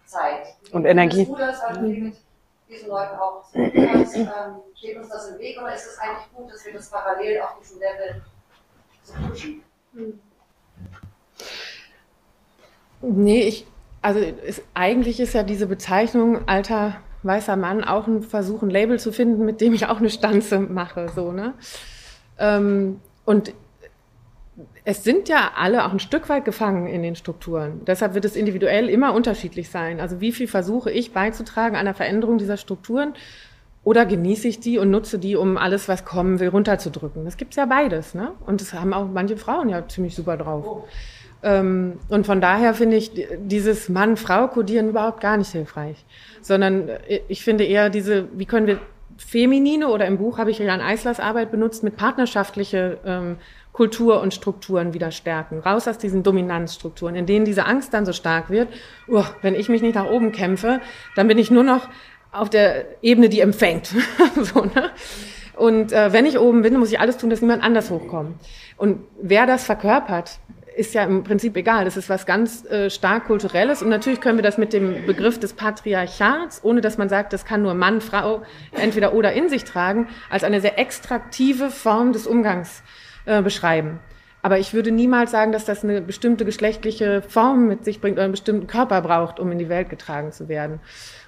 [0.05, 0.55] Zeit.
[0.71, 1.25] Und Energie.
[1.25, 2.17] Du das, weil du mit
[2.71, 4.27] diesen Leuten auch kannst, ähm,
[4.75, 7.59] steht uns das im Weg oder ist es eigentlich gut, dass wir das parallel auf
[7.59, 8.21] diesem Level
[9.03, 9.63] so pushen?
[13.01, 13.67] Nee, ich,
[14.01, 18.99] also ist, eigentlich ist ja diese Bezeichnung alter weißer Mann auch ein Versuch, ein Label
[18.99, 21.53] zu finden, mit dem ich auch eine Stanze mache, so, ne?
[22.39, 23.53] Ähm, und
[24.83, 27.81] es sind ja alle auch ein Stück weit gefangen in den Strukturen.
[27.85, 29.99] Deshalb wird es individuell immer unterschiedlich sein.
[29.99, 33.13] Also wie viel versuche ich beizutragen an der Veränderung dieser Strukturen
[33.83, 37.25] oder genieße ich die und nutze die, um alles, was kommen will, runterzudrücken.
[37.25, 38.31] Das gibt's ja beides, ne?
[38.45, 40.65] Und das haben auch manche Frauen ja ziemlich super drauf.
[40.67, 40.83] Oh.
[41.43, 46.05] Ähm, und von daher finde ich dieses Mann-Frau-Kodieren überhaupt gar nicht hilfreich.
[46.41, 48.79] Sondern äh, ich finde eher diese, wie können wir
[49.17, 53.37] feminine oder im Buch habe ich Jan Eislers Arbeit benutzt, mit partnerschaftliche ähm,
[53.73, 55.59] Kultur und Strukturen wieder stärken.
[55.59, 58.67] Raus aus diesen Dominanzstrukturen, in denen diese Angst dann so stark wird.
[59.07, 60.81] Uh, wenn ich mich nicht nach oben kämpfe,
[61.15, 61.87] dann bin ich nur noch
[62.31, 63.87] auf der Ebene, die empfängt.
[64.41, 64.91] so, ne?
[65.55, 68.35] Und äh, wenn ich oben bin, muss ich alles tun, dass niemand anders hochkommt.
[68.77, 70.39] Und wer das verkörpert,
[70.75, 71.85] ist ja im Prinzip egal.
[71.85, 73.81] Das ist was ganz äh, stark kulturelles.
[73.83, 77.45] Und natürlich können wir das mit dem Begriff des Patriarchats, ohne dass man sagt, das
[77.45, 78.41] kann nur Mann, Frau
[78.71, 82.81] entweder oder in sich tragen, als eine sehr extraktive Form des Umgangs
[83.25, 83.99] äh, beschreiben.
[84.43, 88.23] Aber ich würde niemals sagen, dass das eine bestimmte geschlechtliche Form mit sich bringt oder
[88.23, 90.79] einen bestimmten Körper braucht, um in die Welt getragen zu werden.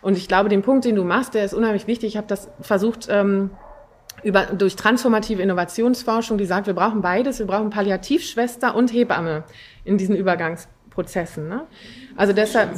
[0.01, 2.09] Und ich glaube, den Punkt, den du machst, der ist unheimlich wichtig.
[2.09, 3.51] Ich habe das versucht, ähm,
[4.23, 9.43] über, durch transformative Innovationsforschung, die sagt, wir brauchen beides, wir brauchen Palliativschwester und Hebamme
[9.83, 11.47] in diesen Übergangsprozessen.
[11.47, 11.67] Ne?
[12.15, 12.71] Also deshalb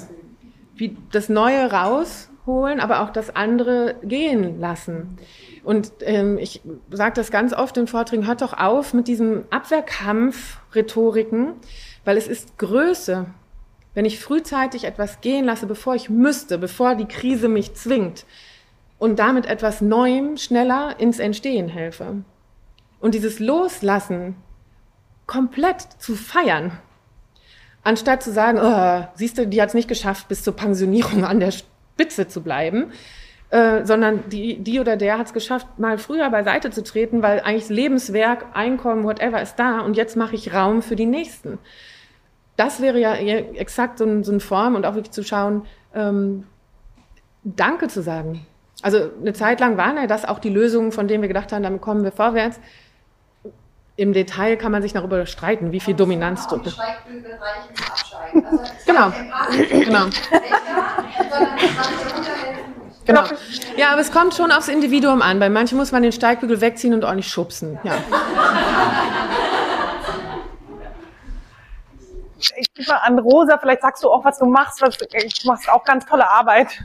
[0.75, 5.17] wie das Neue rausholen, aber auch das andere gehen lassen.
[5.65, 6.61] Und ähm, ich
[6.91, 11.53] sage das ganz oft in Vorträgen, hört doch auf mit diesem Abwehrkampf-Rhetoriken,
[12.05, 13.25] weil es ist Größe.
[13.95, 18.25] Wenn ich frühzeitig etwas gehen lasse, bevor ich müsste, bevor die Krise mich zwingt,
[18.97, 22.23] und damit etwas Neuem schneller ins Entstehen helfe.
[22.99, 24.35] Und dieses Loslassen
[25.25, 26.71] komplett zu feiern,
[27.83, 31.39] anstatt zu sagen, oh, siehst du, die hat es nicht geschafft, bis zur Pensionierung an
[31.39, 32.91] der Spitze zu bleiben,
[33.51, 37.41] äh, sondern die, die oder der hat es geschafft, mal früher beiseite zu treten, weil
[37.41, 41.59] eigentlich Lebenswerk, Einkommen, whatever ist da und jetzt mache ich Raum für die Nächsten.
[42.57, 46.45] Das wäre ja exakt so, ein, so eine Form und auch wirklich zu schauen, ähm,
[47.43, 48.45] Danke zu sagen.
[48.81, 51.61] Also eine Zeit lang waren ja das auch die Lösungen, von denen wir gedacht haben,
[51.61, 52.59] damit kommen wir vorwärts.
[53.97, 56.55] Im Detail kann man sich darüber streiten, wie viel Dominanz du.
[56.55, 56.71] Also
[58.85, 59.11] genau.
[59.69, 60.05] genau.
[63.05, 63.23] Genau.
[63.77, 65.39] Ja, aber es kommt schon aufs Individuum an.
[65.39, 67.79] Bei manchen muss man den Steigbügel wegziehen und auch nicht schubsen.
[67.83, 67.93] Ja.
[72.57, 74.81] Ich gebe mal an Rosa, vielleicht sagst du auch, was du machst.
[74.81, 75.07] Was, du
[75.45, 76.79] machst auch ganz tolle Arbeit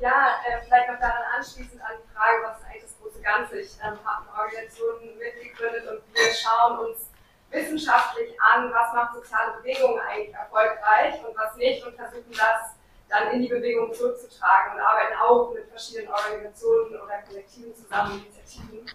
[0.00, 3.58] ja, äh, vielleicht noch daran anschließend an die Frage, was ist eigentlich das große Ganze?
[3.58, 7.10] Ich ähm, habe eine Organisation mitgegründet und wir schauen uns
[7.50, 12.75] wissenschaftlich an, was macht soziale Bewegungen eigentlich erfolgreich und was nicht und versuchen das
[13.08, 18.86] dann in die Bewegung zurückzutragen und arbeiten auch mit verschiedenen Organisationen oder Kollektiven zusammen, Initiativen.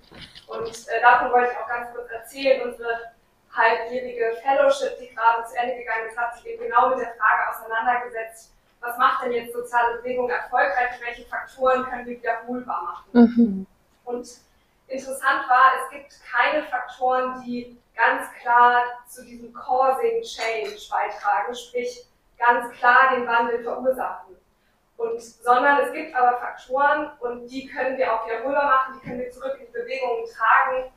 [0.47, 2.70] Und äh, davon wollte ich auch ganz kurz erzählen.
[2.70, 3.14] Unsere
[3.55, 7.49] halbjährige Fellowship, die gerade zu Ende gegangen ist, hat sich eben genau mit der Frage
[7.49, 8.51] auseinandergesetzt,
[8.82, 13.05] was macht denn jetzt soziale Bewegung erfolgreich, welche Faktoren können wir wiederholbar machen.
[13.14, 13.68] Mhm.
[14.05, 14.28] Und
[14.88, 22.07] interessant war, es gibt keine Faktoren, die ganz klar zu diesem Causing Change beitragen, sprich
[22.41, 24.35] ganz klar den Wandel verursachen.
[24.97, 29.19] Und, sondern es gibt aber Faktoren und die können wir auch wiederholbar machen, die können
[29.19, 30.91] wir zurück in die Bewegungen tragen,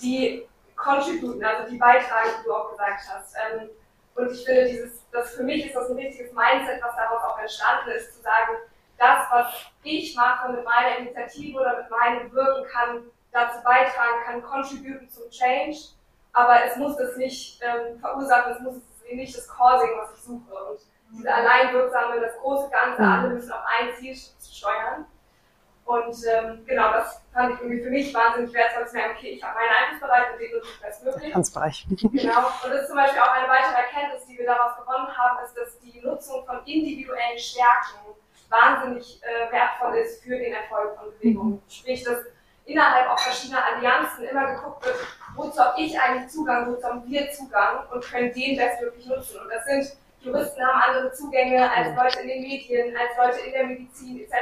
[0.00, 3.34] die contributen, also die beitragen, wie du auch gesagt hast.
[3.34, 3.70] Ähm,
[4.14, 7.38] und ich finde, dieses, das für mich ist das ein wichtiges Mindset, was daraus auch
[7.38, 8.56] entstanden ist, zu sagen,
[8.98, 9.46] das, was
[9.82, 15.30] ich mache mit meiner Initiative oder mit meinem Wirken, kann dazu beitragen, kann contributen zum
[15.30, 15.78] Change,
[16.32, 18.76] aber es muss es nicht ähm, verursachen, es muss
[19.14, 20.54] nicht das Causing, was ich suche.
[20.70, 20.80] Und
[21.12, 23.08] diese alleinwirksame, das große Ganze, mhm.
[23.08, 25.06] alle müssen auf ein Ziel steuern.
[25.84, 29.42] Und ähm, genau, das fand ich irgendwie für mich wahnsinnig wertvoll zu merken, okay, ich
[29.42, 31.32] habe meinen Einflussbereich und den nutze ich bestmöglich.
[31.32, 31.86] Tanzbereich.
[32.02, 32.38] Genau.
[32.64, 35.56] Und das ist zum Beispiel auch eine weitere Erkenntnis, die wir daraus gewonnen haben, ist,
[35.56, 38.16] dass die Nutzung von individuellen Stärken
[38.48, 41.52] wahnsinnig äh, wertvoll ist für den Erfolg von Bewegungen.
[41.52, 41.62] Mhm.
[41.68, 42.18] Sprich, dass
[42.66, 44.96] innerhalb auch verschiedener Allianzen immer geguckt wird,
[45.34, 49.40] wozu habe ich eigentlich Zugang, wozu haben wir Zugang und können den bestmöglich nutzen.
[49.40, 53.52] Und das sind, Juristen haben andere Zugänge als Leute in den Medien, als Leute in
[53.52, 54.34] der Medizin etc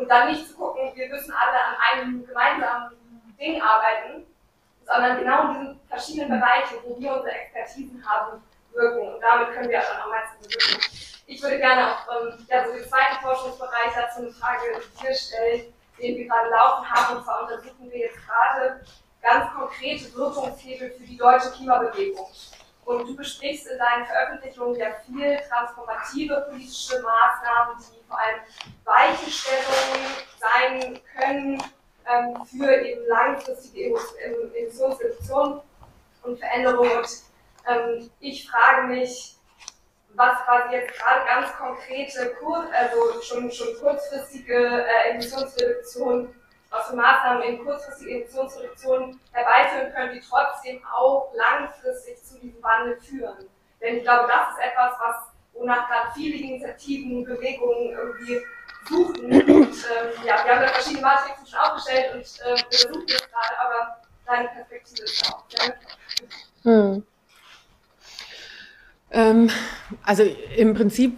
[0.00, 2.96] und dann nicht zu gucken, wir müssen alle an einem gemeinsamen
[3.38, 4.26] Ding arbeiten,
[4.84, 8.42] sondern genau in diesen verschiedenen Bereichen, wo wir unsere Expertisen haben,
[8.72, 9.14] wirken.
[9.14, 10.80] Und damit können wir dann am meisten wirken.
[11.26, 15.72] Ich würde gerne auch ähm, ja, so den zweiten Forschungsbereich dazu eine Frage hier stellen,
[16.00, 17.16] den wir gerade laufen haben.
[17.16, 18.80] Und zwar untersuchen wir jetzt gerade
[19.22, 22.26] ganz konkrete Wirkungshebel für die deutsche Klimabewegung.
[22.84, 28.40] Und du besprichst in deinen Veröffentlichungen ja viel transformative politische Maßnahmen, die vor allem
[28.84, 30.06] Weichenstellungen
[30.38, 31.62] sein können
[32.10, 33.94] ähm, für eben langfristige
[34.56, 35.60] Emissionsreduktion
[36.22, 36.88] und Veränderung.
[36.90, 37.08] Und
[37.68, 39.36] ähm, ich frage mich,
[40.14, 42.36] was quasi jetzt gerade ganz konkrete,
[42.72, 46.34] also schon, schon kurzfristige äh, Emissionsreduktion
[46.70, 53.00] was für Maßnahmen in kurzfristige Emissionsreduktion herbeiführen können, die trotzdem auch langfristig zu diesem Wandel
[53.00, 53.48] führen.
[53.80, 55.16] Denn ich glaube, das ist etwas, was,
[55.54, 58.40] wonach gerade viele Initiativen, Bewegungen irgendwie
[58.88, 59.32] suchen.
[59.32, 63.30] Und ähm, ja, wir haben da verschiedene Matrixen schon aufgestellt und äh, wir suchen jetzt
[63.30, 65.44] gerade, aber deine Perspektive ist auch.
[65.50, 65.74] Ja?
[66.62, 67.06] Hm.
[69.10, 69.50] Ähm,
[70.04, 70.24] also
[70.56, 71.16] im Prinzip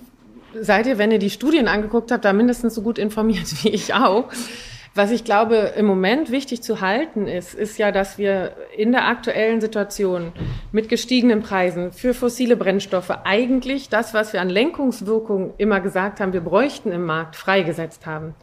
[0.55, 3.95] seid ihr, wenn ihr die Studien angeguckt habt, da mindestens so gut informiert wie ich
[3.95, 4.29] auch.
[4.95, 9.09] Was ich glaube, im Moment wichtig zu halten ist, ist ja, dass wir in der
[9.09, 10.33] aktuellen Situation
[10.71, 16.35] mit gestiegenen Preisen für fossile Brennstoffe eigentlich das, was wir an Lenkungswirkung immer gesagt haben,
[16.35, 18.35] wir bräuchten im Markt, freigesetzt haben.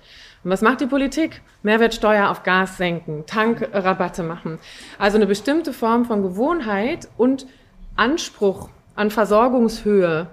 [0.44, 1.42] Und was macht die Politik?
[1.62, 4.58] Mehrwertsteuer auf Gas senken, Tankrabatte machen.
[4.98, 7.46] Also eine bestimmte Form von Gewohnheit und
[7.96, 8.70] Anspruch
[9.00, 10.28] an Versorgungshöhe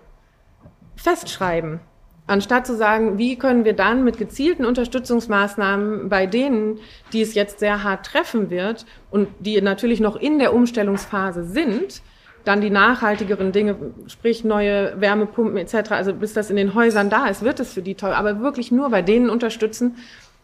[0.97, 1.79] festschreiben.
[2.27, 6.81] Anstatt zu sagen, wie können wir dann mit gezielten Unterstützungsmaßnahmen bei denen,
[7.13, 12.03] die es jetzt sehr hart treffen wird und die natürlich noch in der Umstellungsphase sind,
[12.45, 13.77] dann die nachhaltigeren Dinge,
[14.09, 17.83] sprich neue Wärmepumpen etc., also bis das in den Häusern da ist, wird es für
[17.83, 19.95] die toll, aber wirklich nur bei denen unterstützen,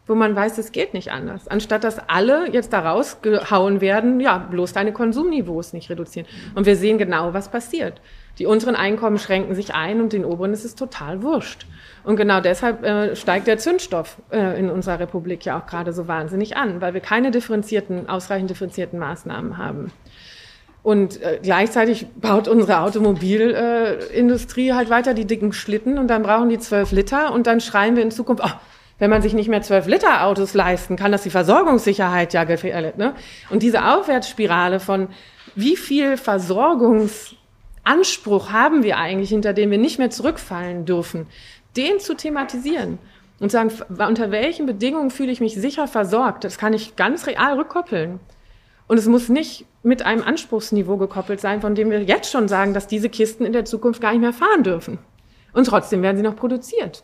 [0.06, 1.46] wo man weiß, es geht nicht anders.
[1.48, 6.26] Anstatt dass alle jetzt da rausgehauen werden, ja, bloß deine Konsumniveaus nicht reduzieren.
[6.54, 8.00] Und wir sehen genau, was passiert.
[8.38, 11.66] Die unteren Einkommen schränken sich ein und den oberen ist es total wurscht.
[12.02, 16.08] Und genau deshalb äh, steigt der Zündstoff äh, in unserer Republik ja auch gerade so
[16.08, 19.92] wahnsinnig an, weil wir keine differenzierten, ausreichend differenzierten Maßnahmen haben.
[20.82, 26.58] Und äh, gleichzeitig baut unsere Automobilindustrie halt weiter die dicken Schlitten und dann brauchen die
[26.58, 28.50] zwölf Liter und dann schreien wir in Zukunft, oh,
[29.02, 32.98] wenn man sich nicht mehr zwölf Liter Autos leisten kann, das die Versorgungssicherheit ja gefährdet.
[32.98, 33.16] Ne?
[33.50, 35.08] Und diese Aufwärtsspirale von
[35.56, 41.26] wie viel Versorgungsanspruch haben wir eigentlich, hinter dem wir nicht mehr zurückfallen dürfen,
[41.76, 43.00] den zu thematisieren
[43.40, 47.58] und sagen, unter welchen Bedingungen fühle ich mich sicher versorgt, das kann ich ganz real
[47.58, 48.20] rückkoppeln.
[48.86, 52.72] Und es muss nicht mit einem Anspruchsniveau gekoppelt sein, von dem wir jetzt schon sagen,
[52.72, 55.00] dass diese Kisten in der Zukunft gar nicht mehr fahren dürfen.
[55.52, 57.02] Und trotzdem werden sie noch produziert.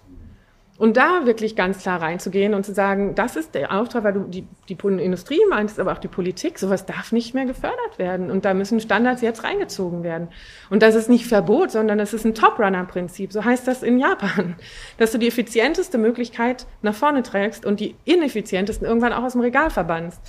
[0.79, 4.21] Und da wirklich ganz klar reinzugehen und zu sagen, das ist der Auftrag, weil du
[4.21, 8.31] die, die Industrie meinst, aber auch die Politik, sowas darf nicht mehr gefördert werden.
[8.31, 10.29] Und da müssen Standards jetzt reingezogen werden.
[10.71, 13.33] Und das ist nicht Verbot, sondern es ist ein Top-Runner-Prinzip.
[13.33, 14.55] So heißt das in Japan.
[14.99, 19.41] Dass du die effizienteste Möglichkeit nach vorne trägst und die ineffizientesten irgendwann auch aus dem
[19.41, 20.21] Regal verbannst.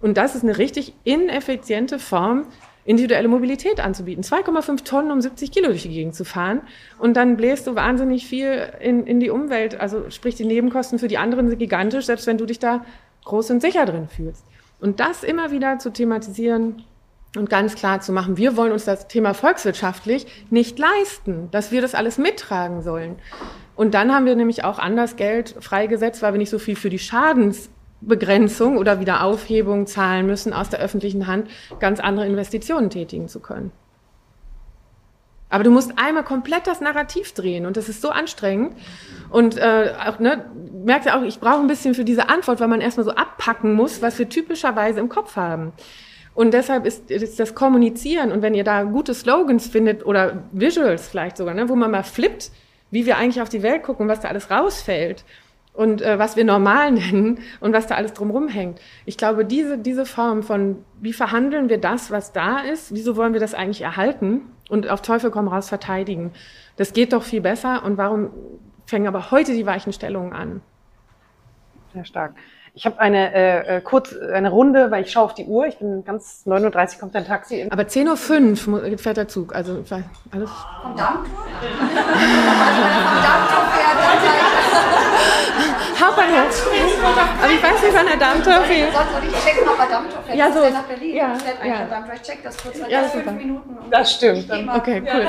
[0.00, 2.46] Und das ist eine richtig ineffiziente Form,
[2.84, 4.22] individuelle Mobilität anzubieten.
[4.22, 6.62] 2,5 Tonnen, um 70 Kilo durch die Gegend zu fahren.
[6.98, 9.78] Und dann bläst du wahnsinnig viel in, in die Umwelt.
[9.78, 12.84] Also sprich, die Nebenkosten für die anderen sind gigantisch, selbst wenn du dich da
[13.24, 14.44] groß und sicher drin fühlst.
[14.80, 16.84] Und das immer wieder zu thematisieren
[17.36, 21.80] und ganz klar zu machen, wir wollen uns das Thema volkswirtschaftlich nicht leisten, dass wir
[21.82, 23.16] das alles mittragen sollen.
[23.76, 26.90] Und dann haben wir nämlich auch anders Geld freigesetzt, weil wir nicht so viel für
[26.90, 27.70] die Schadens
[28.00, 31.48] Begrenzung oder Wiederaufhebung zahlen müssen, aus der öffentlichen Hand
[31.78, 33.72] ganz andere Investitionen tätigen zu können.
[35.50, 38.76] Aber du musst einmal komplett das Narrativ drehen und das ist so anstrengend.
[39.30, 40.44] Und äh, auch, ne,
[40.84, 43.74] merkst ja auch, ich brauche ein bisschen für diese Antwort, weil man erstmal so abpacken
[43.74, 45.72] muss, was wir typischerweise im Kopf haben.
[46.34, 51.08] Und deshalb ist, ist das Kommunizieren und wenn ihr da gute Slogans findet oder Visuals
[51.08, 52.52] vielleicht sogar, ne, wo man mal flippt,
[52.92, 55.24] wie wir eigentlich auf die Welt gucken, was da alles rausfällt
[55.72, 58.80] und äh, was wir normal nennen und was da alles drumherum hängt.
[59.06, 63.32] Ich glaube, diese, diese Form von, wie verhandeln wir das, was da ist, wieso wollen
[63.32, 66.32] wir das eigentlich erhalten und auf Teufel komm raus verteidigen,
[66.76, 68.30] das geht doch viel besser und warum
[68.86, 70.62] fängen aber heute die Weichenstellungen an?
[71.92, 72.34] Sehr stark.
[72.72, 75.66] Ich habe eine äh, äh kurz eine Runde, weil ich schaue auf die Uhr.
[75.66, 77.66] Ich bin ganz 9.30 Uhr kommt ein Taxi.
[77.68, 79.54] Aber 10.05 Uhr fährt der Zug.
[79.54, 79.84] Also
[80.30, 80.50] alles.
[80.82, 81.24] Vom Dammtor?
[81.78, 81.94] Vom
[83.22, 84.49] Dammtor fährt
[86.00, 86.66] Hauptbahnhof.
[87.42, 88.92] Aber ich weiß nicht, wann der Dammtor fährt.
[88.92, 90.36] Sonst würde ich checken, ob er fährt.
[90.36, 90.70] Ja, so.
[90.70, 91.16] nach Berlin.
[91.16, 91.84] Ja, fährt ja.
[91.86, 92.14] Dammtor.
[92.14, 92.78] Ich check das kurz.
[92.88, 93.78] Ja, das fünf Minuten.
[93.90, 94.50] Das stimmt.
[94.50, 95.28] Okay, cool.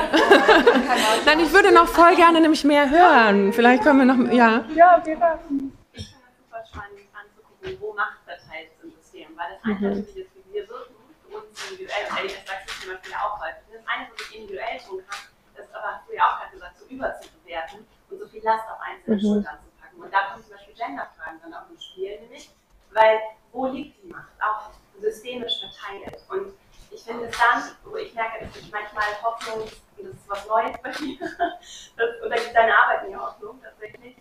[1.26, 3.52] Nein, ich würde noch voll gerne nämlich mehr hören.
[3.52, 4.64] Vielleicht können wir noch, ja.
[4.74, 5.38] Ja, auf jeden Fall.
[5.48, 9.28] Ich finde es super spannend anzugucken, wo Macht verteilt ist im System.
[9.36, 10.00] Weil das eine mhm.
[10.00, 10.94] natürlich ist, wie wir wirken,
[11.28, 13.62] für uns individuell, ehrlich gesagt, das zum Beispiel auch häufig.
[13.72, 15.20] Das eine, was ich individuell tun kann,
[15.56, 18.80] das aber, hast du ja auch gerade gesagt, so überzubewerten und so viel Last auf
[18.80, 19.20] einzelne mhm.
[19.20, 19.98] Schultern zu packen.
[20.02, 20.44] Und da kommt
[20.82, 22.50] Genderfragen dann auch ins Spiel, nämlich,
[22.90, 23.20] weil
[23.52, 24.32] wo liegt die Macht?
[24.40, 26.18] Auch systemisch verteilt.
[26.28, 26.54] Und
[26.90, 30.46] ich finde es dann, wo ich merke, dass ich manchmal Hoffnung, und das ist was
[30.46, 31.18] Neues bei mir,
[31.96, 34.16] das, und da gibt deine Arbeit mir Hoffnung tatsächlich,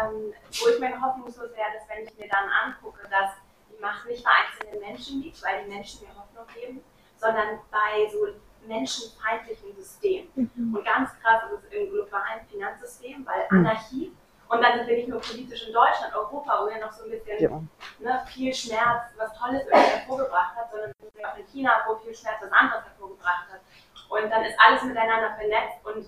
[0.00, 3.32] ähm, wo ich meine Hoffnung so sehr, dass wenn ich mir dann angucke, dass
[3.70, 6.84] die Macht nicht bei einzelnen Menschen liegt, weil die Menschen mir Hoffnung geben,
[7.16, 8.26] sondern bei so
[8.66, 10.28] menschenfeindlichen Systemen.
[10.34, 10.74] Mhm.
[10.74, 13.46] Und ganz krass ist es im globalen Finanzsystem, weil.
[13.50, 14.15] Anarchie,
[14.48, 17.10] und dann sind wir nicht nur politisch in Deutschland, Europa, wo ja noch so ein
[17.10, 17.60] bisschen ja.
[17.98, 20.92] ne, viel Schmerz was Tolles irgendwie hervorgebracht hat, sondern
[21.24, 23.60] auch in China, wo viel Schmerz was anderes hervorgebracht hat.
[24.08, 26.06] Und dann ist alles miteinander vernetzt und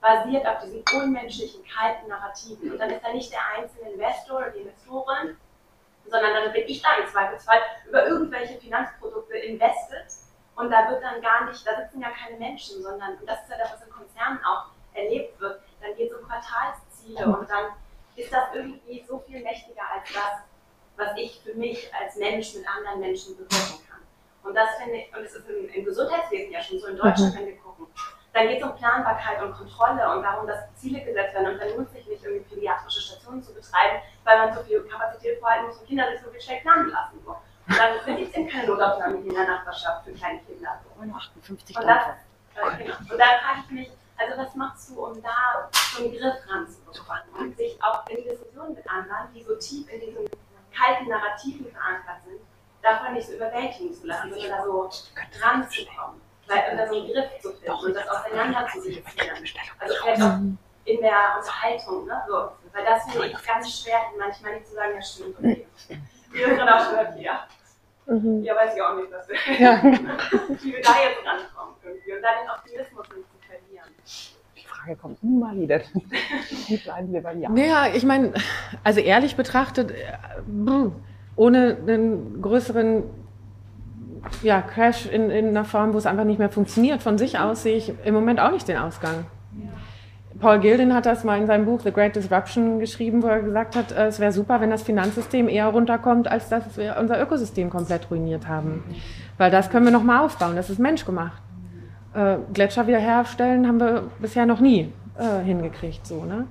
[0.00, 2.72] basiert auf diesen unmenschlichen, kalten Narrativen.
[2.72, 5.36] Und dann ist da nicht der einzelne Investor oder die Investorin,
[6.06, 10.06] sondern dann bin ich da im Zweifelsfall über irgendwelche Finanzprodukte invested
[10.56, 13.50] und da wird dann gar nicht, da sitzen ja keine Menschen, sondern, und das ist
[13.50, 16.28] ja das, was in Konzernen auch erlebt wird, dann geht es um
[17.04, 17.66] Quartalsziele und dann
[18.16, 20.42] ist das irgendwie so viel mächtiger als das,
[20.96, 24.00] was ich für mich als Mensch mit anderen Menschen bewirken kann.
[24.42, 27.34] Und das finde ich, und es ist im, im, Gesundheitswesen ja schon so in Deutschland,
[27.34, 27.38] mhm.
[27.38, 27.86] wenn wir gucken.
[28.32, 31.54] Dann geht es um Planbarkeit und Kontrolle und darum, dass Ziele gesetzt werden.
[31.54, 35.38] Und dann lohnt sich nicht, irgendwie pädiatrische Stationen zu betreiben, weil man so viel Kapazität
[35.38, 37.20] vorhalten muss und Kinder sich so viel schlecht planen lassen.
[37.24, 37.30] So.
[37.30, 40.80] Und dann gibt es eben keine Notaufnahme in der Nachbarschaft für kleine Kinder.
[40.84, 41.14] So.
[41.14, 42.06] 58 und, das,
[42.54, 42.94] äh, genau.
[42.98, 43.90] und da frage ich mich,
[44.24, 48.74] also was machst du, um da so einen Griff ranzubekommen und sich auch in Diskussionen
[48.74, 50.28] mit anderen, die so tief in diesen
[50.74, 52.40] kalten Narrativen verankert sind,
[52.82, 54.90] davon nicht so überwältigen zu lassen, sondern da so
[55.38, 56.20] dran zu kommen.
[56.46, 59.04] Weil, und da so einen Griff zu finden und das auseinander zu sezieren.
[59.78, 60.38] Also vielleicht auch
[60.84, 62.22] in der Unterhaltung, ne?
[62.28, 65.66] so, weil das finde ich ganz schwer, manchmal nicht zu sagen, ja stimmt, okay.
[66.30, 67.46] Wir sind auch schon okay, ja.
[68.06, 68.42] Mhm.
[68.42, 69.82] Ja, weiß ich auch nicht, was wir, ja.
[69.82, 73.06] wie wir da jetzt rankommen irgendwie und da den Optimismus.
[73.08, 73.23] Die
[74.84, 75.80] Frage kommt immer wieder.
[76.68, 77.48] Wie bleiben wir beim Ja?
[77.48, 78.32] Naja, ich meine,
[78.82, 79.94] also ehrlich betrachtet, äh,
[81.36, 83.04] ohne einen größeren
[84.42, 87.62] ja, Crash in, in einer Form, wo es einfach nicht mehr funktioniert, von sich aus
[87.62, 89.26] sehe ich im Moment auch nicht den Ausgang.
[90.40, 93.76] Paul Gilden hat das mal in seinem Buch The Great Disruption geschrieben, wo er gesagt
[93.76, 97.70] hat, äh, es wäre super, wenn das Finanzsystem eher runterkommt, als dass wir unser Ökosystem
[97.70, 98.82] komplett ruiniert haben.
[99.38, 101.40] Weil das können wir nochmal aufbauen, das ist menschgemacht.
[102.14, 106.06] Äh, Gletscher wiederherstellen haben wir bisher noch nie äh, hingekriegt.
[106.06, 106.46] So, ne?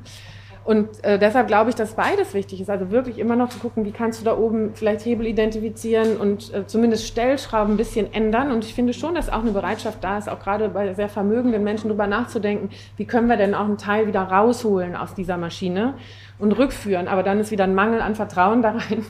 [0.65, 2.69] Und äh, deshalb glaube ich, dass beides wichtig ist.
[2.69, 6.53] Also wirklich immer noch zu gucken, wie kannst du da oben vielleicht Hebel identifizieren und
[6.53, 8.51] äh, zumindest Stellschrauben ein bisschen ändern.
[8.51, 11.63] Und ich finde schon, dass auch eine Bereitschaft da ist, auch gerade bei sehr vermögenden
[11.63, 15.95] Menschen darüber nachzudenken, wie können wir denn auch einen Teil wieder rausholen aus dieser Maschine
[16.39, 17.09] und rückführen.
[17.09, 19.05] Aber dann ist wieder ein Mangel an Vertrauen da rein,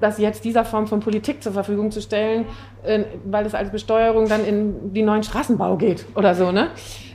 [0.00, 2.46] das jetzt dieser Form von Politik zur Verfügung zu stellen,
[2.82, 6.50] äh, weil es als Besteuerung dann in die neuen Straßenbau geht oder so.
[6.50, 6.70] Ne?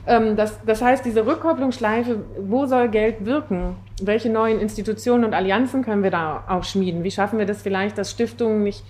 [0.06, 3.76] Ähm, das, das heißt, diese Rückkopplungsschleife, wo soll Geld wirken?
[4.02, 7.04] Welche neuen Institutionen und Allianzen können wir da auch schmieden?
[7.04, 8.84] Wie schaffen wir das vielleicht, dass Stiftungen nicht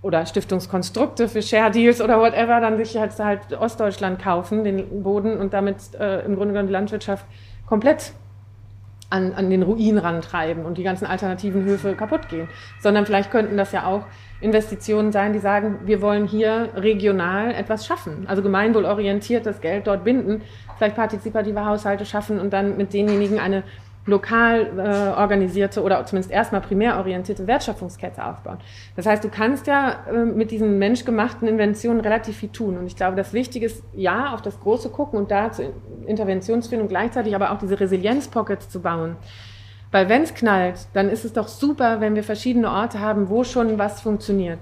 [0.00, 5.38] oder Stiftungskonstrukte für Share Deals oder whatever dann sich halt, halt Ostdeutschland kaufen, den Boden
[5.38, 7.24] und damit äh, im Grunde genommen die Landwirtschaft
[7.66, 8.12] komplett
[9.14, 12.48] an, an den Ruin rantreiben und die ganzen alternativen Höfe kaputt gehen.
[12.80, 14.06] Sondern vielleicht könnten das ja auch
[14.40, 18.24] Investitionen sein, die sagen, wir wollen hier regional etwas schaffen.
[18.26, 20.42] Also gemeinwohlorientiert das Geld dort binden,
[20.76, 23.62] vielleicht partizipative Haushalte schaffen und dann mit denjenigen eine
[24.06, 28.58] lokal äh, organisierte oder zumindest erstmal primär orientierte Wertschöpfungskette aufbauen.
[28.96, 32.76] Das heißt, du kannst ja äh, mit diesen menschgemachten Inventionen relativ viel tun.
[32.76, 35.72] Und ich glaube, das Wichtige ist, ja, auf das Große gucken und da zu
[36.06, 39.16] Interventionsfindung gleichzeitig aber auch diese Resilienzpockets zu bauen.
[39.90, 43.44] Weil wenn es knallt, dann ist es doch super, wenn wir verschiedene Orte haben, wo
[43.44, 44.58] schon was funktioniert.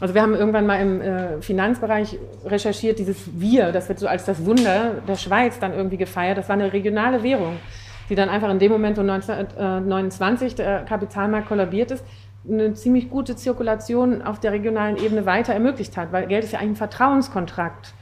[0.00, 4.24] Also wir haben irgendwann mal im äh, Finanzbereich recherchiert, dieses Wir, das wird so als
[4.24, 6.38] das Wunder der Schweiz dann irgendwie gefeiert.
[6.38, 7.58] Das war eine regionale Währung
[8.08, 12.04] die dann einfach in dem Moment, wo 1929 der Kapitalmarkt kollabiert ist,
[12.48, 16.58] eine ziemlich gute Zirkulation auf der regionalen Ebene weiter ermöglicht hat, weil Geld ist ja
[16.58, 17.94] eigentlich ein Vertrauenskontrakt.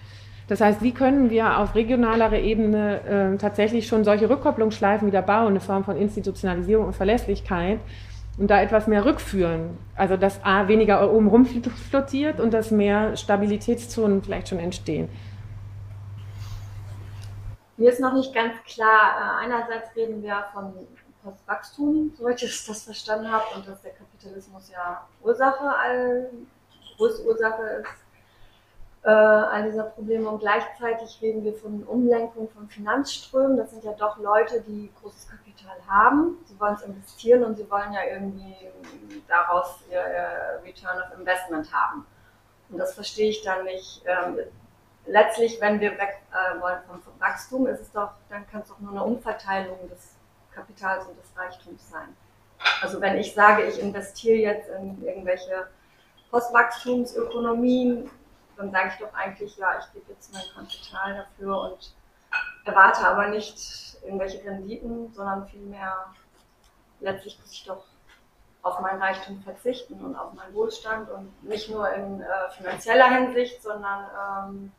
[0.48, 3.00] Das heißt, wie können wir auf regionaler Ebene
[3.34, 7.78] äh, tatsächlich schon solche Rückkopplungsschleifen wieder bauen, eine Form von Institutionalisierung und Verlässlichkeit
[8.36, 9.78] und da etwas mehr rückführen?
[9.94, 15.08] Also, dass A weniger oben rumflottiert und dass mehr Stabilitätszonen vielleicht schon entstehen.
[17.80, 20.86] Mir ist noch nicht ganz klar, äh, einerseits reden wir von
[21.24, 26.30] Postwachstum, soweit ich das verstanden habe, und dass der Kapitalismus ja Ursache, all,
[26.98, 27.90] Ursache ist
[29.04, 30.28] äh, all dieser Probleme.
[30.28, 33.56] Und gleichzeitig reden wir von Umlenkung von Finanzströmen.
[33.56, 36.36] Das sind ja doch Leute, die großes Kapital haben.
[36.44, 38.54] Sie wollen es investieren und sie wollen ja irgendwie
[39.26, 42.04] daraus ihr, ihr Return of Investment haben.
[42.68, 44.02] Und das verstehe ich dann nicht.
[44.04, 44.40] Ähm,
[45.06, 48.78] letztlich, wenn wir weg äh, wollen vom, Wachstum, ist es doch, dann kann es doch
[48.78, 50.14] nur eine Umverteilung des
[50.54, 52.16] Kapitals und des Reichtums sein.
[52.82, 55.68] Also wenn ich sage, ich investiere jetzt in irgendwelche
[56.30, 58.10] Postwachstumsökonomien,
[58.56, 61.94] dann sage ich doch eigentlich, ja, ich gebe jetzt mein Kapital dafür und
[62.64, 66.06] erwarte aber nicht irgendwelche Renditen, sondern vielmehr
[67.00, 67.84] letztlich muss ich doch
[68.62, 73.62] auf mein Reichtum verzichten und auf meinen Wohlstand und nicht nur in äh, finanzieller Hinsicht,
[73.62, 74.72] sondern ähm,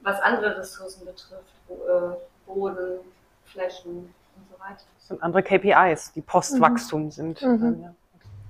[0.00, 2.16] was andere Ressourcen betrifft, äh,
[2.46, 3.00] Boden,
[3.44, 4.84] Flächen und so weiter.
[4.98, 7.10] Das sind andere KPIs, die Postwachstum mhm.
[7.10, 7.42] sind.
[7.42, 7.82] Mhm.
[7.82, 7.94] Ja.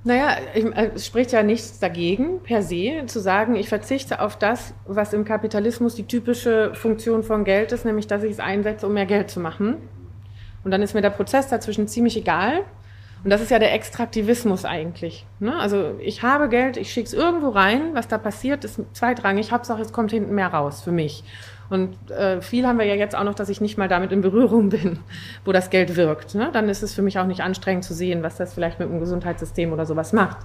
[0.05, 4.37] Naja, ich, äh, es spricht ja nichts dagegen, per se, zu sagen, ich verzichte auf
[4.37, 8.87] das, was im Kapitalismus die typische Funktion von Geld ist, nämlich dass ich es einsetze,
[8.87, 9.77] um mehr Geld zu machen.
[10.65, 12.65] Und dann ist mir der Prozess dazwischen ziemlich egal.
[13.25, 15.27] Und das ist ja der Extraktivismus eigentlich.
[15.41, 15.59] Ne?
[15.59, 19.51] Also ich habe Geld, ich schicke es irgendwo rein, was da passiert, ist zweitrangig.
[19.51, 21.25] Hauptsache, es kommt hinten mehr raus für mich.
[21.69, 24.21] Und äh, viel haben wir ja jetzt auch noch, dass ich nicht mal damit in
[24.21, 25.01] Berührung bin,
[25.45, 26.35] wo das Geld wirkt.
[26.35, 26.51] Ne?
[26.53, 29.01] Dann ist es für mich auch nicht anstrengend zu sehen, was das vielleicht mit dem
[29.01, 30.39] Gesundheitssystem oder sowas macht.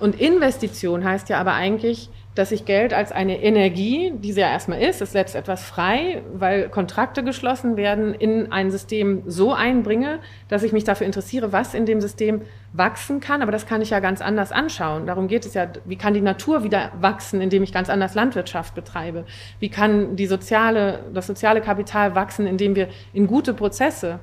[0.00, 4.48] Und Investition heißt ja aber eigentlich, dass ich Geld als eine Energie, die sie ja
[4.48, 10.18] erstmal ist, es setzt etwas frei, weil Kontrakte geschlossen werden, in ein System so einbringe,
[10.48, 12.42] dass ich mich dafür interessiere, was in dem System
[12.72, 13.40] wachsen kann.
[13.40, 15.06] Aber das kann ich ja ganz anders anschauen.
[15.06, 18.74] Darum geht es ja, wie kann die Natur wieder wachsen, indem ich ganz anders Landwirtschaft
[18.74, 19.24] betreibe?
[19.60, 24.18] Wie kann die soziale, das soziale Kapital wachsen, indem wir in gute Prozesse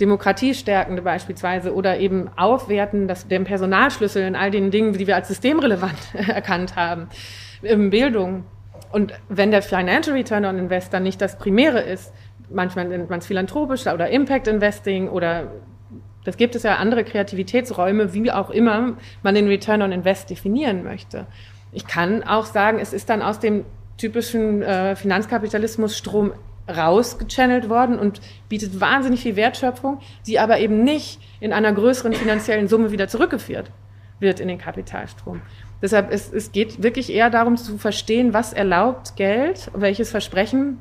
[0.00, 5.28] Demokratiestärkende beispielsweise oder eben aufwerten, dass den Personalschlüssel in all den Dingen, die wir als
[5.28, 7.08] systemrelevant erkannt haben,
[7.90, 8.44] Bildung.
[8.92, 12.12] Und wenn der Financial Return on Invest dann nicht das Primäre ist,
[12.48, 15.50] manchmal nennt man es philanthropisch oder Impact Investing oder
[16.24, 20.82] das gibt es ja andere Kreativitätsräume, wie auch immer man den Return on Invest definieren
[20.82, 21.26] möchte.
[21.72, 23.64] Ich kann auch sagen, es ist dann aus dem
[23.98, 26.32] typischen äh, Finanzkapitalismus-Strom
[26.68, 32.68] rausgechannelt worden und bietet wahnsinnig viel Wertschöpfung, die aber eben nicht in einer größeren finanziellen
[32.68, 33.70] Summe wieder zurückgeführt
[34.18, 35.42] wird in den Kapitalstrom.
[35.82, 40.78] Deshalb es, es geht wirklich eher darum zu verstehen, was erlaubt Geld, welches Versprechen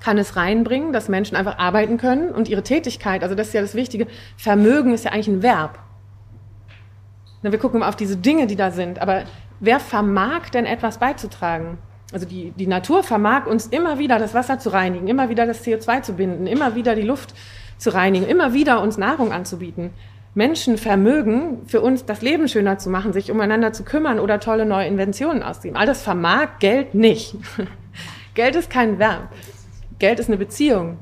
[0.00, 3.60] kann es reinbringen, dass Menschen einfach arbeiten können und ihre Tätigkeit, also das ist ja
[3.60, 5.78] das Wichtige, Vermögen ist ja eigentlich ein Verb.
[7.42, 9.24] Wir gucken auf diese Dinge, die da sind, aber
[9.60, 11.78] wer vermag denn etwas beizutragen?
[12.12, 15.64] Also die, die Natur vermag uns immer wieder das Wasser zu reinigen, immer wieder das
[15.64, 17.34] CO2 zu binden, immer wieder die Luft
[17.78, 19.90] zu reinigen, immer wieder uns Nahrung anzubieten.
[20.34, 24.64] Menschen vermögen, für uns das Leben schöner zu machen, sich umeinander zu kümmern oder tolle
[24.64, 25.78] neue Inventionen auszunehmen.
[25.78, 27.36] All das vermag Geld nicht.
[28.34, 29.28] Geld ist kein Verb.
[29.98, 30.98] Geld ist eine Beziehung.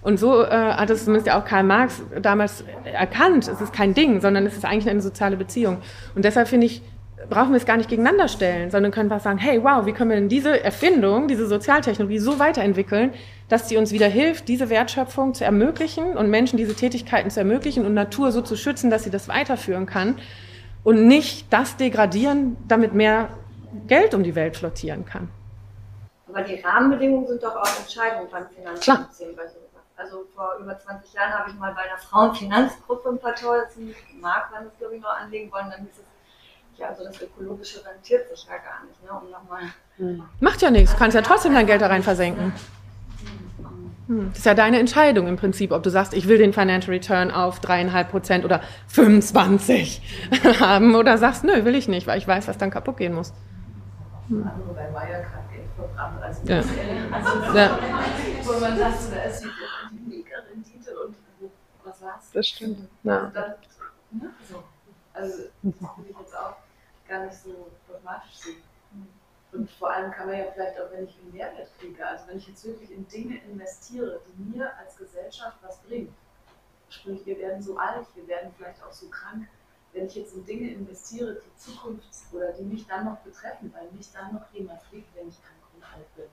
[0.00, 3.46] Und so äh, hat es zumindest ja auch Karl Marx damals erkannt.
[3.46, 5.78] Es ist kein Ding, sondern es ist eigentlich eine soziale Beziehung.
[6.14, 6.82] Und deshalb finde ich,
[7.28, 10.10] brauchen wir es gar nicht gegeneinander stellen, sondern können einfach sagen, hey, wow, wie können
[10.10, 13.12] wir denn diese Erfindung, diese Sozialtechnologie so weiterentwickeln,
[13.48, 17.84] dass sie uns wieder hilft, diese Wertschöpfung zu ermöglichen und Menschen diese Tätigkeiten zu ermöglichen
[17.86, 20.18] und Natur so zu schützen, dass sie das weiterführen kann
[20.84, 23.28] und nicht das degradieren, damit mehr
[23.86, 25.28] Geld um die Welt flottieren kann.
[26.28, 29.36] Aber die Rahmenbedingungen sind doch auch entscheidend beim Finanzsystem.
[29.96, 33.94] Also vor über 20 Jahren habe ich mal bei einer Frauenfinanzgruppe ein paar Tolle zum
[34.20, 36.11] Markt, wenn es glaube ich noch anlegen wollen, dann hieß es,
[36.82, 39.62] ja, also das Ökologische rentiert sich ja gar nicht, ne, um nochmal.
[39.96, 40.22] Hm.
[40.40, 42.52] Macht ja nichts, du kannst ja trotzdem dein Geld da rein versenken.
[44.08, 46.92] Hm, das ist ja deine Entscheidung im Prinzip, ob du sagst, ich will den Financial
[46.92, 50.02] Return auf dreieinhalb Prozent oder 25
[50.60, 53.32] haben oder sagst, nö, will ich nicht, weil ich weiß, was dann kaputt gehen muss.
[54.28, 54.42] Hm.
[54.42, 56.56] Andere bei Wirecard-Geldprogramm als ja.
[56.56, 57.78] Also, ja.
[58.42, 61.16] wo man sagt, da ist die Mega-Rendite und
[61.84, 62.30] was war's?
[62.32, 62.88] Das stimmt.
[63.04, 63.18] Ja.
[63.18, 63.50] Also, dann,
[64.10, 64.30] ne?
[64.50, 64.62] so.
[65.14, 66.56] also das würde ich jetzt auch
[67.12, 68.62] gar nicht so dogmatisch sehen.
[69.52, 72.38] Und vor allem kann man ja vielleicht auch, wenn ich einen Mehrwert kriege, also wenn
[72.38, 76.14] ich jetzt wirklich in Dinge investiere, die mir als Gesellschaft was bringen.
[76.88, 79.46] Sprich, wir werden so alt, wir werden vielleicht auch so krank.
[79.92, 83.90] Wenn ich jetzt in Dinge investiere, die Zukunft oder die mich dann noch betreffen, weil
[83.92, 86.24] mich dann noch jemand pflegt, wenn ich krank und alt bin,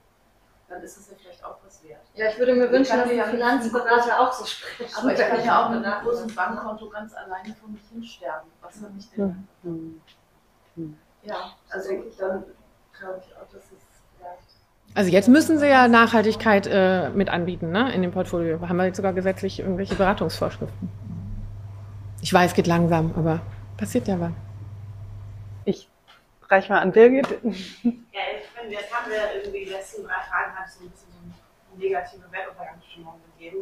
[0.69, 2.05] dann ist es ja vielleicht auch was wert.
[2.13, 4.95] Ja, ich würde mir wünschen, dass die Finanzberater auch so sprechen.
[4.95, 8.49] Aber ich kann ja auch mit einem großen Bankkonto ganz alleine von mich hinsterben.
[8.61, 9.47] Was habe ich denn?
[9.63, 10.01] Hm.
[11.23, 12.43] Ja, also dann
[12.97, 13.85] glaube ich auch, dass es
[14.17, 14.39] vielleicht.
[14.95, 17.93] Also jetzt müssen Sie ja Nachhaltigkeit äh, mit anbieten, ne?
[17.93, 18.59] In dem Portfolio.
[18.67, 20.89] Haben wir jetzt sogar gesetzlich irgendwelche Beratungsvorschriften?
[22.21, 23.39] Ich weiß, geht langsam, aber
[23.77, 24.31] passiert ja was.
[25.65, 25.89] Ich
[26.49, 27.27] reiche mal an Birgit.
[27.31, 31.07] Ja, ich finde, jetzt haben wir irgendwie die letzten drei Fragen hat so ein bisschen
[31.11, 33.59] so eine negative Wettbewerbsstimmung gegeben.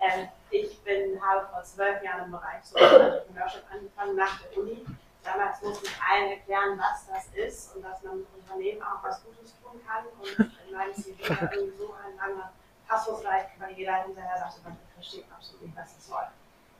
[0.00, 4.84] Ähm, ich bin, habe vor zwölf Jahren im Bereich so Entrepreneurship angefangen nach der Uni
[5.28, 9.22] damals musste ich allen erklären, was das ist und dass man mit Unternehmen auch was
[9.24, 10.04] Gutes tun kann.
[10.18, 12.52] Und in meinem CV war irgendwie so ein langer
[12.86, 16.26] Passus weil jeder hinterher sagte, man versteht absolut nicht, was das soll.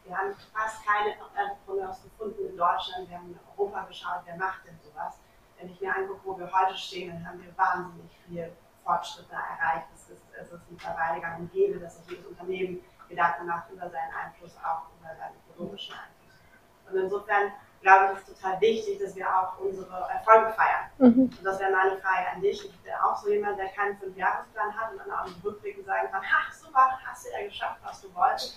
[0.05, 3.11] Wir haben fast keine Entrepreneurs gefunden in Deutschland.
[3.11, 5.19] Wir haben in Europa geschaut, wer macht denn sowas.
[5.59, 8.51] wenn ich mir angucke, wo wir heute stehen, dann haben wir wahnsinnig viel
[8.83, 9.89] Fortschritte erreicht.
[9.95, 13.91] Es ist, es ist mittlerweile gang und gäbe, dass sich jedes Unternehmen Gedanken macht über
[13.91, 16.89] seinen Einfluss, auch über seinen ökonomischen Einfluss.
[16.89, 20.91] Und insofern glaube ich, ist total wichtig, dass wir auch unsere Erfolge feiern.
[20.99, 21.23] Mhm.
[21.23, 22.65] Und das wäre meine Frage an dich.
[22.65, 26.11] Ich bin auch so jemand, der keinen Fünfjahresplan hat und dann auch im Rückblick sagen
[26.11, 28.57] kann, ha, super, hast du ja geschafft, was du wolltest.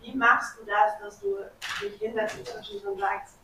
[0.00, 1.38] Wie machst du das, dass du
[1.80, 2.38] dich hinsetzt
[2.84, 3.36] und sagst,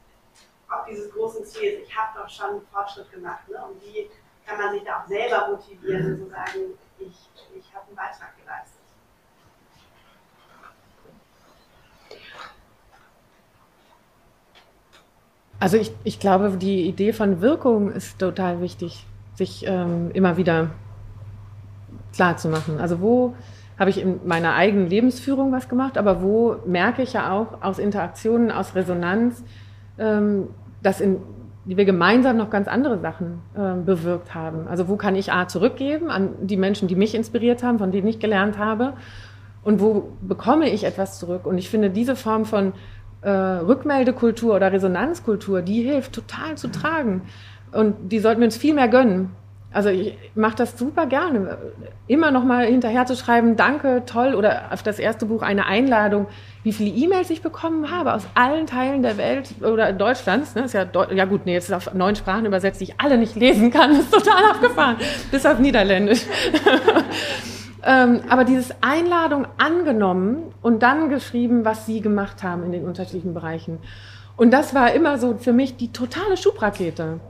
[0.68, 3.48] auf dieses große Ziel, ich habe doch schon einen Fortschritt gemacht.
[3.48, 3.62] Ne?
[3.64, 4.10] Und wie
[4.46, 8.36] kann man sich da auch selber motivieren und so sagen, ich, ich habe einen Beitrag
[8.38, 8.81] geleistet?
[15.62, 19.06] Also ich, ich glaube, die Idee von Wirkung ist total wichtig,
[19.36, 20.70] sich ähm, immer wieder
[22.12, 22.80] klar zu machen.
[22.80, 23.36] Also wo
[23.78, 27.78] habe ich in meiner eigenen Lebensführung was gemacht, aber wo merke ich ja auch aus
[27.78, 29.44] Interaktionen, aus Resonanz,
[29.98, 30.48] ähm,
[30.82, 31.18] dass in,
[31.64, 34.66] wir gemeinsam noch ganz andere Sachen ähm, bewirkt haben.
[34.66, 38.08] Also wo kann ich A zurückgeben an die Menschen, die mich inspiriert haben, von denen
[38.08, 38.94] ich gelernt habe
[39.62, 41.46] und wo bekomme ich etwas zurück.
[41.46, 42.72] Und ich finde diese Form von
[43.22, 47.22] äh, Rückmeldekultur oder Resonanzkultur, die hilft total zu tragen.
[47.72, 49.30] Und die sollten wir uns viel mehr gönnen.
[49.72, 51.56] Also ich mache das super gerne.
[52.06, 56.26] Immer noch mal hinterher zu schreiben, danke, toll, oder auf das erste Buch eine Einladung,
[56.62, 60.54] wie viele E-Mails ich bekommen habe aus allen Teilen der Welt oder Deutschlands.
[60.54, 60.64] Ne?
[60.64, 63.34] Ist ja, ja gut, nee, jetzt ist auf neun Sprachen übersetzt, die ich alle nicht
[63.34, 63.90] lesen kann.
[63.90, 64.96] Das ist total abgefahren.
[65.30, 66.26] Bis auf Niederländisch.
[67.84, 73.34] Ähm, aber dieses Einladung angenommen und dann geschrieben, was sie gemacht haben in den unterschiedlichen
[73.34, 73.78] Bereichen.
[74.36, 77.20] Und das war immer so für mich die totale Schubrakete,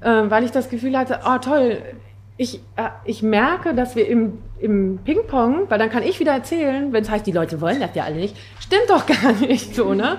[0.00, 1.78] äh, weil ich das Gefühl hatte, oh toll,
[2.36, 6.92] ich, äh, ich merke, dass wir im, im Ping-Pong, weil dann kann ich wieder erzählen,
[6.92, 9.94] wenn es heißt, die Leute wollen das ja alle nicht, stimmt doch gar nicht so,
[9.94, 10.18] ne?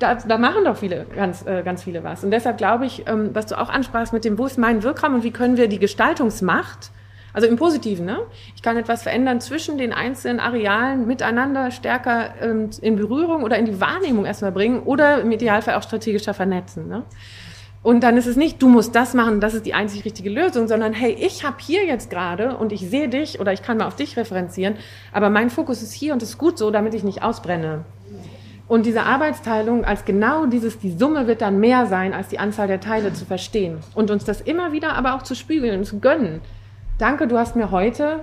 [0.00, 2.24] Da, da machen doch viele, ganz, äh, ganz viele was.
[2.24, 5.14] Und deshalb glaube ich, ähm, was du auch ansprachst mit dem, wo ist mein Wirkraum
[5.16, 6.90] und wie können wir die Gestaltungsmacht
[7.32, 8.18] also im Positiven, ne?
[8.56, 13.66] Ich kann etwas verändern zwischen den einzelnen Arealen miteinander stärker ähm, in Berührung oder in
[13.66, 16.88] die Wahrnehmung erstmal bringen oder im Idealfall auch strategischer vernetzen.
[16.88, 17.04] Ne?
[17.82, 20.68] Und dann ist es nicht, du musst das machen, das ist die einzig richtige Lösung,
[20.68, 23.86] sondern hey, ich habe hier jetzt gerade und ich sehe dich oder ich kann mal
[23.86, 24.76] auf dich referenzieren,
[25.12, 27.84] aber mein Fokus ist hier und ist gut so, damit ich nicht ausbrenne.
[28.68, 32.68] Und diese Arbeitsteilung als genau dieses, die Summe wird dann mehr sein, als die Anzahl
[32.68, 33.78] der Teile zu verstehen.
[33.96, 36.40] Und uns das immer wieder aber auch zu spiegeln zu gönnen
[37.00, 38.20] danke, du hast mir heute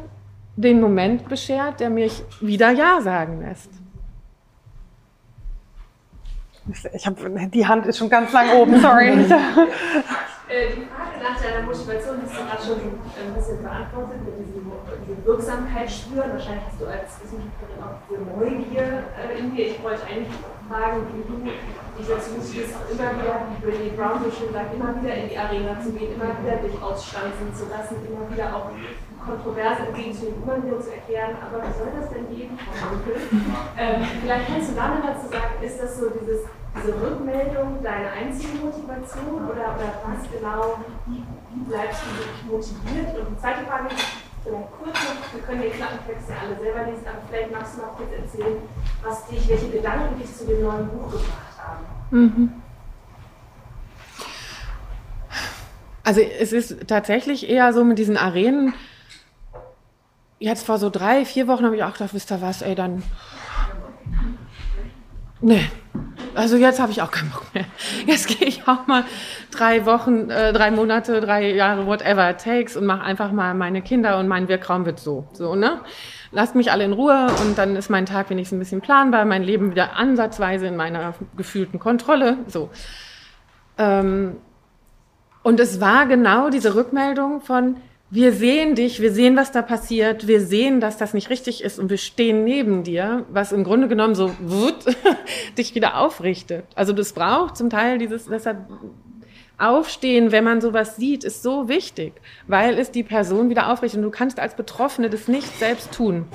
[0.56, 3.72] den Moment beschert, der mich wieder Ja sagen lässt.
[6.94, 9.26] Ich habe die Hand ist schon ganz lang oben, sorry.
[10.50, 14.64] Äh, die Frage nach deiner Motivation hast du gerade schon ein bisschen beantwortet mit diesem,
[15.06, 16.32] diesem Wirksamkeit spüren.
[16.32, 19.68] Wahrscheinlich hast du als Wissenschaftlerin auch diese Neugier äh, in dir.
[19.68, 20.32] Ich wollte eigentlich
[20.68, 24.94] fragen, wie du dich dazu auch immer wieder, wie Brené Brown so schön sagt, immer
[25.02, 28.70] wieder in die Arena zu gehen, immer wieder dich ausstanzen zu lassen, immer wieder auch
[29.24, 32.96] kontrovers entgegenzunehmen, immer wieder zu erklären, aber was soll das denn geben, Frau
[33.78, 36.46] ähm, Vielleicht kannst du da noch was zu sagen, ist das so dieses
[36.78, 40.78] diese Rückmeldung deine einzige Motivation oder, oder was genau,
[41.08, 41.24] wie,
[41.54, 43.18] wie bleibst du motiviert?
[43.18, 47.06] Und die zweite Frage, vielleicht kurz noch, wir können den Klappentext ja alle selber lesen,
[47.08, 48.58] aber vielleicht magst du noch kurz erzählen,
[49.04, 51.86] was dich, welche Gedanken dich zu dem neuen Buch gebracht haben.
[52.12, 52.54] Mhm.
[56.04, 58.74] Also es ist tatsächlich eher so mit diesen Arenen,
[60.40, 63.04] jetzt vor so drei, vier Wochen habe ich auch gedacht, wisst ihr was, ey, dann.
[65.40, 65.70] Nee,
[66.38, 67.66] also jetzt habe ich auch keinen Bock mehr.
[68.06, 69.04] Jetzt gehe ich auch mal
[69.52, 73.82] drei Wochen, äh, drei Monate, drei Jahre, whatever it takes und mache einfach mal meine
[73.82, 75.28] Kinder und mein Wirkraum wird so.
[75.34, 75.82] So, ne?
[76.32, 79.44] Lasst mich alle in Ruhe und dann ist mein Tag wenigstens ein bisschen planbar, mein
[79.44, 82.38] Leben wieder ansatzweise in meiner gefühlten Kontrolle.
[82.48, 82.70] So.
[83.78, 84.38] Ähm,
[85.44, 87.78] und es war genau diese Rückmeldung von,
[88.10, 91.78] wir sehen dich, wir sehen, was da passiert, wir sehen, dass das nicht richtig ist
[91.78, 94.78] und wir stehen neben dir, was im Grunde genommen so wut,
[95.58, 96.66] dich wieder aufrichtet.
[96.76, 98.60] Also das braucht zum Teil dieses, deshalb
[99.60, 102.14] Aufstehen, wenn man sowas sieht, ist so wichtig,
[102.46, 106.26] weil es die Person wieder aufrichtet und du kannst als Betroffene das nicht selbst tun.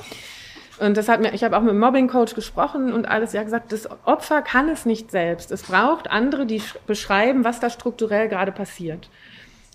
[0.81, 3.70] Und das hat mir, ich habe auch mit dem Mobbing-Coach gesprochen und alles, ja gesagt,
[3.70, 5.53] das Opfer kann es nicht selbst.
[5.53, 9.09] Es braucht andere, die beschreiben, was da strukturell gerade passiert.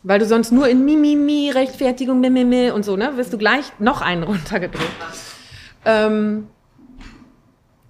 [0.04, 4.02] Weil du sonst nur in Mimimi, Rechtfertigung, Mimimi und so, ne, wirst du gleich noch
[4.02, 4.92] einen runtergedrückt.
[5.86, 6.48] Ähm,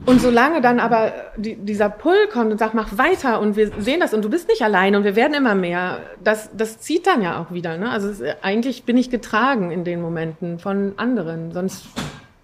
[0.05, 3.99] und solange dann aber die, dieser Pull kommt und sagt, mach weiter und wir sehen
[3.99, 7.21] das und du bist nicht alleine und wir werden immer mehr, das, das zieht dann
[7.21, 7.77] ja auch wieder.
[7.77, 7.89] Ne?
[7.89, 11.87] Also es, eigentlich bin ich getragen in den Momenten von anderen, sonst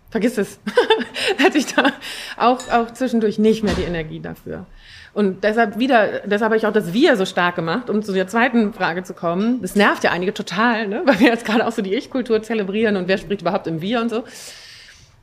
[0.10, 0.60] vergiss es.
[1.44, 1.92] Hatte ich da
[2.38, 4.66] auch, auch zwischendurch nicht mehr die Energie dafür.
[5.14, 8.28] Und deshalb wieder, deshalb habe ich auch das Wir so stark gemacht, um zu der
[8.28, 9.62] zweiten Frage zu kommen.
[9.62, 11.04] Das nervt ja einige total, ne?
[11.06, 14.02] weil wir jetzt gerade auch so die Ich-Kultur zelebrieren und wer spricht überhaupt im Wir
[14.02, 14.24] und so.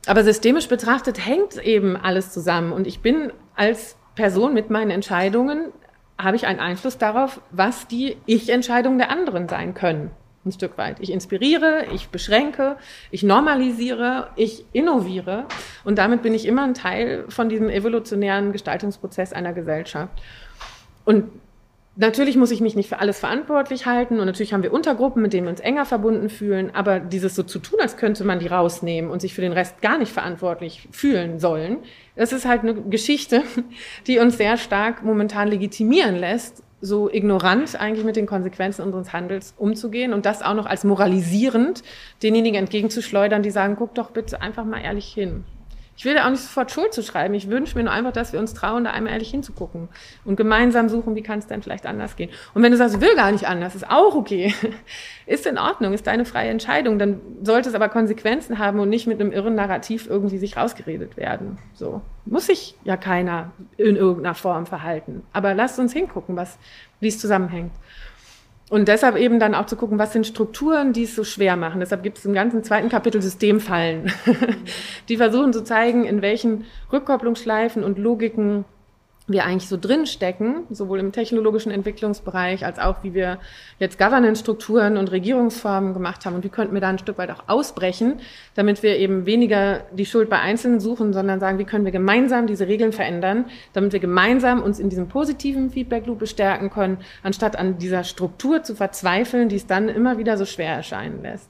[0.07, 2.71] Aber systemisch betrachtet hängt eben alles zusammen.
[2.71, 5.71] Und ich bin als Person mit meinen Entscheidungen,
[6.17, 10.11] habe ich einen Einfluss darauf, was die Ich-Entscheidungen der anderen sein können
[10.45, 10.99] ein Stück weit.
[10.99, 12.77] Ich inspiriere, ich beschränke,
[13.11, 15.45] ich normalisiere, ich innoviere
[15.83, 20.13] und damit bin ich immer ein Teil von diesem evolutionären Gestaltungsprozess einer Gesellschaft.
[21.05, 21.25] Und
[21.95, 25.33] natürlich muss ich mich nicht für alles verantwortlich halten und natürlich haben wir Untergruppen, mit
[25.33, 28.47] denen wir uns enger verbunden fühlen, aber dieses so zu tun, als könnte man die
[28.47, 31.79] rausnehmen und sich für den Rest gar nicht verantwortlich fühlen sollen,
[32.15, 33.43] das ist halt eine Geschichte,
[34.07, 39.53] die uns sehr stark momentan legitimieren lässt, so ignorant eigentlich mit den Konsequenzen unseres Handels
[39.57, 41.83] umzugehen und das auch noch als moralisierend
[42.23, 45.43] denjenigen entgegenzuschleudern, die sagen, guck doch bitte einfach mal ehrlich hin.
[45.97, 47.33] Ich will da auch nicht sofort Schuld zu schreiben.
[47.33, 49.89] Ich wünsche mir nur einfach, dass wir uns trauen, da einmal ehrlich hinzugucken
[50.25, 52.29] und gemeinsam suchen, wie kann es denn vielleicht anders gehen.
[52.53, 54.53] Und wenn du sagst, will gar nicht anders, ist auch okay.
[55.27, 56.99] Ist in Ordnung, ist deine freie Entscheidung.
[56.99, 61.15] Dann sollte es aber Konsequenzen haben und nicht mit einem irren Narrativ irgendwie sich rausgeredet
[61.15, 61.57] werden.
[61.73, 65.23] So muss sich ja keiner in irgendeiner Form verhalten.
[65.31, 66.57] Aber lasst uns hingucken, was,
[66.99, 67.71] wie es zusammenhängt.
[68.71, 71.81] Und deshalb eben dann auch zu gucken, was sind Strukturen, die es so schwer machen.
[71.81, 74.13] Deshalb gibt es im ganzen zweiten Kapitel Systemfallen,
[75.09, 78.63] die versuchen zu zeigen, in welchen Rückkopplungsschleifen und Logiken
[79.31, 83.39] wir eigentlich so drinstecken, sowohl im technologischen Entwicklungsbereich als auch wie wir
[83.79, 87.43] jetzt Governance-Strukturen und Regierungsformen gemacht haben und wie könnten wir da ein Stück weit auch
[87.47, 88.19] ausbrechen,
[88.55, 92.47] damit wir eben weniger die Schuld bei Einzelnen suchen, sondern sagen, wie können wir gemeinsam
[92.47, 97.77] diese Regeln verändern, damit wir gemeinsam uns in diesem positiven Feedback-Loop bestärken können, anstatt an
[97.77, 101.49] dieser Struktur zu verzweifeln, die es dann immer wieder so schwer erscheinen lässt.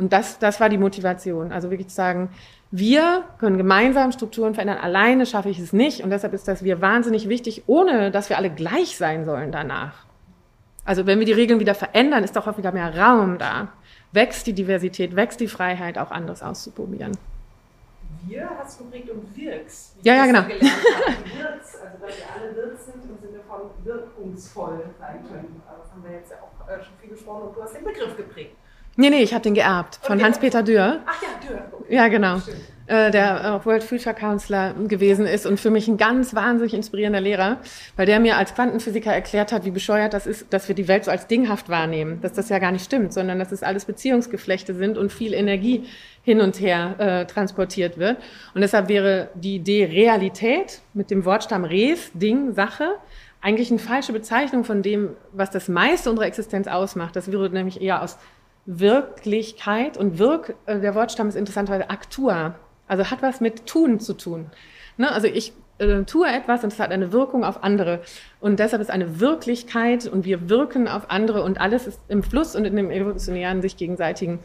[0.00, 1.52] Und das, das war die Motivation.
[1.52, 2.30] Also wirklich zu sagen,
[2.70, 4.78] wir können gemeinsam Strukturen verändern.
[4.78, 6.04] Alleine schaffe ich es nicht.
[6.04, 10.04] Und deshalb ist das Wir wahnsinnig wichtig, ohne dass wir alle gleich sein sollen danach.
[10.84, 13.68] Also wenn wir die Regeln wieder verändern, ist doch auch wieder mehr Raum da.
[14.12, 17.16] Wächst die Diversität, wächst die Freiheit, auch anderes auszuprobieren.
[18.26, 19.96] Wir hast du geprägt und wirkst.
[20.02, 20.42] Ja, ja, genau.
[20.42, 20.62] Wirkst,
[21.80, 25.62] also weil wir alle Wirt sind im Sinne von wirkungsvoll sein können.
[25.66, 28.16] Das haben wir jetzt ja auch äh, schon viel gesprochen und du hast den Begriff
[28.16, 28.56] geprägt.
[29.00, 30.24] Nee, nee, ich habe den geerbt von Okay.
[30.24, 31.00] Hans-Peter Dürr.
[31.06, 31.62] Ach ja, Dürr.
[31.72, 31.94] Okay.
[31.94, 32.38] Ja, genau.
[32.38, 32.58] Stimmt.
[32.86, 37.20] Äh, der auch World Future Counselor gewesen ist und für mich ein ganz wahnsinnig inspirierender
[37.20, 37.58] Lehrer,
[37.96, 41.04] weil der mir als Quantenphysiker erklärt hat, wie bescheuert das ist, dass wir die Welt
[41.04, 44.74] so als dinghaft wahrnehmen, dass das ja gar nicht stimmt, sondern dass es alles Beziehungsgeflechte
[44.74, 45.84] sind und viel Energie
[46.22, 48.18] hin und her äh, transportiert wird.
[48.54, 52.96] Und deshalb wäre die Idee Realität mit dem Wortstamm Res, Ding, Sache,
[53.40, 57.16] eigentlich eine falsche Bezeichnung von dem, was das meiste unserer Existenz ausmacht.
[57.16, 58.18] Das wäre nämlich eher aus
[58.78, 62.54] Wirklichkeit und Wirk, äh, der Wortstamm ist interessanterweise Actua,
[62.86, 64.46] also hat was mit Tun zu tun.
[64.96, 65.10] Ne?
[65.10, 68.00] Also ich äh, tue etwas und es hat eine Wirkung auf andere.
[68.38, 72.54] Und deshalb ist eine Wirklichkeit und wir wirken auf andere und alles ist im Fluss
[72.54, 74.38] und in dem evolutionären sich gegenseitigen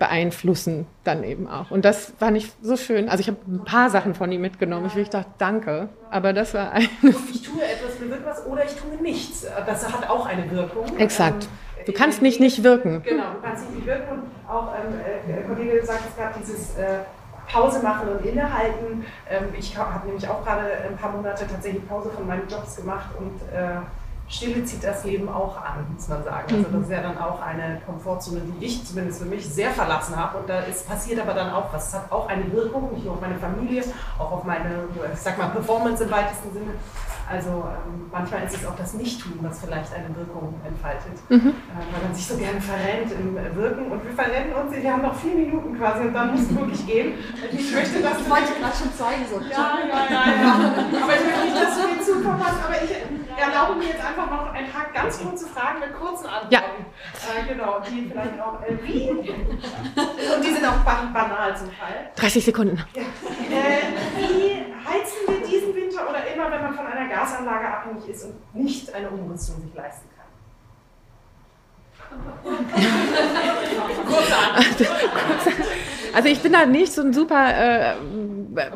[0.00, 1.70] beeinflussen dann eben auch.
[1.70, 3.08] Und das fand ich so schön.
[3.08, 4.86] Also ich habe ein paar Sachen von ihm mitgenommen.
[4.86, 5.90] Ich wirklich dachte, danke.
[6.10, 6.88] Aber das war eines.
[7.02, 9.46] Ich tue etwas, bewirkt was oder ich tue nichts.
[9.66, 10.98] Das hat auch eine Wirkung.
[10.98, 11.44] Exakt.
[11.44, 11.50] Ähm,
[11.86, 13.02] Du kannst nicht nicht wirken.
[13.02, 14.10] Genau, du kannst nicht wirken.
[14.10, 17.00] Und auch ähm, äh, der Kollege gesagt, es gab dieses äh,
[17.50, 19.04] Pause machen und innehalten.
[19.28, 23.10] Ähm, ich habe nämlich auch gerade ein paar Monate tatsächlich Pause von meinen Jobs gemacht
[23.18, 23.80] und äh,
[24.30, 26.46] Stille zieht das Leben auch an, muss man sagen.
[26.54, 30.14] Also das ist ja dann auch eine Komfortzone, die ich zumindest für mich sehr verlassen
[30.14, 30.38] habe.
[30.38, 31.88] Und da ist, passiert aber dann auch was.
[31.88, 33.82] Es hat auch eine Wirkung, nicht nur auf meine Familie,
[34.20, 36.74] auch auf meine, ich sag mal, Performance im weitesten Sinne.
[37.30, 41.14] Also ähm, manchmal ist es auch das Nichttun, was vielleicht eine Wirkung entfaltet.
[41.28, 41.50] Mhm.
[41.50, 43.86] Äh, weil man sich so gerne verrennt im Wirken.
[43.92, 46.84] Und wir verrennen uns, wir haben noch vier Minuten quasi und dann muss es wirklich
[46.86, 47.14] gehen.
[47.52, 49.38] Ich möchte, dass Ich wollte gerade schon zeigen, so.
[49.46, 50.54] ja, ja, ja, ja.
[51.02, 52.90] Aber ich möchte nicht, dass du mir zukommen hast, aber ich
[53.38, 56.52] erlaube mir jetzt einfach noch ein paar ganz kurze Fragen mit kurzen Antworten.
[56.52, 56.60] Ja.
[56.60, 59.08] Äh, genau, die vielleicht auch äh, wie.
[59.10, 62.10] Und die sind auch ban banal zum Teil.
[62.16, 62.76] 30 Sekunden.
[62.94, 63.02] Ja.
[63.02, 63.86] Äh,
[64.18, 68.54] wie heizen wir diesen Winter oder immer, wenn man von einer Gasanlage abhängig ist und
[68.54, 70.20] nicht eine Umrüstung sich leisten kann?
[74.06, 74.88] Kurze Antwort.
[76.14, 77.92] Also ich bin da nicht so ein super, äh,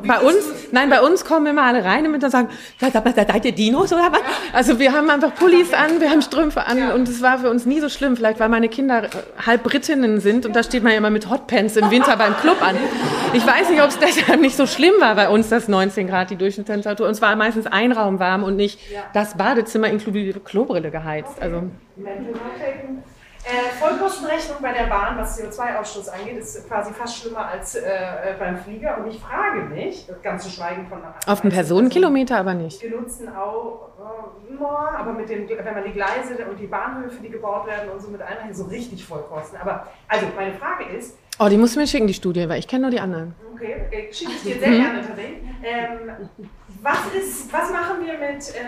[0.06, 0.36] bei uns,
[0.72, 2.48] nein, bei uns kommen immer alle rein und dann sagen,
[2.80, 4.20] seid ihr- seid ihr Dinos oder was?
[4.52, 7.66] Also wir haben einfach Pullis an, wir haben Strümpfe an und es war für uns
[7.66, 9.08] nie so schlimm, vielleicht weil meine Kinder äh,
[9.44, 12.62] halb Britinnen sind und da steht man ja immer mit Hotpants im Winter beim Club
[12.62, 12.76] an.
[13.32, 16.30] Ich weiß nicht, ob es deshalb nicht so schlimm war bei uns, das 19 Grad,
[16.30, 17.06] die Durchschnittstemperatur.
[17.06, 18.78] Und es war meistens ein Raum warm und nicht
[19.12, 21.40] das Badezimmer inklusive Klobrille geheizt.
[21.40, 21.64] Also.
[23.46, 28.34] Äh, Vollkostenrechnung bei der Bahn, was CO2-Ausstoß angeht, ist quasi fast schlimmer als äh, äh,
[28.38, 28.96] beim Flieger.
[28.98, 32.80] Und ich frage mich, ganz zu schweigen von Auf den Personenkilometer aber nicht.
[32.80, 34.64] genutzten auch, äh,
[34.96, 38.08] aber mit den, wenn man die Gleise und die Bahnhöfe, die gebaut werden und so
[38.08, 39.58] mit einrechnet, so richtig Vollkosten.
[39.60, 42.68] Aber also meine Frage ist, Oh, die musst du mir schicken, die Studie, weil ich
[42.68, 43.34] kenne nur die anderen.
[43.54, 44.08] Okay, okay.
[44.12, 45.42] schicke ich dir sehr gerne, Tadej.
[45.64, 46.48] Ähm,
[46.84, 48.60] was, ist, was machen wir mit, äh,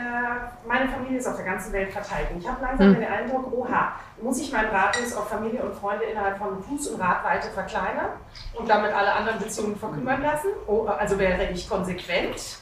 [0.66, 2.28] meine Familie ist auf der ganzen Welt verteilt.
[2.32, 2.94] Und ich habe langsam Hm.
[2.94, 7.00] den Eindruck, oha, muss ich meinen Radius auf Familie und Freunde innerhalb von Fuß- und
[7.00, 8.10] Radweite verkleinern
[8.54, 10.48] und damit alle anderen Beziehungen verkümmern lassen?
[10.66, 12.58] Oh, also wäre ich konsequent,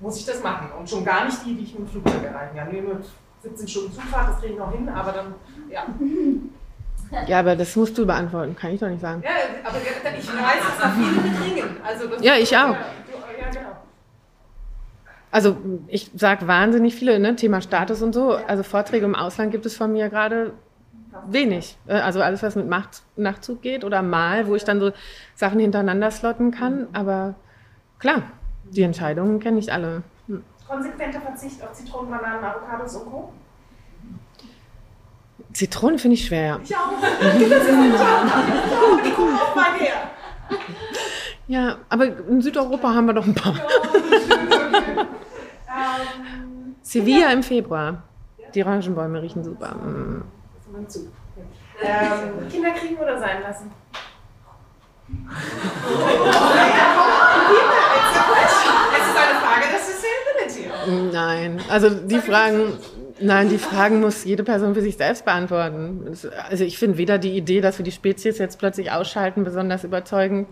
[0.00, 0.70] muss ich das machen.
[0.78, 2.68] Und schon gar nicht die, die ich mit dem Flugzeug erreichen kann.
[2.72, 3.04] Nee, mit
[3.42, 5.34] 17 Stunden Zugfahrt, das kriege ich noch hin, aber dann,
[5.68, 5.84] ja.
[7.26, 9.22] Ja, aber das musst du beantworten, kann ich doch nicht sagen.
[9.22, 9.30] Ja,
[9.62, 10.32] aber ich weiß,
[10.66, 11.76] dass da viele mitringen.
[11.86, 12.70] Also das Ja, ich auch.
[12.70, 13.76] Ja, du- ja, genau.
[15.34, 15.56] Also
[15.88, 17.34] ich sage wahnsinnig viele, ne?
[17.34, 18.34] Thema Status und so.
[18.34, 20.52] Also Vorträge im Ausland gibt es von mir gerade
[21.26, 21.76] wenig.
[21.88, 24.92] Also alles, was mit Macht, Nachtzug geht oder mal, wo ich dann so
[25.34, 26.86] Sachen hintereinander slotten kann.
[26.92, 27.34] Aber
[27.98, 28.22] klar,
[28.70, 30.04] die Entscheidungen kenne ich alle.
[30.28, 30.44] Hm.
[30.68, 33.32] Konsequenter Verzicht auf Zitronen, Bananen, Avocados und Co.
[35.52, 36.60] Zitronen finde ich schwer.
[36.62, 36.92] Ich auch.
[39.04, 39.94] Die kommen auch mal her.
[41.48, 43.56] Ja, aber in Südeuropa haben wir doch ein paar.
[45.94, 48.02] Ähm, Sevilla im Februar.
[48.54, 49.74] Die Orangenbäume riechen super.
[49.74, 50.24] Mm.
[51.82, 53.70] Ähm, Kinder kriegen oder sein lassen?
[58.92, 61.12] Es ist eine Frage der Sustainability.
[61.12, 62.78] Nein, also die Fragen,
[63.20, 66.16] nein, die Fragen muss jede Person für sich selbst beantworten.
[66.48, 70.48] Also ich finde weder die Idee, dass wir die Spezies jetzt plötzlich ausschalten, besonders überzeugend.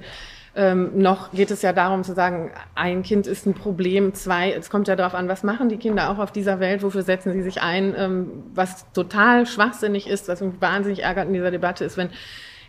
[0.54, 4.68] Ähm, noch geht es ja darum zu sagen, ein Kind ist ein Problem, zwei, es
[4.68, 7.40] kommt ja darauf an, was machen die Kinder auch auf dieser Welt, wofür setzen sie
[7.40, 11.96] sich ein, ähm, was total schwachsinnig ist, was mich wahnsinnig ärgert in dieser Debatte ist,
[11.96, 12.10] wenn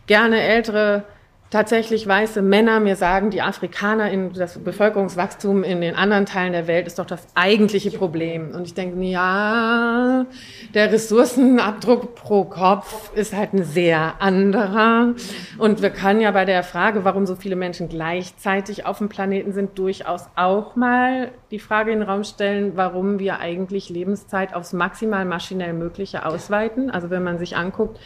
[0.07, 1.03] gerne ältere
[1.53, 6.65] tatsächlich weiße Männer mir sagen, die Afrikaner in das Bevölkerungswachstum in den anderen Teilen der
[6.65, 8.55] Welt ist doch das eigentliche Problem.
[8.55, 10.25] Und ich denke, ja,
[10.73, 15.13] der Ressourcenabdruck pro Kopf ist halt ein sehr anderer.
[15.59, 19.53] Und wir können ja bei der Frage, warum so viele Menschen gleichzeitig auf dem Planeten
[19.53, 24.73] sind, durchaus auch mal die Frage in den Raum stellen, warum wir eigentlich Lebenszeit aufs
[24.73, 26.89] maximal maschinell Mögliche ausweiten.
[26.89, 27.99] Also wenn man sich anguckt,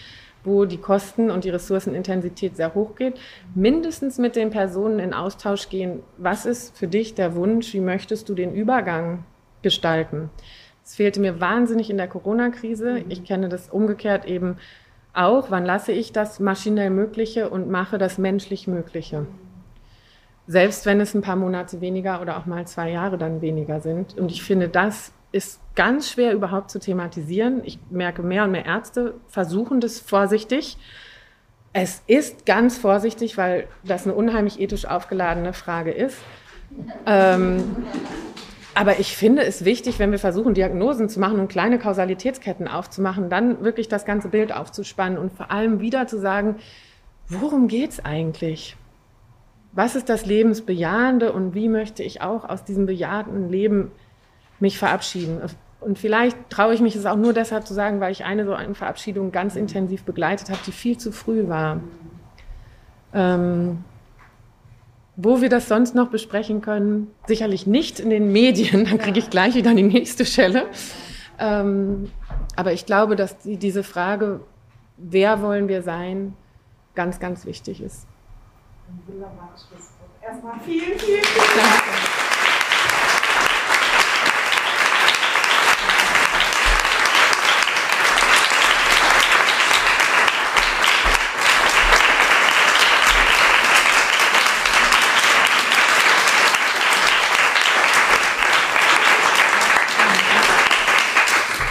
[0.48, 3.20] wo die Kosten und die Ressourcenintensität sehr hoch geht,
[3.54, 6.00] mindestens mit den Personen in Austausch gehen.
[6.18, 7.74] Was ist für dich der Wunsch?
[7.74, 9.26] Wie möchtest du den Übergang
[9.62, 10.30] gestalten?
[10.84, 13.04] Es fehlte mir wahnsinnig in der Corona-Krise.
[13.10, 14.56] Ich kenne das umgekehrt eben
[15.14, 15.52] auch.
[15.52, 19.26] Wann lasse ich das maschinell Mögliche und mache das menschlich Mögliche?
[20.48, 24.18] Selbst wenn es ein paar Monate weniger oder auch mal zwei Jahre dann weniger sind.
[24.18, 27.62] Und ich finde, das ist ganz schwer überhaupt zu thematisieren.
[27.64, 30.78] Ich merke, mehr und mehr Ärzte versuchen das vorsichtig.
[31.72, 36.18] Es ist ganz vorsichtig, weil das eine unheimlich ethisch aufgeladene Frage ist.
[37.06, 37.64] Ähm,
[38.74, 43.30] aber ich finde es wichtig, wenn wir versuchen, Diagnosen zu machen und kleine Kausalitätsketten aufzumachen,
[43.30, 46.56] dann wirklich das ganze Bild aufzuspannen und vor allem wieder zu sagen,
[47.28, 48.76] worum geht es eigentlich?
[49.72, 53.92] Was ist das Lebensbejahende und wie möchte ich auch aus diesem bejahenden Leben
[54.60, 55.42] mich verabschieden?
[55.80, 58.54] Und vielleicht traue ich mich es auch nur deshalb zu sagen, weil ich eine so
[58.54, 61.82] eine Verabschiedung ganz intensiv begleitet habe, die viel zu früh war.
[63.14, 63.84] Ähm,
[65.16, 69.30] wo wir das sonst noch besprechen können, sicherlich nicht in den Medien, dann kriege ich
[69.30, 70.66] gleich wieder die nächste Schelle.
[71.40, 72.12] Ähm,
[72.56, 74.42] aber ich glaube, dass die, diese Frage,
[74.98, 76.34] wer wollen wir sein,
[76.96, 78.08] ganz, ganz wichtig ist.
[78.90, 79.98] Ein wunderbares Schlusswort.
[80.22, 81.84] Erstmal vielen, vielen, vielen Dank.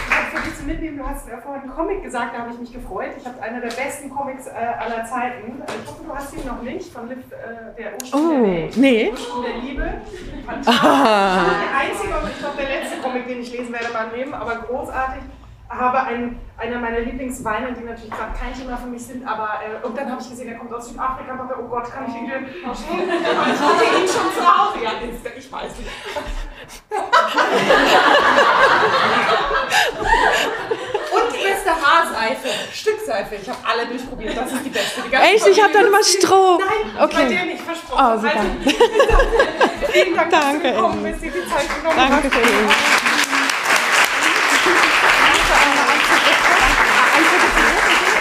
[0.09, 2.51] Ich habe für dich zu mitnehmen, du hast ja vorhin einen Comic gesagt, da habe
[2.53, 3.11] ich mich gefreut.
[3.17, 5.61] Ich habe einer der besten Comics äh, aller Zeiten.
[5.67, 8.75] Ich hoffe, du hast ihn noch nicht, von Liv, äh, der Ursprung der Oh, Welt.
[8.77, 9.09] nee.
[9.11, 9.93] Ursprung der Liebe.
[10.45, 10.81] Fantastisch.
[10.81, 14.33] Der einzige und ich glaube der letzte Comic, den ich lesen werde in meinem Leben,
[14.33, 15.21] aber großartig.
[15.69, 19.85] Habe einen, einer meiner Lieblingsweine, die natürlich gerade kein Thema für mich sind, aber äh,
[19.85, 22.15] und dann habe ich gesehen, er kommt aus Südafrika und dachte, oh Gott, kann ich
[22.15, 22.63] ihn dir schenken?
[22.63, 22.71] Und
[23.53, 24.77] ich hatte ihn schon zu Hause.
[24.81, 25.89] Ja, ist der- ich weiß nicht.
[31.67, 33.35] Und erste Haarseife, Stückseife.
[33.41, 34.37] Ich habe alle durchprobiert.
[34.37, 35.01] Das ist die beste.
[35.11, 35.47] Die Echt?
[35.47, 36.03] Ich habe dann immer.
[36.03, 36.59] Stroh.
[36.59, 37.27] Nein, bei Okay.
[37.27, 38.05] dir nicht versprochen.
[38.05, 38.39] Oh, super.
[38.39, 42.33] Also, vielen Dank, dass Danke, du gekommen bist, dir die Zeit genommen Danke hast.
[42.33, 42.69] schön.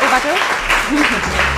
[0.03, 0.29] Oh, warte,
[0.89, 1.56] Danke.